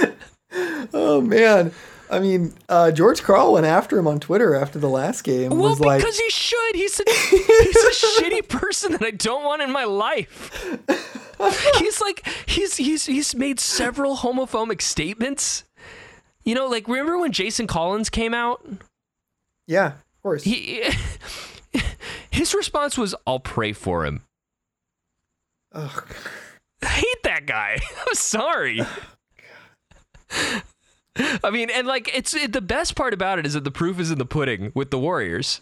oh 0.94 1.20
man. 1.20 1.72
I 2.10 2.18
mean, 2.18 2.52
uh, 2.68 2.90
George 2.92 3.22
Karl 3.22 3.54
went 3.54 3.64
after 3.64 3.98
him 3.98 4.06
on 4.06 4.20
Twitter 4.20 4.54
after 4.54 4.78
the 4.78 4.88
last 4.88 5.22
game. 5.24 5.48
Well, 5.48 5.70
was 5.70 5.80
like, 5.80 6.00
because 6.00 6.18
he 6.18 6.28
should. 6.28 6.76
He's 6.76 7.00
a, 7.00 7.04
he's 7.08 7.84
a 7.84 8.22
shitty 8.22 8.48
person 8.48 8.92
that 8.92 9.02
I 9.02 9.12
don't 9.12 9.44
want 9.44 9.62
in 9.62 9.72
my 9.72 9.84
life. 9.84 10.52
He's 11.78 12.00
like 12.02 12.28
he's 12.46 12.76
he's 12.76 13.06
he's 13.06 13.34
made 13.34 13.58
several 13.58 14.18
homophobic 14.18 14.82
statements. 14.82 15.64
You 16.44 16.54
know, 16.54 16.68
like 16.68 16.86
remember 16.86 17.18
when 17.18 17.32
Jason 17.32 17.66
Collins 17.66 18.10
came 18.10 18.34
out? 18.34 18.64
yeah, 19.66 19.86
of 19.86 20.22
course. 20.22 20.44
He 20.44 20.82
his 22.30 22.52
response 22.54 22.98
was, 22.98 23.14
"I'll 23.26 23.40
pray 23.40 23.72
for 23.72 24.04
him." 24.04 24.20
Ugh. 25.72 26.06
I 26.82 26.88
hate 26.88 27.22
that 27.24 27.46
guy. 27.46 27.78
I'm 28.08 28.14
sorry. 28.14 28.80
I 31.44 31.50
mean, 31.50 31.70
and 31.70 31.86
like 31.86 32.10
it's 32.14 32.34
it, 32.34 32.52
the 32.52 32.60
best 32.60 32.96
part 32.96 33.12
about 33.12 33.38
it 33.38 33.46
is 33.46 33.52
that 33.54 33.64
the 33.64 33.70
proof 33.70 34.00
is 34.00 34.10
in 34.10 34.18
the 34.18 34.24
pudding 34.24 34.72
with 34.74 34.90
the 34.90 34.98
Warriors. 34.98 35.60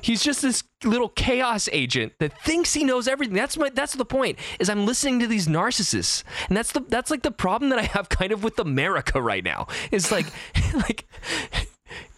He's 0.00 0.22
just 0.22 0.42
this 0.42 0.64
little 0.82 1.08
chaos 1.10 1.68
agent 1.70 2.14
that 2.18 2.38
thinks 2.42 2.72
he 2.72 2.84
knows 2.84 3.06
everything. 3.06 3.34
That's 3.34 3.56
my 3.56 3.68
that's 3.68 3.94
the 3.94 4.04
point. 4.04 4.38
Is 4.58 4.68
I'm 4.68 4.86
listening 4.86 5.20
to 5.20 5.26
these 5.26 5.46
narcissists. 5.46 6.22
And 6.48 6.56
that's 6.56 6.72
the 6.72 6.80
that's 6.80 7.10
like 7.10 7.22
the 7.22 7.30
problem 7.30 7.70
that 7.70 7.78
I 7.78 7.82
have 7.82 8.08
kind 8.08 8.32
of 8.32 8.42
with 8.42 8.58
America 8.58 9.20
right 9.20 9.44
now. 9.44 9.66
Is 9.90 10.10
like 10.10 10.26
like 10.74 11.06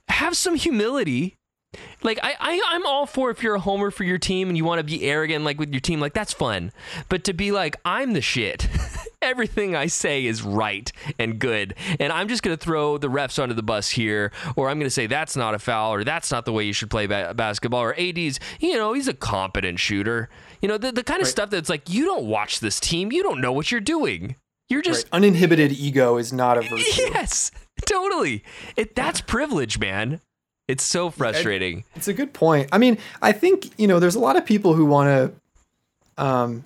have 0.09 0.37
some 0.37 0.55
humility 0.55 1.37
like 2.03 2.18
I, 2.22 2.35
I 2.39 2.61
I'm 2.68 2.87
all 2.87 3.07
for 3.07 3.31
if 3.31 3.43
you're 3.43 3.55
a 3.57 3.61
homer 3.61 3.91
for 3.91 4.05
your 4.05 4.18
team 4.18 4.49
and 4.49 4.57
you 4.57 4.64
want 4.64 4.79
to 4.79 4.85
be 4.85 5.03
arrogant 5.05 5.45
like 5.45 5.59
with 5.59 5.72
your 5.72 5.81
team, 5.81 6.01
like 6.01 6.12
that's 6.14 6.33
fun. 6.33 6.72
But 7.09 7.24
to 7.24 7.33
be 7.33 7.53
like, 7.53 7.77
I'm 7.85 8.12
the 8.12 8.20
shit. 8.20 8.68
Everything 9.22 9.74
I 9.74 9.87
say 9.87 10.24
is 10.27 10.43
right 10.43 10.93
and 11.18 11.39
good. 11.39 11.74
And 11.99 12.12
I'm 12.12 12.29
just 12.29 12.43
gonna 12.43 12.57
throw 12.57 12.97
the 12.99 13.09
refs 13.09 13.39
under 13.43 13.55
the 13.55 13.62
bus 13.62 13.91
here, 13.91 14.31
or 14.55 14.68
I'm 14.68 14.79
gonna 14.79 14.91
say 14.91 15.07
that's 15.07 15.37
not 15.37 15.55
a 15.55 15.59
foul, 15.59 15.95
or 15.95 16.05
that's 16.05 16.31
not 16.31 16.45
the 16.45 16.53
way 16.53 16.64
you 16.64 16.72
should 16.72 16.91
play 16.91 17.07
ba- 17.07 17.33
basketball, 17.35 17.81
or 17.83 17.95
AD's, 17.99 18.39
you 18.61 18.74
know, 18.74 18.93
he's 18.93 19.09
a 19.09 19.14
competent 19.14 19.81
shooter. 19.81 20.29
You 20.61 20.68
know, 20.68 20.79
the, 20.79 20.93
the 20.93 21.03
kind 21.03 21.20
of 21.20 21.27
Right. 21.27 21.31
stuff 21.31 21.51
that's 21.51 21.68
like, 21.68 21.89
you 21.91 22.05
don't 22.05 22.27
watch 22.27 22.61
this 22.61 22.79
team, 22.79 23.11
you 23.11 23.22
don't 23.22 23.41
know 23.41 23.53
what 23.53 23.72
you're 23.72 23.81
doing. 23.81 24.37
You're 24.68 24.83
just 24.83 25.07
Right. 25.07 25.14
Uninhibited 25.14 25.72
ego 25.72 26.16
is 26.18 26.33
not 26.33 26.59
a 26.59 26.62
virtue. 26.68 26.83
Yes, 27.03 27.51
totally. 27.85 28.45
It 28.77 28.95
that's 28.95 29.20
privilege, 29.20 29.79
man. 29.79 30.20
It's 30.69 30.83
so 30.83 31.11
frustrating. 31.11 31.85
It's 31.95 32.09
a 32.09 32.12
good 32.12 32.33
point. 32.33 32.69
I 32.73 32.79
mean, 32.79 32.99
I 33.23 33.33
think 33.33 33.71
you 33.79 33.87
know, 33.87 34.01
there's 34.01 34.17
a 34.17 34.21
lot 34.21 34.37
of 34.37 34.45
people 34.45 34.75
who 34.75 34.85
want 34.85 35.33
to 36.17 36.23
um, 36.23 36.64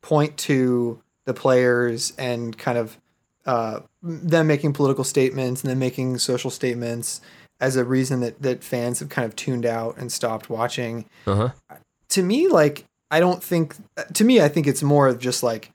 point 0.00 0.36
to 0.38 1.00
the 1.24 1.34
players 1.34 2.12
and 2.18 2.56
kind 2.58 2.78
of 2.78 2.98
uh, 3.46 3.80
them 4.02 4.46
making 4.46 4.72
political 4.72 5.04
statements 5.04 5.62
and 5.62 5.70
then 5.70 5.78
making 5.78 6.18
social 6.18 6.50
statements 6.50 7.20
as 7.60 7.76
a 7.76 7.84
reason 7.84 8.20
that 8.20 8.42
that 8.42 8.64
fans 8.64 8.98
have 8.98 9.08
kind 9.08 9.24
of 9.24 9.36
tuned 9.36 9.64
out 9.64 9.96
and 9.96 10.10
stopped 10.10 10.50
watching. 10.50 11.06
Uh 11.26 11.34
huh. 11.34 11.76
To 12.10 12.22
me, 12.22 12.48
like 12.48 12.86
I 13.10 13.20
don't 13.20 13.42
think. 13.42 13.76
To 14.14 14.24
me, 14.24 14.40
I 14.40 14.48
think 14.48 14.66
it's 14.66 14.82
more 14.82 15.06
of 15.06 15.18
just 15.20 15.42
like 15.42 15.70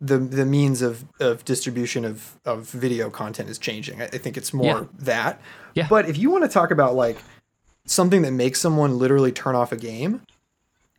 the 0.00 0.18
the 0.18 0.46
means 0.46 0.80
of, 0.82 1.04
of 1.20 1.44
distribution 1.44 2.04
of, 2.04 2.38
of 2.44 2.68
video 2.70 3.10
content 3.10 3.48
is 3.50 3.58
changing. 3.58 4.00
I, 4.00 4.06
I 4.06 4.18
think 4.18 4.36
it's 4.36 4.54
more 4.54 4.66
Yeah. 4.66 4.84
that. 5.00 5.40
Yeah. 5.74 5.86
But 5.90 6.08
if 6.08 6.16
you 6.16 6.30
want 6.30 6.44
to 6.44 6.48
talk 6.48 6.70
about 6.70 6.94
like 6.94 7.18
something 7.84 8.22
that 8.22 8.32
makes 8.32 8.60
someone 8.60 8.98
literally 8.98 9.32
turn 9.32 9.54
off 9.54 9.72
a 9.72 9.76
game, 9.76 10.22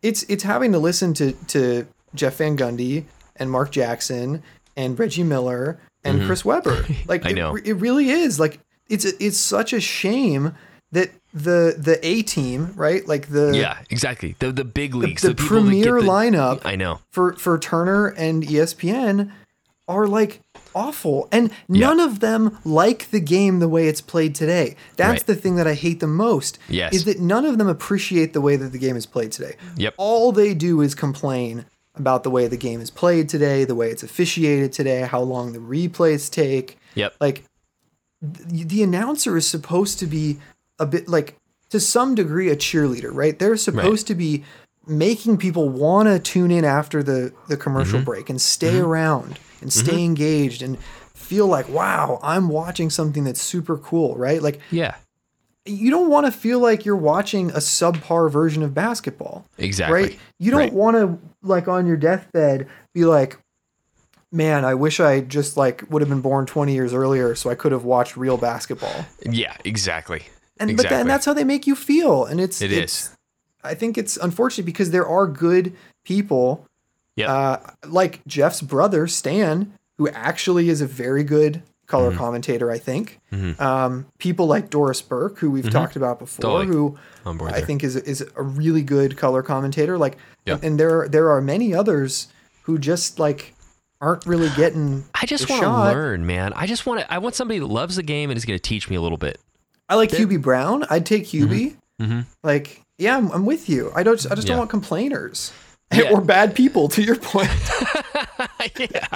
it's 0.02 0.24
it's 0.24 0.44
having 0.44 0.72
to 0.74 0.80
listen 0.80 1.14
to 1.16 1.32
to 1.48 1.88
Jeff 2.16 2.38
Van 2.38 2.56
Gundy 2.58 3.06
and 3.36 3.50
Mark 3.50 3.72
Jackson 3.72 4.44
and 4.78 4.98
Reggie 5.00 5.24
Miller 5.24 5.80
and 6.04 6.26
Chris 6.26 6.44
Webber. 6.46 6.86
Like 7.08 7.22
Mm-hmm. 7.22 7.28
I 7.28 7.32
it, 7.32 7.36
know. 7.36 7.56
it 7.56 7.74
really 7.74 8.10
is. 8.10 8.40
Like 8.40 8.60
it's 8.90 9.06
it's 9.06 9.38
such 9.38 9.74
a 9.74 9.80
shame 9.82 10.54
that 10.92 11.12
the 11.34 11.76
the 11.78 12.00
A 12.06 12.22
team, 12.24 12.74
right? 12.76 13.08
Like 13.08 13.28
the 13.30 13.52
Yeah, 13.56 13.78
exactly. 13.90 14.36
The 14.40 14.52
the 14.52 14.66
big 14.66 14.94
leagues, 14.96 15.22
the 15.22 15.30
the, 15.30 15.34
get 15.36 15.48
premier 15.48 16.02
the- 16.02 16.08
lineup 16.08 16.62
I 16.66 16.76
know. 16.76 17.00
for 17.12 17.34
for 17.34 17.58
Turner 17.58 18.08
and 18.08 18.44
ESPN 18.44 19.32
are 19.88 20.08
like 20.08 20.42
awful 20.74 21.28
and 21.34 21.52
none 21.68 22.00
of 22.00 22.22
them 22.22 22.58
like 22.64 23.10
the 23.12 23.20
game 23.20 23.60
the 23.60 23.68
way 23.68 23.88
it's 23.88 24.00
played 24.00 24.34
today. 24.36 24.76
That's 24.96 25.22
Right. 25.22 25.26
the 25.28 25.36
thing 25.36 25.56
that 25.58 25.68
I 25.68 25.74
hate 25.74 26.00
the 26.00 26.08
most. 26.08 26.58
Yes. 26.70 26.94
Is 26.94 27.06
that 27.06 27.20
none 27.20 27.46
of 27.46 27.58
them 27.58 27.68
appreciate 27.68 28.32
the 28.34 28.40
way 28.40 28.56
that 28.56 28.72
the 28.72 28.78
game 28.78 28.96
is 28.96 29.06
played 29.06 29.32
today. 29.34 29.56
Yep. 29.78 29.96
All 29.98 30.32
they 30.32 30.54
do 30.54 30.80
is 30.82 30.96
complain 30.96 31.66
about 31.96 32.24
the 32.24 32.30
way 32.30 32.48
the 32.48 32.56
game 32.58 32.80
is 32.80 32.90
played 32.90 33.28
today, 33.28 33.66
the 33.66 33.76
way 33.76 33.90
it's 33.90 34.04
officiated 34.04 34.72
today, 34.72 35.02
how 35.02 35.20
long 35.20 35.52
the 35.52 35.60
replays 35.60 36.32
take. 36.32 36.78
Yep. 36.96 37.16
Like 37.20 37.44
the, 38.22 38.64
the 38.64 38.84
announcer 38.84 39.36
is 39.36 39.46
supposed 39.48 40.00
to 40.00 40.06
be 40.06 40.38
a 40.82 40.86
bit 40.86 41.08
like 41.08 41.36
to 41.70 41.80
some 41.80 42.16
degree 42.16 42.50
a 42.50 42.56
cheerleader, 42.56 43.12
right? 43.14 43.38
They're 43.40 43.56
supposed 43.58 44.08
to 44.08 44.16
be 44.16 44.44
making 44.88 45.38
people 45.38 45.70
want 45.70 46.08
to 46.10 46.20
tune 46.20 46.52
in 46.52 46.66
after 46.66 47.02
the 47.04 47.32
the 47.48 47.56
commercial 47.56 48.00
Mm-hmm. 48.00 48.06
break 48.06 48.30
and 48.30 48.42
stay 48.42 48.80
around 48.80 49.40
and 49.62 49.72
stay 49.72 50.04
engaged 50.04 50.62
and 50.64 50.78
feel 51.14 51.46
like 51.48 51.70
wow 51.70 52.20
i'm 52.24 52.50
watching 52.50 52.90
something 52.90 53.24
that's 53.24 53.40
super 53.42 53.78
cool 53.78 54.16
right 54.18 54.42
like 54.42 54.60
Yeah. 54.72 54.96
you 55.66 55.92
don't 55.92 56.10
want 56.10 56.26
to 56.26 56.32
feel 56.32 56.60
like 56.60 56.84
you're 56.84 56.96
watching 57.14 57.52
a 57.52 57.58
subpar 57.62 58.30
version 58.32 58.64
of 58.64 58.74
basketball 58.74 59.46
Exactly. 59.60 60.02
right 60.02 60.20
you 60.40 60.50
don't 60.50 60.60
Right. 60.62 60.74
want 60.74 60.98
to 60.98 61.20
like 61.44 61.68
on 61.68 61.86
your 61.86 61.96
deathbed 61.96 62.68
be 62.96 63.06
like 63.06 63.38
man 64.32 64.66
i 64.66 64.74
wish 64.74 65.00
i 65.00 65.22
just 65.22 65.56
like 65.58 65.84
would 65.92 66.02
have 66.02 66.10
been 66.10 66.22
born 66.22 66.46
20 66.48 66.74
years 66.74 66.92
earlier 66.94 67.36
so 67.36 67.50
i 67.52 67.56
could 67.56 67.72
have 67.72 67.84
watched 67.86 68.18
real 68.18 68.36
basketball 68.38 69.06
Yeah, 69.30 69.56
exactly. 69.64 70.24
And 70.62 70.78
but 70.78 70.86
Exactly. 70.86 70.98
then 70.98 71.08
that's 71.08 71.26
how 71.26 71.34
they 71.34 71.44
make 71.44 71.68
you 71.68 71.76
feel 71.76 72.26
and 72.26 72.40
it's 72.40 72.62
It 72.62 72.72
it's, 72.72 73.02
is. 73.08 73.18
i 73.64 73.74
think 73.74 73.98
it's 73.98 74.16
unfortunate 74.18 74.66
because 74.66 74.92
there 74.92 75.06
are 75.08 75.28
good 75.28 75.76
people 76.04 76.66
Yep. 77.18 77.30
uh, 77.30 77.58
like 77.88 78.22
jeff's 78.26 78.62
brother 78.62 79.06
stan 79.08 79.74
who 79.98 80.08
actually 80.10 80.70
is 80.70 80.80
a 80.82 80.88
very 80.88 81.24
good 81.24 81.62
color 81.88 82.10
Mm-hmm. 82.12 82.20
commentator 82.20 82.72
i 82.72 82.78
think 82.78 83.20
um, 83.60 84.06
people 84.18 84.48
like 84.48 84.70
doris 84.70 85.02
burke 85.02 85.38
who 85.40 85.52
we've 85.52 85.70
talked 85.70 85.96
about 85.98 86.20
before 86.20 86.62
Mm-hmm. 86.62 86.72
Totally. 86.72 87.42
who 87.42 87.46
i 87.48 87.52
there. 87.58 87.66
think 87.66 87.84
is 87.84 87.96
is 87.98 88.22
a 88.36 88.42
really 88.42 88.82
good 88.82 89.18
color 89.18 89.44
commentator 89.44 89.98
like 89.98 90.18
Yeah. 90.46 90.54
and, 90.56 90.64
and 90.64 90.80
there 90.80 91.08
there 91.10 91.30
are 91.32 91.42
many 91.42 91.74
others 91.74 92.28
who 92.64 92.78
just 92.80 93.20
like 93.20 93.54
aren't 94.00 94.26
really 94.26 94.50
getting 94.56 95.04
I 95.14 95.26
just 95.28 95.48
want 95.50 95.62
to 95.64 95.70
learn, 95.70 96.26
man. 96.26 96.54
I 96.56 96.66
just 96.66 96.88
want 96.88 97.02
to. 97.02 97.14
I 97.14 97.20
want 97.20 97.36
somebody 97.36 97.60
that 97.60 97.68
loves 97.68 97.98
the 97.98 98.04
game 98.04 98.32
and 98.32 98.38
is 98.38 98.46
going 98.46 98.58
to 98.58 98.62
teach 98.62 98.90
me 98.90 98.96
a 98.96 99.02
little 99.02 99.18
bit. 99.20 99.40
I 99.92 99.96
like 99.96 100.10
Hubie 100.10 100.42
Brown. 100.42 100.86
I'd 100.90 101.06
take 101.06 101.26
Hubie. 101.26 101.76
Mhm. 102.02 102.26
Like, 102.44 102.82
yeah, 102.98 103.18
I'm, 103.18 103.30
I'm 103.32 103.46
with 103.46 103.68
you. 103.70 103.92
I 103.96 104.04
don't. 104.04 104.26
I 104.32 104.36
just 104.36 104.48
Yeah. 104.48 104.54
don't 104.54 104.58
want 104.60 104.70
complainers 104.72 105.52
Yeah. 105.94 106.10
or 106.12 106.22
bad 106.22 106.56
people. 106.56 106.88
To 106.90 107.04
your 107.04 107.18
point, 107.18 107.50
yeah. 108.80 109.08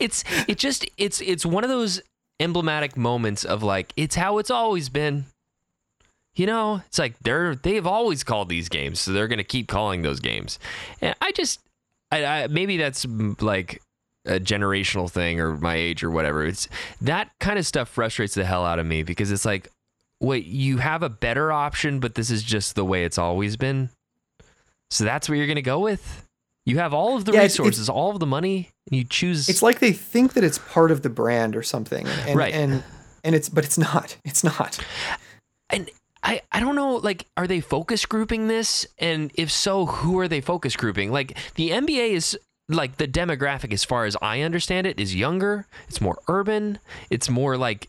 it's 0.00 0.24
it 0.48 0.58
just 0.58 0.86
it's 0.96 1.20
it's 1.20 1.44
one 1.46 1.62
of 1.64 1.70
those 1.70 2.00
emblematic 2.40 2.96
moments 2.96 3.44
of 3.44 3.62
like 3.62 3.92
it's 3.96 4.14
how 4.16 4.38
it's 4.38 4.50
always 4.50 4.88
been. 4.88 5.26
You 6.36 6.46
know, 6.46 6.82
it's 6.86 6.98
like 6.98 7.14
they're 7.20 7.54
they've 7.54 7.86
always 7.86 8.24
called 8.24 8.48
these 8.48 8.68
games, 8.68 8.98
so 9.00 9.12
they're 9.12 9.28
gonna 9.28 9.44
keep 9.44 9.68
calling 9.68 10.02
those 10.02 10.18
games. 10.18 10.58
And 11.00 11.14
I 11.20 11.30
just, 11.30 11.60
I, 12.10 12.24
I 12.24 12.46
maybe 12.48 12.76
that's 12.76 13.06
like 13.40 13.80
a 14.26 14.40
generational 14.40 15.10
thing 15.10 15.38
or 15.40 15.56
my 15.56 15.74
age 15.74 16.02
or 16.02 16.10
whatever. 16.10 16.44
It's 16.44 16.68
that 17.02 17.30
kind 17.40 17.58
of 17.58 17.66
stuff 17.66 17.88
frustrates 17.88 18.34
the 18.34 18.44
hell 18.44 18.64
out 18.64 18.78
of 18.78 18.86
me 18.86 19.02
because 19.02 19.30
it's 19.30 19.44
like, 19.44 19.68
wait, 20.20 20.46
you 20.46 20.78
have 20.78 21.02
a 21.02 21.08
better 21.10 21.52
option, 21.52 22.00
but 22.00 22.14
this 22.14 22.30
is 22.30 22.42
just 22.42 22.74
the 22.74 22.84
way 22.84 23.04
it's 23.04 23.18
always 23.18 23.56
been. 23.56 23.90
So 24.90 25.04
that's 25.04 25.28
what 25.28 25.36
you're 25.38 25.46
gonna 25.46 25.62
go 25.62 25.80
with. 25.80 26.24
You 26.66 26.78
have 26.78 26.94
all 26.94 27.16
of 27.16 27.24
the 27.26 27.32
Yeah, 27.32 27.38
it's- 27.40 27.54
it's- 27.54 27.66
resources, 27.66 27.88
all 27.90 28.10
of 28.12 28.20
the 28.20 28.26
money, 28.26 28.70
and 28.90 28.96
you 28.98 29.04
choose. 29.04 29.48
it's 29.48 29.62
like 29.62 29.80
they 29.80 29.92
think 29.92 30.32
that 30.34 30.44
it's 30.44 30.58
part 30.58 30.90
of 30.90 31.02
the 31.02 31.10
brand 31.10 31.56
or 31.56 31.62
something, 31.62 32.06
and 32.06 32.28
and, 32.28 32.38
Right. 32.38 32.54
and 32.54 32.82
and 33.22 33.34
it's 33.34 33.48
but 33.48 33.64
it's 33.64 33.76
not. 33.78 34.16
It's 34.24 34.42
not. 34.44 34.78
and 35.70 35.90
I, 36.22 36.40
I 36.52 36.60
don't 36.60 36.74
know 36.76 36.96
like 36.96 37.26
are 37.36 37.46
they 37.46 37.60
focus 37.60 38.06
grouping 38.06 38.48
this 38.48 38.86
and 38.98 39.30
if 39.34 39.50
so 39.50 39.84
who 39.84 40.18
are 40.20 40.28
they 40.28 40.40
focus 40.40 40.74
grouping 40.74 41.12
like 41.12 41.36
the 41.56 41.68
nba 41.70 42.10
is 42.12 42.38
like 42.68 42.96
the 42.96 43.06
demographic 43.06 43.72
as 43.72 43.84
far 43.84 44.04
as 44.04 44.16
i 44.22 44.40
understand 44.40 44.86
it 44.86 44.98
is 44.98 45.14
younger 45.14 45.66
it's 45.88 46.00
more 46.00 46.18
urban 46.28 46.78
it's 47.10 47.28
more 47.28 47.56
like 47.56 47.88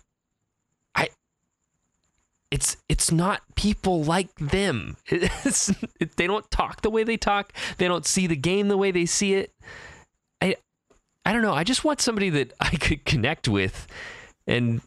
i 0.95 1.07
it's 2.51 2.77
it's 2.89 3.11
not 3.11 3.41
people 3.55 4.03
like 4.03 4.33
them 4.35 4.97
it's, 5.07 5.71
they 6.17 6.27
don't 6.27 6.49
talk 6.51 6.81
the 6.81 6.89
way 6.89 7.03
they 7.03 7.17
talk 7.17 7.53
they 7.77 7.87
don't 7.87 8.05
see 8.05 8.27
the 8.27 8.35
game 8.35 8.67
the 8.67 8.77
way 8.77 8.91
they 8.91 9.05
see 9.05 9.33
it 9.33 9.51
i 10.41 10.55
i 11.25 11.31
don't 11.31 11.41
know 11.41 11.53
i 11.53 11.63
just 11.63 11.83
want 11.83 12.01
somebody 12.01 12.29
that 12.29 12.51
i 12.59 12.69
could 12.71 13.05
connect 13.05 13.47
with 13.47 13.87
and 14.45 14.81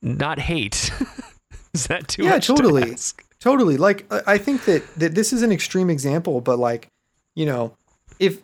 not 0.00 0.38
hate 0.38 0.90
is 1.74 1.86
that 1.86 2.08
too 2.08 2.24
Yeah, 2.24 2.30
much 2.30 2.46
to 2.46 2.54
totally. 2.54 2.96
Totally. 3.40 3.76
Like 3.76 4.06
I 4.12 4.34
I 4.34 4.38
think 4.38 4.64
that 4.66 4.82
that 4.96 5.14
this 5.14 5.32
is 5.32 5.42
an 5.42 5.50
extreme 5.52 5.90
example, 5.90 6.40
but 6.40 6.58
like, 6.58 6.88
you 7.34 7.46
know, 7.46 7.74
if 8.18 8.40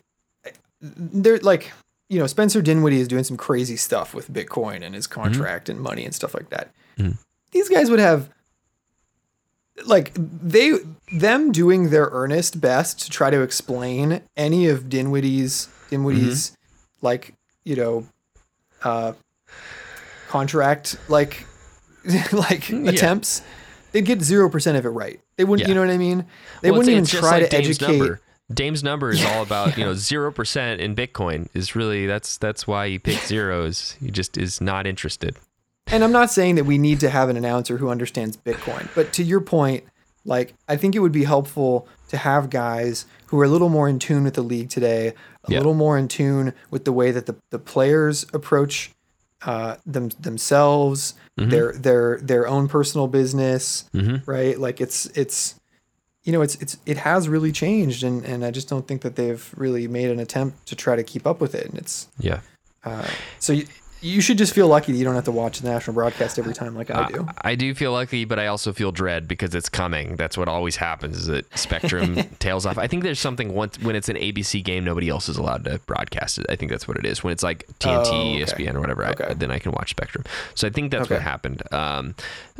they're 0.80 1.38
like, 1.38 1.72
you 2.08 2.18
know, 2.18 2.26
Spencer 2.26 2.62
Dinwiddie 2.62 3.00
is 3.00 3.08
doing 3.08 3.24
some 3.24 3.36
crazy 3.36 3.76
stuff 3.76 4.14
with 4.14 4.32
Bitcoin 4.32 4.82
and 4.82 4.94
his 4.94 5.06
contract 5.06 5.68
and 5.68 5.80
money 5.80 6.04
and 6.04 6.14
stuff 6.14 6.34
like 6.34 6.50
that. 6.50 6.70
Mhm. 6.98 7.18
These 7.52 7.68
guys 7.68 7.90
would 7.90 7.98
have 8.00 8.30
like 9.86 10.12
they 10.16 10.72
them 11.12 11.52
doing 11.52 11.90
their 11.90 12.08
earnest 12.12 12.60
best 12.60 13.00
to 13.02 13.10
try 13.10 13.30
to 13.30 13.42
explain 13.42 14.20
any 14.36 14.66
of 14.68 14.88
Dinwiddie's 14.88 15.68
Dinwiddie's 15.90 16.56
like, 17.00 17.34
you 17.64 17.76
know, 17.76 18.06
uh 18.82 19.12
contract 20.28 20.96
like 21.08 21.46
like 22.32 22.68
Yeah. 22.70 22.90
attempts, 22.90 23.42
they'd 23.92 24.04
get 24.04 24.22
zero 24.22 24.48
percent 24.50 24.76
of 24.76 24.84
it 24.84 24.90
right. 24.90 25.20
They 25.36 25.44
wouldn't, 25.44 25.66
Yeah. 25.66 25.68
you 25.68 25.74
know 25.74 25.80
what 25.86 25.90
I 25.94 25.98
mean? 25.98 26.24
They 26.62 26.70
Well, 26.70 26.78
wouldn't 26.80 26.92
even 26.92 27.04
try 27.06 27.38
like 27.38 27.50
to 27.50 27.56
Dame's 27.56 27.68
educate. 27.80 27.98
Number. 27.98 28.20
Dame's 28.52 28.82
number 28.82 29.10
is 29.10 29.20
Yeah, 29.22 29.36
all 29.36 29.42
about 29.42 29.76
you 29.76 29.84
know 29.84 29.94
zero 30.10 30.32
percent 30.32 30.80
in 30.80 30.94
Bitcoin 30.94 31.48
is 31.54 31.76
really 31.76 32.06
that's 32.06 32.38
that's 32.38 32.66
why 32.66 32.86
you 32.86 32.98
pick 32.98 33.18
zeros. 33.18 33.92
He 34.00 34.10
just 34.10 34.36
is 34.38 34.60
not 34.60 34.86
interested. 34.86 35.36
And 35.88 36.04
I'm 36.04 36.12
not 36.12 36.30
saying 36.30 36.56
that 36.56 36.64
we 36.64 36.76
need 36.78 37.00
to 37.00 37.10
have 37.10 37.28
an 37.30 37.36
announcer 37.36 37.78
who 37.78 37.88
understands 37.88 38.36
Bitcoin, 38.36 38.88
but 38.94 39.12
to 39.14 39.22
your 39.22 39.40
point, 39.40 39.84
like 40.24 40.54
I 40.68 40.76
think 40.76 40.94
it 40.94 40.98
would 41.00 41.12
be 41.12 41.24
helpful 41.24 41.88
to 42.08 42.16
have 42.18 42.50
guys 42.50 43.06
who 43.26 43.38
are 43.40 43.44
a 43.44 43.48
little 43.48 43.68
more 43.68 43.88
in 43.88 43.98
tune 43.98 44.24
with 44.24 44.34
the 44.34 44.42
league 44.42 44.70
today, 44.70 45.08
a 45.08 45.14
Yeah. 45.52 45.58
little 45.58 45.74
more 45.74 45.96
in 45.98 46.08
tune 46.08 46.54
with 46.70 46.84
the 46.86 46.92
way 46.92 47.10
that 47.10 47.26
the, 47.26 47.36
the 47.50 47.58
players 47.58 48.24
approach 48.32 48.90
uh, 49.42 49.76
them 49.86 50.08
themselves, 50.20 51.14
Mm-hmm. 51.38 51.50
their 51.50 51.72
their 51.72 52.18
their 52.20 52.48
own 52.48 52.66
personal 52.66 53.06
business, 53.06 53.84
Mhm. 53.94 54.26
right? 54.26 54.58
Like 54.58 54.80
it's 54.80 55.06
it's 55.14 55.54
you 56.28 56.32
know 56.32 56.42
it's 56.42 56.56
it's 56.56 56.76
it 56.84 56.98
has 56.98 57.26
really 57.26 57.52
changed, 57.52 58.04
and 58.04 58.22
and 58.22 58.44
I 58.44 58.50
just 58.50 58.68
don't 58.68 58.86
think 58.86 59.00
that 59.00 59.16
they've 59.16 59.42
really 59.56 59.88
made 59.88 60.10
an 60.10 60.20
attempt 60.20 60.66
to 60.66 60.76
try 60.76 60.94
to 60.94 61.02
keep 61.02 61.26
up 61.26 61.40
with 61.40 61.54
it, 61.54 61.64
and 61.70 61.78
it's 61.78 62.06
Yeah. 62.20 62.40
uh, 62.84 63.08
so 63.38 63.54
you, 63.54 63.64
you 64.00 64.20
should 64.20 64.38
just 64.38 64.54
feel 64.54 64.68
lucky 64.68 64.92
that 64.92 64.98
you 64.98 65.04
don't 65.04 65.14
have 65.14 65.24
to 65.24 65.32
watch 65.32 65.58
the 65.60 65.68
national 65.68 65.94
broadcast 65.94 66.38
every 66.38 66.54
time 66.54 66.74
like 66.76 66.90
I 66.90 67.08
do. 67.08 67.26
I 67.42 67.54
do 67.56 67.74
feel 67.74 67.92
lucky, 67.92 68.24
but 68.24 68.38
I 68.38 68.46
also 68.46 68.72
feel 68.72 68.92
dread 68.92 69.26
because 69.26 69.54
it's 69.54 69.68
coming. 69.68 70.14
That's 70.16 70.38
what 70.38 70.46
always 70.48 70.76
happens. 70.76 71.16
Is 71.16 71.26
that 71.26 71.58
Spectrum 71.58 72.14
tails 72.38 72.64
off? 72.64 72.78
I 72.78 72.86
think 72.86 73.02
there's 73.02 73.18
something 73.18 73.54
once 73.54 73.80
when 73.80 73.96
it's 73.96 74.08
an 74.08 74.16
ABC 74.16 74.62
game, 74.62 74.84
nobody 74.84 75.08
else 75.08 75.28
is 75.28 75.36
allowed 75.36 75.64
to 75.64 75.80
broadcast 75.86 76.38
it. 76.38 76.46
I 76.48 76.54
think 76.54 76.70
that's 76.70 76.86
what 76.86 76.96
it 76.96 77.04
is. 77.04 77.24
When 77.24 77.32
it's 77.32 77.42
like 77.42 77.66
TNT, 77.80 77.88
Oh, 77.88 78.42
okay. 78.42 78.42
ESPN, 78.42 78.74
or 78.74 78.80
whatever, 78.80 79.04
I, 79.04 79.34
then 79.34 79.50
I 79.50 79.58
can 79.58 79.72
watch 79.72 79.90
Spectrum. 79.90 80.24
So 80.54 80.68
I 80.68 80.70
think 80.70 80.92
that's 80.92 81.10
what 81.10 81.20
happened. 81.20 81.62
Um, 81.72 82.14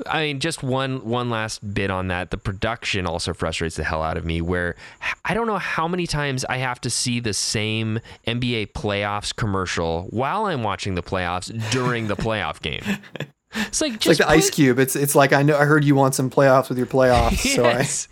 I 0.07 0.23
mean, 0.23 0.41
just 0.41 0.63
one 0.65 1.05
one 1.05 1.31
last 1.31 1.73
bit 1.75 1.91
on 1.91 2.09
that. 2.09 2.31
The 2.31 2.39
production 2.39 3.07
also 3.07 3.33
frustrates 3.33 3.77
the 3.77 3.85
hell 3.85 4.03
out 4.03 4.17
of 4.17 4.25
me. 4.25 4.41
Where 4.41 4.75
I 5.25 5.35
don't 5.35 5.47
know 5.47 5.59
how 5.59 5.87
many 5.87 6.07
times 6.09 6.45
I 6.47 6.57
have 6.57 6.81
to 6.81 6.91
see 6.91 7.21
the 7.21 7.33
same 7.35 8.01
NBA 8.27 8.73
playoffs 8.73 9.35
commercial 9.35 10.09
while 10.11 10.47
I'm 10.47 10.65
watching 10.65 10.95
the 10.97 11.03
playoffs 11.03 11.28
during 11.71 12.09
the 12.09 12.17
playoff 12.17 12.61
game. 12.61 12.83
It's 13.55 13.81
like 13.81 13.95
It's 13.95 14.05
just 14.05 14.21
like 14.21 14.29
the 14.29 14.33
ice 14.33 14.51
cube. 14.51 14.79
It's 14.79 14.95
it's 14.95 15.15
like 15.15 15.33
I 15.33 15.43
know 15.43 15.57
I 15.57 15.65
heard 15.65 15.85
you 15.85 15.95
want 15.95 16.15
some 16.15 16.29
playoffs 16.31 16.69
with 16.69 16.79
your 16.79 16.87
playoffs, 16.87 17.39
so 17.55 17.65
I 17.65 17.73
Yes. 17.79 18.09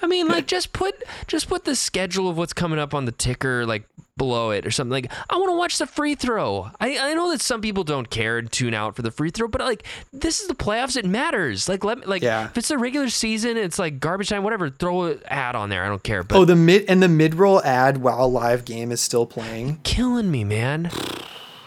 I 0.00 0.06
mean, 0.06 0.26
like 0.28 0.46
just 0.46 0.72
put 0.72 0.94
just 1.26 1.48
put 1.48 1.64
the 1.64 1.74
schedule 1.76 2.28
of 2.30 2.38
what's 2.38 2.52
coming 2.52 2.78
up 2.78 2.94
on 2.94 3.04
the 3.04 3.12
ticker 3.12 3.66
like 3.66 3.86
below 4.16 4.52
it 4.52 4.64
or 4.64 4.70
something. 4.70 4.92
Like 4.92 5.12
I 5.28 5.36
want 5.36 5.50
to 5.50 5.56
watch 5.58 5.76
the 5.78 5.86
free 5.86 6.14
throw. 6.14 6.70
I, 6.80 6.96
I 6.98 7.14
know 7.14 7.30
that 7.32 7.40
some 7.40 7.60
people 7.60 7.82
don't 7.82 8.08
care 8.08 8.38
and 8.38 8.50
tune 8.50 8.72
out 8.74 8.94
for 8.94 9.02
the 9.02 9.10
free 9.10 9.30
throw, 9.30 9.48
but 9.48 9.60
like 9.60 9.84
this 10.12 10.40
is 10.40 10.46
the 10.46 10.54
playoffs. 10.54 10.96
It 10.96 11.04
matters. 11.04 11.68
Like 11.68 11.82
let 11.84 11.98
me 11.98 12.06
like 12.06 12.22
Yeah. 12.22 12.44
if 12.46 12.56
it's 12.56 12.70
a 12.70 12.78
regular 12.78 13.08
season, 13.10 13.56
it's 13.56 13.78
like 13.78 13.98
garbage 14.00 14.28
time. 14.28 14.44
Whatever. 14.44 14.70
Throw 14.70 15.02
an 15.06 15.20
ad 15.26 15.56
on 15.56 15.68
there. 15.68 15.84
I 15.84 15.88
don't 15.88 16.02
care. 16.02 16.22
But 16.22 16.36
oh 16.38 16.44
the 16.44 16.56
mid 16.56 16.84
and 16.88 17.02
the 17.02 17.08
mid 17.08 17.34
roll 17.34 17.60
ad 17.64 17.98
while 17.98 18.30
live 18.30 18.64
game 18.64 18.92
is 18.92 19.00
still 19.00 19.26
playing. 19.26 19.80
killing 19.82 20.30
me, 20.30 20.44
man. 20.44 20.90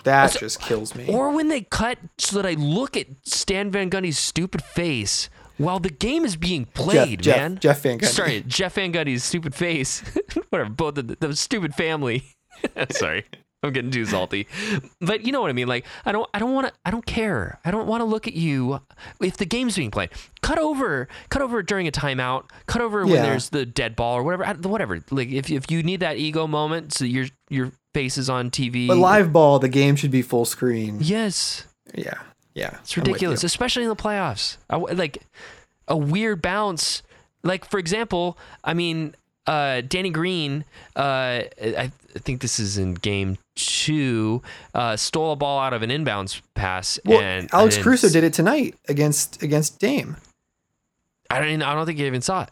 That 0.07 0.37
just 0.39 0.61
kills 0.61 0.95
me. 0.95 1.05
Or 1.07 1.31
when 1.31 1.49
they 1.49 1.61
cut 1.61 1.99
so 2.17 2.35
that 2.41 2.45
I 2.45 2.53
look 2.53 2.97
at 2.97 3.07
Stan 3.23 3.71
Van 3.71 3.89
Gundy's 3.89 4.17
stupid 4.17 4.63
face 4.63 5.29
while 5.57 5.79
the 5.79 5.89
game 5.89 6.23
is 6.23 6.35
being 6.35 6.65
played, 6.65 7.21
Jeff- 7.21 7.37
man. 7.37 7.59
Jeff 7.59 7.81
Van 7.81 7.99
Gundy. 7.99 8.05
Sorry, 8.05 8.43
Jeff 8.47 8.73
Van 8.73 8.93
Gundy's 8.93 9.23
stupid 9.23 9.55
face. 9.55 10.01
Whatever, 10.49 10.69
both 10.69 10.95
the, 10.95 11.03
the 11.19 11.35
stupid 11.35 11.73
family. 11.75 12.23
Sorry. 12.91 13.25
I'm 13.63 13.73
getting 13.73 13.89
too 13.91 14.05
salty. 14.05 14.47
But 15.01 15.25
you 15.25 15.31
know 15.31 15.41
what 15.41 15.49
I 15.49 15.53
mean? 15.53 15.67
Like 15.67 15.85
I 16.05 16.11
don't 16.11 16.29
I 16.33 16.39
don't 16.39 16.53
want 16.53 16.67
to 16.67 16.73
I 16.85 16.91
don't 16.91 17.05
care. 17.05 17.59
I 17.65 17.71
don't 17.71 17.87
want 17.87 18.01
to 18.01 18.05
look 18.05 18.27
at 18.27 18.33
you 18.35 18.81
if 19.19 19.37
the 19.37 19.45
game's 19.45 19.75
being 19.75 19.91
played. 19.91 20.09
Cut 20.41 20.59
over 20.59 21.07
cut 21.29 21.41
over 21.41 21.63
during 21.63 21.87
a 21.87 21.91
timeout. 21.91 22.45
Cut 22.67 22.81
over 22.81 23.05
when 23.05 23.21
there's 23.23 23.49
the 23.49 23.65
dead 23.65 23.95
ball 23.95 24.15
or 24.15 24.23
whatever. 24.23 24.45
Whatever. 24.69 25.03
Like 25.09 25.29
if 25.29 25.49
if 25.49 25.71
you 25.71 25.81
need 25.81 26.01
that 26.01 26.17
ego 26.17 26.45
moment 26.45 26.93
so 26.93 27.03
your 27.05 27.25
your 27.49 27.71
face 27.93 28.17
is 28.17 28.29
on 28.29 28.51
TV. 28.51 28.87
But 28.87 28.97
live 28.97 29.33
ball, 29.33 29.57
the 29.57 29.69
game 29.69 29.95
should 29.95 30.11
be 30.11 30.21
full 30.21 30.45
screen. 30.45 30.97
Yes. 31.01 31.65
Yeah. 31.95 32.19
Yeah, 32.53 32.77
It's 32.81 32.97
ridiculous, 32.97 33.43
especially 33.43 33.83
in 33.83 33.89
the 33.89 33.95
playoffs. 33.95 34.57
I 34.67 34.77
like 34.77 35.23
a 35.87 35.95
weird 35.95 36.41
bounce. 36.41 37.03
Like 37.43 37.69
for 37.69 37.77
example, 37.77 38.35
I 38.63 38.73
mean, 38.73 39.13
uh, 39.45 39.81
Danny 39.81 40.09
Green. 40.09 40.65
Uh, 40.95 41.43
I, 41.61 41.91
I 42.15 42.19
think 42.19 42.41
this 42.41 42.59
is 42.59 42.79
in 42.79 42.95
game 42.95 43.37
two. 43.57 44.41
Uh, 44.73 44.95
stole 44.95 45.33
a 45.33 45.35
ball 45.35 45.59
out 45.59 45.73
of 45.73 45.81
an 45.81 45.89
inbounds 45.89 46.41
pass, 46.55 46.99
Well, 47.05 47.19
and 47.19 47.49
Alex 47.53 47.77
Caruso 47.77 48.09
did 48.09 48.23
it 48.23 48.33
tonight 48.33 48.75
against 48.87 49.41
against 49.43 49.79
Dame. 49.79 50.15
I 51.29 51.39
don't. 51.39 51.47
even- 51.49 51.63
I 51.63 51.73
don't 51.75 51.85
think 51.85 51.99
you 51.99 52.05
even 52.05 52.21
saw 52.21 52.43
it. 52.43 52.49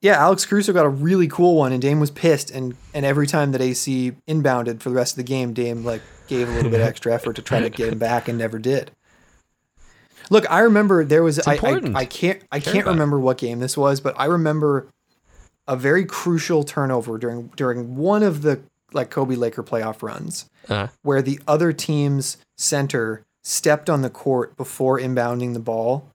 Yeah, 0.00 0.18
Alex 0.20 0.44
Caruso 0.46 0.72
got 0.72 0.84
a 0.84 0.88
really 0.88 1.28
cool 1.28 1.56
one, 1.56 1.72
and 1.72 1.80
Dame 1.80 2.00
was 2.00 2.10
pissed. 2.10 2.50
And 2.50 2.74
and 2.94 3.04
every 3.06 3.26
time 3.26 3.52
that 3.52 3.60
AC 3.60 4.12
inbounded 4.28 4.80
for 4.80 4.90
the 4.90 4.96
rest 4.96 5.12
of 5.12 5.16
the 5.16 5.22
game, 5.22 5.52
Dame 5.52 5.84
like 5.84 6.02
gave 6.28 6.48
a 6.48 6.52
little 6.52 6.70
bit 6.70 6.80
extra 6.80 7.12
effort 7.14 7.34
to 7.36 7.42
try 7.42 7.60
to 7.60 7.70
get 7.70 7.92
him 7.92 7.98
back, 8.00 8.26
and 8.28 8.36
never 8.38 8.58
did. 8.58 8.90
Look, 10.30 10.48
I 10.50 10.60
remember 10.60 11.04
there 11.04 11.22
was 11.22 11.38
I, 11.46 11.52
I 11.52 11.54
important. 11.54 11.96
I 11.96 12.04
can't 12.04 12.42
I 12.50 12.58
Care 12.60 12.72
can't 12.74 12.86
it. 12.86 12.90
remember 12.90 13.18
what 13.18 13.38
game 13.38 13.58
this 13.60 13.76
was, 13.76 14.00
but 14.00 14.14
I 14.18 14.24
remember 14.26 14.86
a 15.68 15.76
very 15.76 16.04
crucial 16.04 16.64
turnover 16.64 17.18
during 17.18 17.48
during 17.56 17.96
one 17.96 18.22
of 18.22 18.42
the 18.42 18.60
like 18.94 19.10
Kobe 19.10 19.34
Laker 19.36 19.62
playoff 19.62 20.02
runs 20.02 20.46
Uh, 20.68 20.88
where 21.02 21.22
the 21.22 21.40
other 21.48 21.72
team's 21.72 22.36
center 22.56 23.24
stepped 23.42 23.90
on 23.90 24.02
the 24.02 24.10
court 24.10 24.56
before 24.56 24.98
inbounding 25.00 25.52
the 25.54 25.58
ball. 25.60 26.08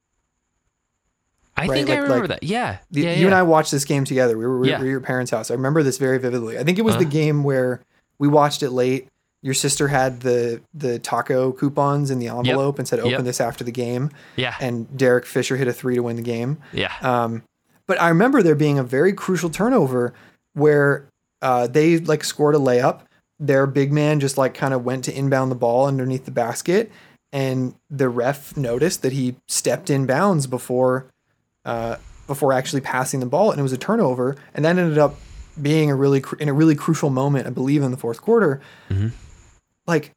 I 1.56 1.62
Right, 1.68 1.72
think 1.72 1.90
I 1.90 1.94
like- 1.94 2.02
remember 2.04 2.28
like 2.28 2.42
that. 2.42 2.44
Yeah, 2.48 2.78
The- 2.92 3.02
yeah, 3.02 3.14
you 3.16 3.26
and 3.26 3.36
I 3.36 3.42
watched 3.44 3.72
this 3.72 3.84
game 3.84 4.04
together. 4.06 4.38
We 4.38 4.46
were, 4.46 4.60
we 4.60 4.70
Yeah. 4.70 4.78
were 4.80 4.86
at 4.86 4.90
your 4.90 5.00
parents' 5.02 5.32
house. 5.32 5.50
I 5.50 5.56
remember 5.56 5.82
this 5.82 5.98
very 5.98 6.20
vividly. 6.20 6.58
I 6.60 6.64
think 6.64 6.78
it 6.78 6.84
was 6.84 6.96
the 6.96 7.02
Uh-huh. 7.02 7.10
game 7.10 7.44
where 7.44 7.82
we 8.20 8.28
watched 8.28 8.62
it 8.62 8.70
late. 8.70 9.08
Your 9.42 9.54
sister 9.54 9.88
had 9.88 10.22
the 10.22 10.62
the 10.74 11.00
taco 11.00 11.52
coupons 11.52 12.12
in 12.12 12.20
the 12.20 12.28
envelope 12.28 12.78
and 12.80 12.88
said, 12.88 13.00
"Open 13.00 13.12
Yep. 13.12 13.24
this 13.24 13.42
after 13.42 13.64
the 13.64 13.72
game." 13.72 14.10
yeah, 14.36 14.56
And 14.60 14.96
Derek 14.98 15.26
Fisher 15.26 15.58
hit 15.58 15.68
a 15.68 15.74
three 15.74 15.96
to 15.96 16.02
win 16.04 16.16
the 16.16 16.22
game. 16.22 16.58
yeah. 16.74 16.92
Um, 17.02 17.44
but 17.88 18.00
I 18.02 18.10
remember 18.10 18.42
there 18.44 18.56
being 18.56 18.78
a 18.80 18.84
very 18.84 19.14
crucial 19.14 19.50
turnover 19.50 20.14
where 20.54 21.06
uh, 21.42 21.68
they 21.68 21.98
like 21.98 22.24
scored 22.24 22.56
a 22.56 22.60
layup. 22.60 23.02
Their 23.40 23.68
big 23.68 23.92
man 23.92 24.20
just 24.20 24.38
like 24.38 24.54
kind 24.54 24.74
of 24.74 24.84
went 24.84 25.04
to 25.06 25.16
inbound 25.18 25.52
the 25.52 25.56
ball 25.56 25.86
underneath 25.88 26.26
the 26.26 26.32
basket, 26.32 26.92
and 27.32 27.76
the 27.90 28.10
ref 28.10 28.58
noticed 28.58 29.02
that 29.04 29.12
he 29.14 29.36
stepped 29.48 29.90
in 29.90 30.06
bounds 30.06 30.48
before 30.48 31.06
uh, 31.66 31.98
before 32.26 32.52
actually 32.54 32.82
passing 32.82 33.20
the 33.20 33.26
ball, 33.28 33.52
and 33.52 33.60
it 33.60 33.64
was 33.64 33.74
a 33.74 33.78
turnover. 33.78 34.36
And 34.56 34.66
that 34.66 34.78
ended 34.78 34.98
up 34.98 35.16
being 35.62 35.92
a 35.92 35.96
really 35.96 36.22
cru- 36.22 36.38
in 36.40 36.50
a 36.50 36.54
really 36.54 36.76
crucial 36.76 37.10
moment, 37.10 37.46
I 37.48 37.52
believe, 37.52 37.84
in 37.84 37.92
the 37.92 37.98
fourth 37.98 38.22
quarter. 38.22 38.60
Mhm. 38.90 39.12
Like 39.86 40.12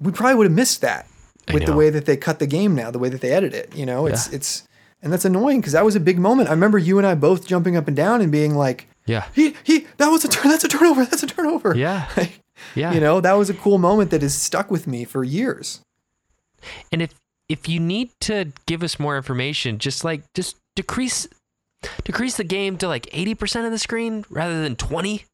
we 0.00 0.10
probably 0.12 0.34
would 0.36 0.46
have 0.46 0.52
missed 0.56 0.80
that 0.80 1.06
with 1.52 1.66
the 1.66 1.72
way 1.74 1.90
that 1.90 2.06
they 2.06 2.16
cut 2.16 2.38
the 2.38 2.46
game 2.46 2.74
now, 2.74 2.90
the 2.90 2.98
way 2.98 3.08
that 3.10 3.20
they 3.20 3.30
edit 3.32 3.52
it. 3.54 3.74
You 3.76 3.84
know, 3.86 4.06
it's 4.06 4.28
it's 4.32 4.62
and 5.02 5.12
that's 5.12 5.24
annoying 5.26 5.60
because 5.60 5.74
that 5.74 5.84
was 5.84 5.94
a 5.96 6.00
big 6.00 6.18
moment. 6.18 6.48
I 6.48 6.52
remember 6.52 6.78
you 6.78 6.96
and 6.98 7.06
I 7.06 7.14
both 7.14 7.46
jumping 7.46 7.76
up 7.76 7.86
and 7.88 7.96
down 7.96 8.22
and 8.22 8.32
being 8.32 8.54
like, 8.54 8.88
yeah, 9.06 9.26
"He 9.34 9.54
he, 9.64 9.86
that 9.98 10.08
was 10.08 10.24
a 10.24 10.28
turn. 10.28 10.50
That's 10.50 10.64
a 10.64 10.68
turnover. 10.68 11.04
That's 11.04 11.22
a 11.22 11.26
turnover." 11.26 11.76
yeah, 11.76 12.08
Like, 12.16 12.40
yeah. 12.74 12.92
You 12.92 13.00
know, 13.00 13.20
that 13.20 13.32
was 13.34 13.50
a 13.50 13.54
cool 13.54 13.78
moment 13.78 14.10
that 14.12 14.22
has 14.22 14.34
stuck 14.34 14.70
with 14.70 14.86
me 14.86 15.04
for 15.04 15.24
years. 15.24 15.80
And 16.92 17.02
if 17.02 17.12
if 17.48 17.68
you 17.68 17.78
need 17.80 18.10
to 18.22 18.52
give 18.66 18.82
us 18.82 18.98
more 18.98 19.16
information, 19.16 19.78
just 19.78 20.04
like 20.04 20.22
just 20.34 20.56
decrease 20.76 21.28
decrease 22.04 22.36
the 22.38 22.44
game 22.44 22.78
to 22.78 22.88
like 22.88 23.04
80% 23.06 23.66
of 23.66 23.70
the 23.70 23.78
screen 23.78 24.24
rather 24.30 24.62
than 24.62 24.74
20 24.74 25.24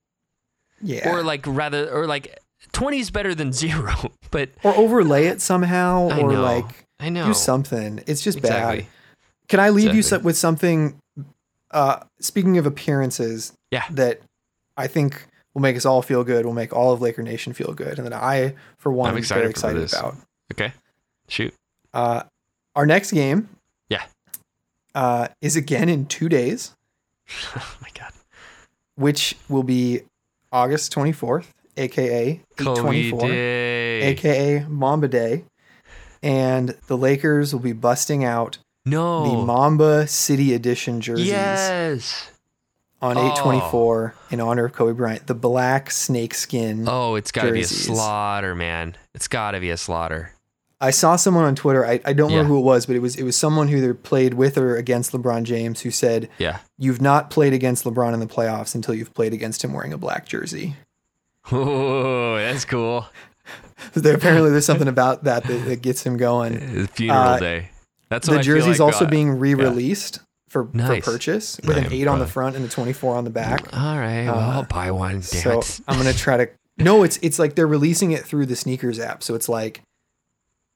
Yeah. 0.83 1.09
or 1.15 1.23
like 1.23 1.45
rather 1.47 1.89
or 1.93 2.09
like 2.09 2.37
20 2.73 2.99
is 2.99 3.11
better 3.13 3.35
than 3.37 3.53
0 3.55 3.95
but 4.33 4.49
or 4.65 4.75
overlay 4.75 5.27
it 5.27 5.41
somehow, 5.41 6.09
I 6.11 6.19
or 6.21 6.33
know. 6.33 6.43
like 6.43 6.85
I 6.99 7.09
know 7.09 7.27
do 7.27 7.35
something. 7.35 8.03
It's 8.09 8.23
just 8.23 8.39
exactly 8.39 8.81
bad. 8.83 8.87
Can 9.49 9.61
I 9.61 9.71
leave 9.71 9.93
you 9.95 9.99
Exactly. 10.01 10.23
so- 10.23 10.25
with 10.27 10.37
something? 10.37 10.97
Uh, 11.71 12.01
speaking 12.21 12.59
of 12.59 12.67
appearances, 12.67 13.53
Yeah. 13.71 13.85
that 13.91 14.21
I 14.77 14.87
think 14.87 15.27
will 15.55 15.63
make 15.63 15.77
us 15.77 15.85
all 15.87 16.03
feel 16.03 16.25
good. 16.25 16.45
Will 16.47 16.53
make 16.53 16.73
all 16.73 16.93
of 16.93 17.01
Laker 17.01 17.23
Nation 17.23 17.53
feel 17.53 17.73
good, 17.75 17.99
and 17.99 18.07
that 18.07 18.13
I, 18.15 18.55
for 18.79 18.91
one, 18.93 19.11
I'm 19.11 19.17
excited 19.17 19.41
very 19.41 19.51
excited 19.51 19.83
this. 19.83 19.93
about. 19.93 20.17
okay 20.53 20.73
shoot 21.29 21.55
Uh, 21.95 22.25
our 22.75 22.87
next 22.87 23.13
game, 23.13 23.49
Yeah. 23.89 24.03
uh, 24.95 25.29
is 25.41 25.55
again 25.57 25.89
in 25.89 26.07
two 26.07 26.29
days, 26.29 26.75
oh 27.57 27.77
my 27.83 27.89
god 27.95 28.13
which 28.97 29.35
will 29.49 29.63
be 29.63 30.03
August 30.53 30.93
24th, 30.93 31.47
aka 31.77 32.41
Kobe 32.59 33.09
824, 33.09 33.31
aka 33.33 34.65
Mamba 34.69 35.09
Day, 35.09 35.45
and 36.23 36.71
the 36.89 36.97
Lakers 36.99 37.53
will 37.55 37.63
be 37.63 37.73
busting 37.73 38.25
out 38.25 38.59
the 38.85 38.91
Mamba 39.47 40.07
City 40.07 40.55
Edition 40.55 41.01
jerseys 41.01 41.27
yes 41.29 42.31
on 43.03 43.17
Oh. 43.17 43.27
824 43.33 44.15
in 44.31 44.41
honor 44.41 44.67
of 44.67 44.73
Kobe 44.73 44.93
Bryant. 44.93 45.27
The 45.27 45.35
black 45.35 45.91
snakeskin. 45.91 46.85
oh 46.89 47.15
it's 47.15 47.33
got 47.33 47.45
to 47.45 47.53
be 47.53 47.61
a 47.63 47.67
slaughter 47.67 48.55
man 48.55 48.97
it's 49.15 49.29
got 49.29 49.53
to 49.53 49.61
be 49.61 49.71
a 49.71 49.77
slaughter 49.77 50.33
I 50.83 50.93
saw 50.93 51.17
someone 51.17 51.45
on 51.45 51.55
Twitter. 51.55 51.85
I, 51.85 52.01
I 52.07 52.15
don't 52.15 52.31
Yeah. 52.31 52.41
know 52.41 52.45
who 52.49 52.57
it 52.59 52.63
was, 52.63 52.87
but 52.87 52.97
it 52.97 53.01
was 53.01 53.15
it 53.17 53.23
was 53.23 53.37
someone 53.37 53.69
who 53.69 53.77
either 53.77 53.93
played 53.93 54.33
with 54.33 54.57
or 54.57 54.77
against 54.77 55.13
LeBron 55.13 55.43
James 55.43 55.83
who 55.83 55.91
said, 55.91 56.31
yeah 56.39 56.61
"You've 56.79 57.03
not 57.03 57.29
played 57.29 57.53
against 57.53 57.85
LeBron 57.85 58.15
in 58.15 58.21
the 58.21 58.27
playoffs 58.27 58.75
until 58.75 58.95
you've 58.95 59.13
played 59.13 59.35
against 59.35 59.63
him 59.63 59.75
wearing 59.75 59.93
a 59.93 59.99
black 59.99 60.25
jersey." 60.27 60.77
oh 61.53 62.37
that's 62.37 62.65
cool 62.65 63.07
There, 63.93 64.15
apparently, 64.17 64.51
there's 64.51 64.65
something 64.65 64.89
about 64.89 65.25
that, 65.25 65.45
that 65.45 65.65
that 65.67 65.83
gets 65.83 66.03
him 66.03 66.17
going. 66.17 66.87
Funeral 66.95 67.19
Uh, 67.35 67.39
day 67.39 67.71
that's 68.11 68.29
The 68.29 68.41
jersey's 68.41 68.81
like, 68.81 68.93
also 68.93 69.07
uh, 69.07 69.09
being 69.09 69.39
re-released 69.39 70.21
for, 70.49 70.69
Nice. 70.73 71.05
for 71.05 71.13
purchase 71.13 71.59
with 71.65 71.77
an 71.77 71.93
eight 71.93 72.07
on 72.09 72.19
the 72.19 72.27
front 72.27 72.57
and 72.57 72.65
a 72.65 72.69
24 72.69 73.17
on 73.17 73.25
the 73.25 73.31
back. 73.31 73.73
all 73.73 73.97
right 73.99 74.27
well 74.27 74.39
Uh, 74.39 74.53
i'll 74.57 74.63
buy 74.65 74.91
one 74.91 75.23
so 75.23 75.63
I'm 75.89 75.97
gonna 75.97 76.13
try 76.13 76.37
to. 76.39 76.49
No, 76.79 77.03
it's 77.03 77.19
it's 77.21 77.39
like 77.39 77.57
they're 77.57 77.67
releasing 77.67 78.13
it 78.13 78.25
through 78.25 78.47
the 78.47 78.57
sneakers 78.57 78.99
app. 78.99 79.23
So 79.23 79.35
it's 79.35 79.51
like, 79.51 79.83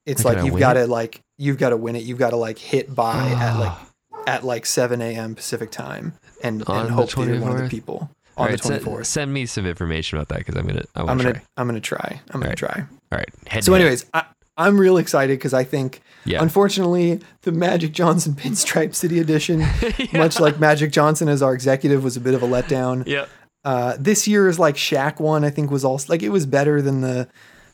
it's 0.04 0.22
Like, 0.22 0.36
like 0.36 0.44
you've 0.46 0.58
got 0.60 0.74
to 0.74 0.86
like 0.86 1.20
you've 1.38 1.56
got 1.56 1.70
to 1.70 1.78
win 1.78 1.96
it. 1.96 2.02
You've 2.02 2.18
got 2.18 2.30
to 2.30 2.36
like 2.36 2.58
hit 2.58 2.94
buy 2.94 3.26
at 3.28 3.58
like 3.58 3.72
Ah. 3.72 3.88
at 4.26 4.44
like 4.44 4.66
7 4.66 5.00
a.m. 5.00 5.34
Pacific 5.34 5.70
time 5.70 6.12
and 6.42 6.62
On 6.66 6.80
and 6.86 6.90
hope 6.90 7.10
that 7.12 7.26
you're 7.26 7.40
one 7.40 7.52
of 7.52 7.58
the 7.62 7.68
people 7.70 8.10
All 8.36 8.44
on 8.44 8.50
right, 8.50 8.60
the 8.60 8.68
send- 8.68 8.84
24th. 8.84 9.06
Send 9.06 9.32
me 9.32 9.46
some 9.46 9.64
information 9.64 10.18
about 10.18 10.28
that 10.28 10.38
because 10.40 10.56
I'm 10.56 10.66
gonna. 10.66 10.84
I 10.94 11.00
I'm 11.00 11.06
gonna 11.06 11.32
try. 11.32 11.42
I'm 11.56 11.66
gonna 11.66 11.80
try. 11.80 12.20
I'm 12.30 12.40
gonna 12.40 12.44
Alright. 12.46 12.58
try. 12.58 12.84
All 13.12 13.18
right. 13.18 13.28
Head 13.46 13.64
So, 13.64 13.72
to 13.72 13.78
head. 13.78 13.82
anyways, 13.86 14.04
I, 14.12 14.24
I'm 14.58 14.78
real 14.78 14.98
excited 14.98 15.38
because 15.38 15.54
I 15.54 15.64
think, 15.64 16.02
Yeah. 16.26 16.42
unfortunately, 16.42 17.20
the 17.42 17.52
Magic 17.52 17.92
Johnson 17.92 18.32
Pinstripe 18.38 18.94
City 18.94 19.18
Edition, 19.18 19.60
much 20.12 20.40
like 20.40 20.58
Magic 20.58 20.90
Johnson 20.92 21.28
as 21.28 21.42
our 21.42 21.52
executive, 21.54 22.02
was 22.04 22.16
a 22.16 22.20
bit 22.20 22.34
of 22.34 22.42
a 22.42 22.46
letdown. 22.46 23.06
Yep. 23.06 23.28
Uh, 23.64 23.96
this 23.98 24.28
year's 24.28 24.58
like 24.58 24.74
Shaq 24.76 25.20
one, 25.20 25.44
I 25.44 25.50
think 25.50 25.70
was 25.70 25.84
also 25.84 26.12
like 26.12 26.22
it 26.22 26.28
was 26.30 26.46
better 26.46 26.80
than 26.82 27.00
the 27.00 27.28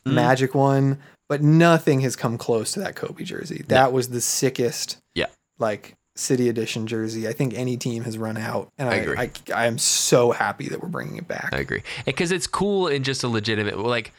Mm. 0.05 0.13
Magic 0.13 0.55
one, 0.55 0.97
but 1.29 1.43
nothing 1.43 1.99
has 1.99 2.15
come 2.15 2.35
close 2.35 2.71
to 2.71 2.79
that 2.79 2.95
Kobe 2.95 3.23
jersey. 3.23 3.63
That 3.67 3.93
was 3.93 4.09
the 4.09 4.19
sickest, 4.19 4.97
Yeah. 5.13 5.27
like 5.59 5.93
City 6.15 6.49
Edition 6.49 6.87
jersey. 6.87 7.27
I 7.27 7.33
think 7.33 7.53
any 7.53 7.77
team 7.77 8.03
has 8.05 8.17
run 8.17 8.35
out, 8.35 8.69
and 8.79 8.89
I 8.89 8.93
I, 8.93 8.95
agree. 8.95 9.17
I, 9.17 9.31
I 9.53 9.65
am 9.67 9.77
so 9.77 10.31
happy 10.31 10.67
that 10.69 10.81
we're 10.81 10.89
bringing 10.89 11.17
it 11.17 11.27
back. 11.27 11.49
I 11.53 11.59
agree 11.59 11.83
because 12.03 12.31
it's 12.31 12.47
cool 12.47 12.87
and 12.87 13.05
just 13.05 13.23
a 13.23 13.27
legitimate. 13.27 13.77
Like, 13.77 14.11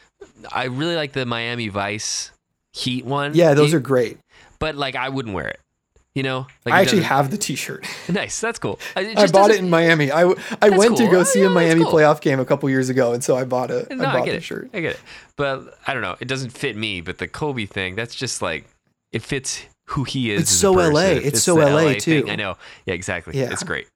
I 0.53 0.63
really 0.65 0.95
like 0.95 1.11
the 1.11 1.25
Miami 1.25 1.67
Vice 1.67 2.31
Heat 2.71 3.03
one. 3.03 3.35
yeah, 3.35 3.53
those 3.53 3.73
It- 3.73 3.77
are 3.77 3.81
great. 3.81 4.17
But 4.63 4.75
like, 4.75 4.95
I 4.95 5.09
wouldn't 5.09 5.35
wear 5.35 5.47
it. 5.47 5.59
You 6.15 6.21
know. 6.23 6.45
Like, 6.65 6.75
I 6.75 6.81
actually 6.81 6.99
doesn't- 6.99 7.09
have 7.15 7.31
the 7.31 7.37
T-shirt. 7.37 7.85
Nice. 8.09 8.39
That's 8.39 8.59
cool. 8.59 8.79
Uh, 8.95 9.01
it 9.01 9.17
I 9.17 9.25
bought 9.27 9.45
it 9.49 9.53
doesn't- 9.53 9.65
in 9.65 9.69
Miami. 9.69 10.11
I 10.11 10.25
That's 10.25 10.77
went 10.77 10.95
to 10.97 11.03
cool. 11.03 11.11
go 11.11 11.19
Oh, 11.21 11.23
see 11.23 11.39
yeah, 11.41 11.47
a 11.47 11.49
Miami 11.49 11.83
cool. 11.83 11.91
playoff 11.93 12.21
game 12.21 12.39
a 12.39 12.45
couple 12.45 12.69
years 12.69 12.89
ago, 12.89 13.13
and 13.13 13.23
so 13.23 13.35
I 13.35 13.43
bought 13.45 13.71
a 13.71 13.87
No, 13.93 14.05
I 14.05 14.09
I 14.09 14.13
bought 14.19 14.25
get 14.25 14.31
the 14.31 14.37
it. 14.37 14.43
shirt. 14.43 14.69
I 14.73 14.79
get 14.81 14.91
it. 14.93 14.99
But 15.37 15.75
I 15.87 15.93
don't 15.93 16.03
know. 16.03 16.15
It 16.19 16.27
doesn't 16.27 16.51
fit 16.51 16.77
me. 16.77 17.01
But 17.01 17.17
the 17.17 17.27
Kobe 17.27 17.65
thing, 17.65 17.95
that's 17.95 18.13
just 18.15 18.41
like 18.43 18.65
it 19.11 19.23
fits 19.23 19.63
who 19.87 20.03
he 20.03 20.31
is. 20.31 20.41
It's 20.43 20.51
so. 20.51 20.71
LA. 20.73 21.01
It's 21.27 21.41
so 21.41 21.55
the 21.55 21.65
LA 21.69 21.93
thing. 21.93 21.99
too. 21.99 22.25
I 22.29 22.35
know. 22.35 22.57
Yeah, 22.85 22.93
exactly. 22.93 23.37
Yeah. 23.39 23.51
It's 23.51 23.63
great. 23.63 23.87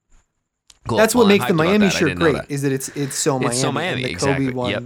Cool. 0.87 0.97
That's 0.97 1.13
Well, 1.13 1.25
what 1.25 1.31
I'm 1.31 1.37
makes 1.37 1.45
the 1.47 1.53
Miami 1.53 1.89
shirt 1.91 2.17
great. 2.17 2.33
that. 2.33 2.49
Is 2.49 2.63
that 2.63 2.71
it's 2.71 2.89
it's 2.89 3.15
so 3.15 3.37
Miami. 3.37 3.51
It's 3.51 3.61
so 3.61 3.71
Miami, 3.71 3.95
And 4.01 4.05
the 4.05 4.09
exactly. 4.11 4.45
Kobe 4.47 4.55
one 4.55 4.71
Yep. 4.71 4.83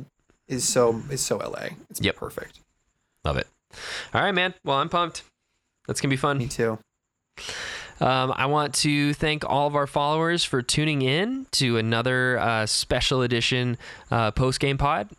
is 0.50 0.68
so 0.68 1.02
is 1.10 1.22
so 1.22 1.38
LA. 1.38 1.70
It's 1.90 2.02
Yep. 2.02 2.16
perfect. 2.18 2.60
Love 3.24 3.38
it. 3.38 3.48
All 4.14 4.22
right, 4.22 4.34
man. 4.34 4.54
Well, 4.66 4.78
I'm 4.78 4.90
pumped. 4.90 5.24
That's 5.88 6.02
gonna 6.02 6.12
be 6.12 6.18
fun. 6.18 6.38
Me 6.38 6.48
too. 6.48 6.80
Um, 8.00 8.34
I 8.36 8.48
want 8.48 8.74
to 8.76 9.14
thank 9.14 9.46
all 9.48 9.68
of 9.68 9.76
our 9.76 9.86
followers 9.86 10.44
for 10.44 10.64
tuning 10.64 11.04
in 11.04 11.46
to 11.52 11.78
another 11.78 12.40
uh, 12.40 12.66
special 12.66 13.22
edition 13.22 13.78
uh, 14.10 14.32
post 14.32 14.60
game 14.60 14.78
pod. 14.78 15.10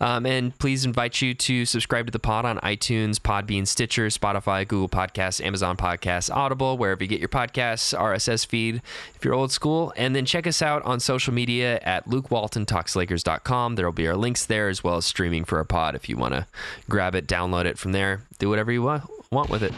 Um, 0.00 0.26
and 0.26 0.56
please 0.58 0.84
invite 0.84 1.22
you 1.22 1.34
to 1.34 1.64
subscribe 1.64 2.06
to 2.06 2.12
the 2.12 2.18
pod 2.18 2.44
on 2.44 2.58
iTunes, 2.58 3.16
Podbean, 3.16 3.66
Stitcher, 3.66 4.08
Spotify, 4.08 4.66
Google 4.66 4.88
Podcasts, 4.88 5.44
Amazon 5.44 5.76
Podcasts, 5.76 6.34
Audible, 6.34 6.76
wherever 6.76 7.02
you 7.02 7.08
get 7.08 7.18
your 7.18 7.28
podcasts, 7.28 7.98
RSS 7.98 8.46
feed 8.46 8.82
if 9.14 9.24
you're 9.24 9.34
old 9.34 9.50
school. 9.50 9.92
And 9.96 10.14
then 10.14 10.26
check 10.26 10.46
us 10.46 10.60
out 10.60 10.82
on 10.84 11.00
social 11.00 11.32
media 11.32 11.80
at 11.82 12.06
LukeWaltonTalksLakers.com. 12.06 13.74
There 13.74 13.86
will 13.86 13.92
be 13.92 14.06
our 14.06 14.16
links 14.16 14.44
there 14.44 14.68
as 14.68 14.84
well 14.84 14.96
as 14.96 15.06
streaming 15.06 15.44
for 15.44 15.58
our 15.58 15.64
pod 15.64 15.94
if 15.94 16.08
you 16.08 16.16
want 16.16 16.34
to 16.34 16.46
grab 16.88 17.14
it, 17.14 17.26
download 17.26 17.64
it 17.64 17.78
from 17.78 17.92
there, 17.92 18.22
do 18.38 18.48
whatever 18.48 18.70
you 18.70 18.82
want, 18.82 19.04
want 19.36 19.50
with 19.50 19.62
it. 19.62 19.72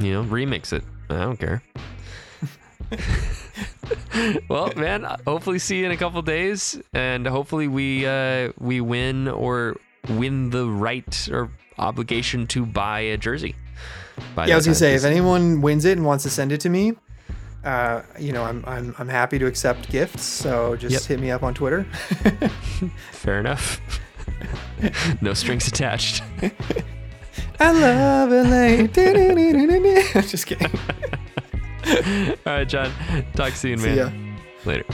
You 0.00 0.12
know, 0.14 0.24
remix 0.24 0.72
it. 0.72 0.82
I 1.10 1.20
don't 1.20 1.38
care. 1.38 1.62
well, 4.48 4.72
man, 4.76 5.04
hopefully 5.26 5.58
see 5.58 5.80
you 5.80 5.86
in 5.86 5.92
a 5.92 5.96
couple 5.96 6.20
days, 6.22 6.80
and 6.92 7.26
hopefully 7.26 7.68
we 7.68 8.06
uh, 8.06 8.52
we 8.58 8.80
win 8.80 9.28
or 9.28 9.76
win 10.08 10.50
the 10.50 10.66
right 10.66 11.28
or 11.30 11.50
obligation 11.78 12.46
to 12.48 12.64
buy 12.66 13.00
a 13.00 13.16
jersey. 13.16 13.54
by 14.34 14.46
yeah, 14.46 14.54
I 14.54 14.56
was 14.56 14.66
gonna 14.66 14.74
say 14.74 14.94
if 14.94 15.04
anyone 15.04 15.60
wins 15.60 15.84
it 15.84 15.96
and 15.98 16.06
wants 16.06 16.24
to 16.24 16.30
send 16.30 16.52
it 16.52 16.60
to 16.62 16.68
me, 16.70 16.94
uh, 17.64 18.02
you 18.18 18.32
know, 18.32 18.44
I'm 18.44 18.64
I'm 18.66 18.94
I'm 18.98 19.08
happy 19.08 19.38
to 19.38 19.46
accept 19.46 19.90
gifts. 19.90 20.24
So 20.24 20.76
just 20.76 20.92
Yep. 20.94 21.02
hit 21.04 21.20
me 21.20 21.30
up 21.30 21.42
on 21.42 21.54
Twitter. 21.54 21.84
fair 23.12 23.38
enough. 23.40 23.80
no 25.20 25.34
strings 25.34 25.68
attached. 25.68 26.22
I 27.64 27.70
love 27.70 28.30
LA. 28.30 28.86
just 30.22 30.46
kidding. 30.46 30.66
All 32.46 32.52
right, 32.52 32.68
John. 32.68 32.92
Talk 33.34 33.52
soon, 33.52 33.78
See 33.78 33.86
man. 33.86 33.96
ya. 33.96 34.10
Later. 34.64 34.84